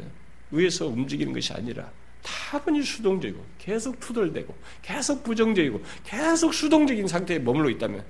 의해서 0.51 0.87
움직이는 0.87 1.33
것이 1.33 1.53
아니라 1.53 1.91
다분히 2.21 2.83
수동적이고 2.83 3.43
계속 3.57 3.99
투덜대고 3.99 4.55
계속 4.81 5.23
부정적이고 5.23 5.83
계속 6.03 6.53
수동적인 6.53 7.07
상태에 7.07 7.39
머물러 7.39 7.69
있다면 7.69 8.05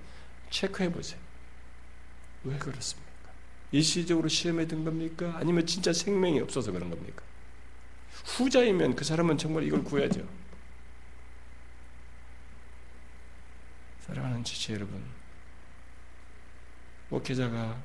체크해 0.49 0.91
보세요. 0.91 1.19
왜 2.43 2.57
그렇습니까? 2.57 3.11
일시적으로 3.71 4.27
시험에 4.27 4.67
든 4.67 4.83
겁니까? 4.83 5.35
아니면 5.37 5.65
진짜 5.65 5.93
생명이 5.93 6.39
없어서 6.41 6.71
그런 6.71 6.89
겁니까? 6.89 7.23
후자이면 8.25 8.95
그 8.95 9.05
사람은 9.05 9.37
정말 9.37 9.63
이걸 9.63 9.83
구해야죠. 9.83 10.27
사랑하는 14.05 14.43
지체 14.43 14.73
여러분, 14.73 15.01
목회자가 17.09 17.81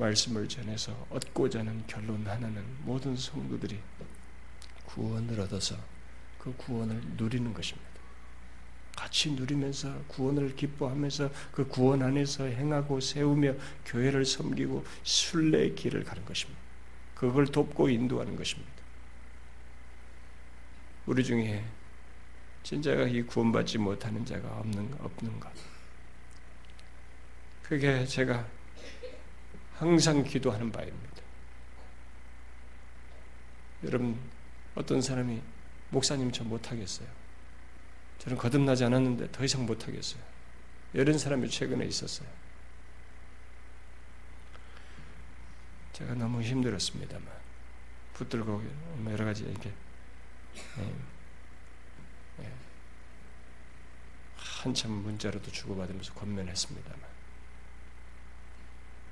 말씀을 0.00 0.48
전해서 0.48 1.06
얻고자 1.10 1.60
하는 1.60 1.84
결론 1.86 2.26
하나는 2.26 2.64
모든 2.82 3.16
성도들이 3.16 3.78
구원을 4.86 5.38
얻어서 5.40 5.76
그 6.38 6.52
구원을 6.56 7.00
누리는 7.16 7.52
것입니다. 7.54 7.88
같이 8.96 9.30
누리면서 9.30 10.02
구원을 10.08 10.56
기뻐하면서 10.56 11.30
그 11.52 11.66
구원 11.66 12.02
안에서 12.02 12.44
행하고 12.44 13.00
세우며 13.00 13.54
교회를 13.86 14.24
섬기고 14.24 14.84
순례의 15.04 15.74
길을 15.74 16.04
가는 16.04 16.24
것입니다. 16.24 16.60
그걸 17.14 17.46
돕고 17.46 17.88
인도하는 17.88 18.36
것입니다. 18.36 18.70
우리 21.06 21.24
중에 21.24 21.64
진짜가 22.62 23.04
이 23.04 23.22
구원받지 23.22 23.78
못하는 23.78 24.24
자가 24.24 24.48
없는 24.58 24.94
없는가? 24.98 25.50
그게 27.62 28.04
제가 28.04 28.46
항상 29.80 30.22
기도하는 30.22 30.70
바입니다. 30.70 31.22
여러분 33.84 34.20
어떤 34.74 35.00
사람이 35.00 35.40
목사님 35.88 36.30
저 36.32 36.44
못하겠어요. 36.44 37.08
저는 38.18 38.36
거듭나지 38.36 38.84
않았는데 38.84 39.32
더 39.32 39.42
이상 39.42 39.64
못하겠어요. 39.64 40.22
이런 40.92 41.18
사람이 41.18 41.48
최근에 41.48 41.86
있었어요. 41.86 42.28
제가 45.94 46.12
너무 46.12 46.42
힘들었습니다만 46.42 47.26
붙들고 48.12 48.62
뭐 48.98 49.12
여러 49.12 49.24
가지 49.24 49.44
이렇게 49.44 49.72
예, 50.78 50.94
예, 52.40 52.52
한참 54.36 54.90
문자로도 54.90 55.50
주고받으면서 55.50 56.12
권면했습니다만 56.12 57.19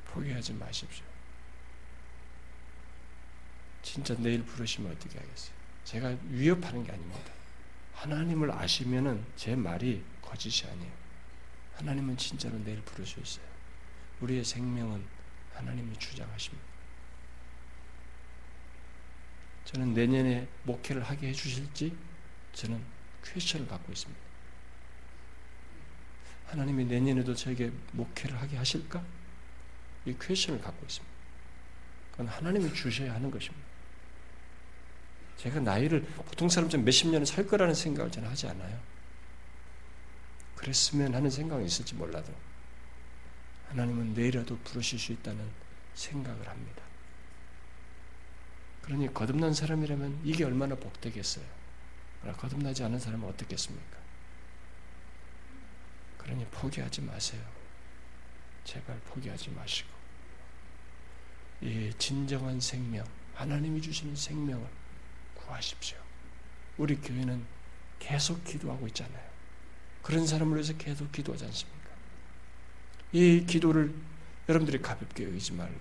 포기하지 0.08 0.54
마십시오. 0.54 1.04
진짜 3.82 4.14
내일 4.18 4.44
부르시면 4.44 4.92
어떻게 4.92 5.18
하겠어요? 5.18 5.52
제가 5.84 6.16
위협하는 6.30 6.84
게 6.84 6.92
아닙니다. 6.92 7.32
하나님을 7.94 8.52
아시면은 8.52 9.24
제 9.36 9.56
말이 9.56 10.04
거짓이 10.22 10.68
아니에요. 10.70 10.92
하나님은 11.76 12.16
진짜로 12.16 12.58
내일 12.64 12.82
수 13.06 13.20
있어요. 13.20 13.44
우리의 14.20 14.44
생명은 14.44 15.02
하나님이 15.54 15.98
주장하십니다. 15.98 16.64
저는 19.64 19.94
내년에 19.94 20.48
목회를 20.64 21.02
하게 21.02 21.28
해주실지 21.28 21.96
저는 22.54 22.82
퀘션을 23.24 23.68
갖고 23.68 23.92
있습니다. 23.92 24.20
하나님이 26.46 26.86
내년에도 26.86 27.34
저에게 27.34 27.70
목회를 27.92 28.40
하게 28.40 28.56
하실까? 28.56 29.04
이 30.08 30.16
퀘션을 30.18 30.60
갖고 30.60 30.84
있습니다. 30.86 31.14
그건 32.12 32.28
하나님이 32.28 32.72
주셔야 32.74 33.14
하는 33.14 33.30
것입니다. 33.30 33.66
제가 35.36 35.60
나이를 35.60 36.02
보통 36.02 36.48
사람처럼 36.48 36.84
몇십 36.84 37.08
년을 37.08 37.26
살 37.26 37.46
거라는 37.46 37.74
생각을 37.74 38.10
저는 38.10 38.28
하지 38.28 38.48
않아요. 38.48 38.80
그랬으면 40.56 41.14
하는 41.14 41.30
생각이 41.30 41.64
있을지 41.64 41.94
몰라도 41.94 42.34
하나님은 43.68 44.14
내일이라도 44.14 44.58
부르실 44.58 44.98
수 44.98 45.12
있다는 45.12 45.48
생각을 45.94 46.48
합니다. 46.48 46.82
그러니 48.82 49.12
거듭난 49.12 49.54
사람이라면 49.54 50.22
이게 50.24 50.44
얼마나 50.44 50.74
복되겠어요. 50.74 51.44
그러나 52.20 52.36
거듭나지 52.38 52.82
않은 52.84 52.98
사람은 52.98 53.28
어떻겠습니까? 53.28 53.98
그러니 56.16 56.46
포기하지 56.46 57.02
마세요. 57.02 57.42
제발 58.64 58.98
포기하지 59.00 59.50
마시고 59.50 59.88
이 59.88 59.97
진정한 61.98 62.60
생명, 62.60 63.06
하나님이 63.34 63.80
주시는 63.82 64.14
생명을 64.14 64.66
구하십시오. 65.34 65.98
우리 66.76 66.96
교회는 66.96 67.44
계속 67.98 68.44
기도하고 68.44 68.86
있잖아요. 68.88 69.28
그런 70.02 70.26
사람을 70.26 70.56
위해서 70.56 70.72
계속 70.76 71.10
기도하지 71.10 71.44
않습니까? 71.46 71.78
이 73.12 73.44
기도를 73.46 73.92
여러분들이 74.48 74.80
가볍게 74.80 75.24
여기지 75.24 75.52
말고 75.52 75.80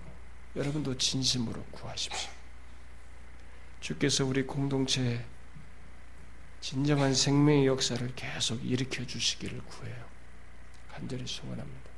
여러분도 0.56 0.98
진심으로 0.98 1.62
구하십시오. 1.70 2.30
주께서 3.80 4.24
우리 4.24 4.44
공동체에 4.44 5.24
진정한 6.60 7.14
생명의 7.14 7.66
역사를 7.66 8.12
계속 8.16 8.64
일으켜 8.64 9.06
주시기를 9.06 9.62
구해요. 9.62 10.04
간절히 10.90 11.26
소원합니다. 11.26 11.88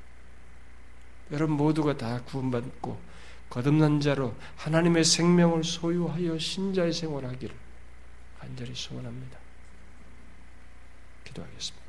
여러분 1.33 1.57
모두가 1.57 1.97
다 1.97 2.23
구원받고 2.25 3.01
거듭난 3.51 4.01
자로 4.01 4.35
하나님의 4.57 5.05
생명을 5.05 5.65
소유하여 5.65 6.39
신자의 6.39 6.93
생활하기를 6.93 7.55
간절히 8.39 8.75
소원합니다. 8.75 9.39
기도하겠습니다. 11.25 11.80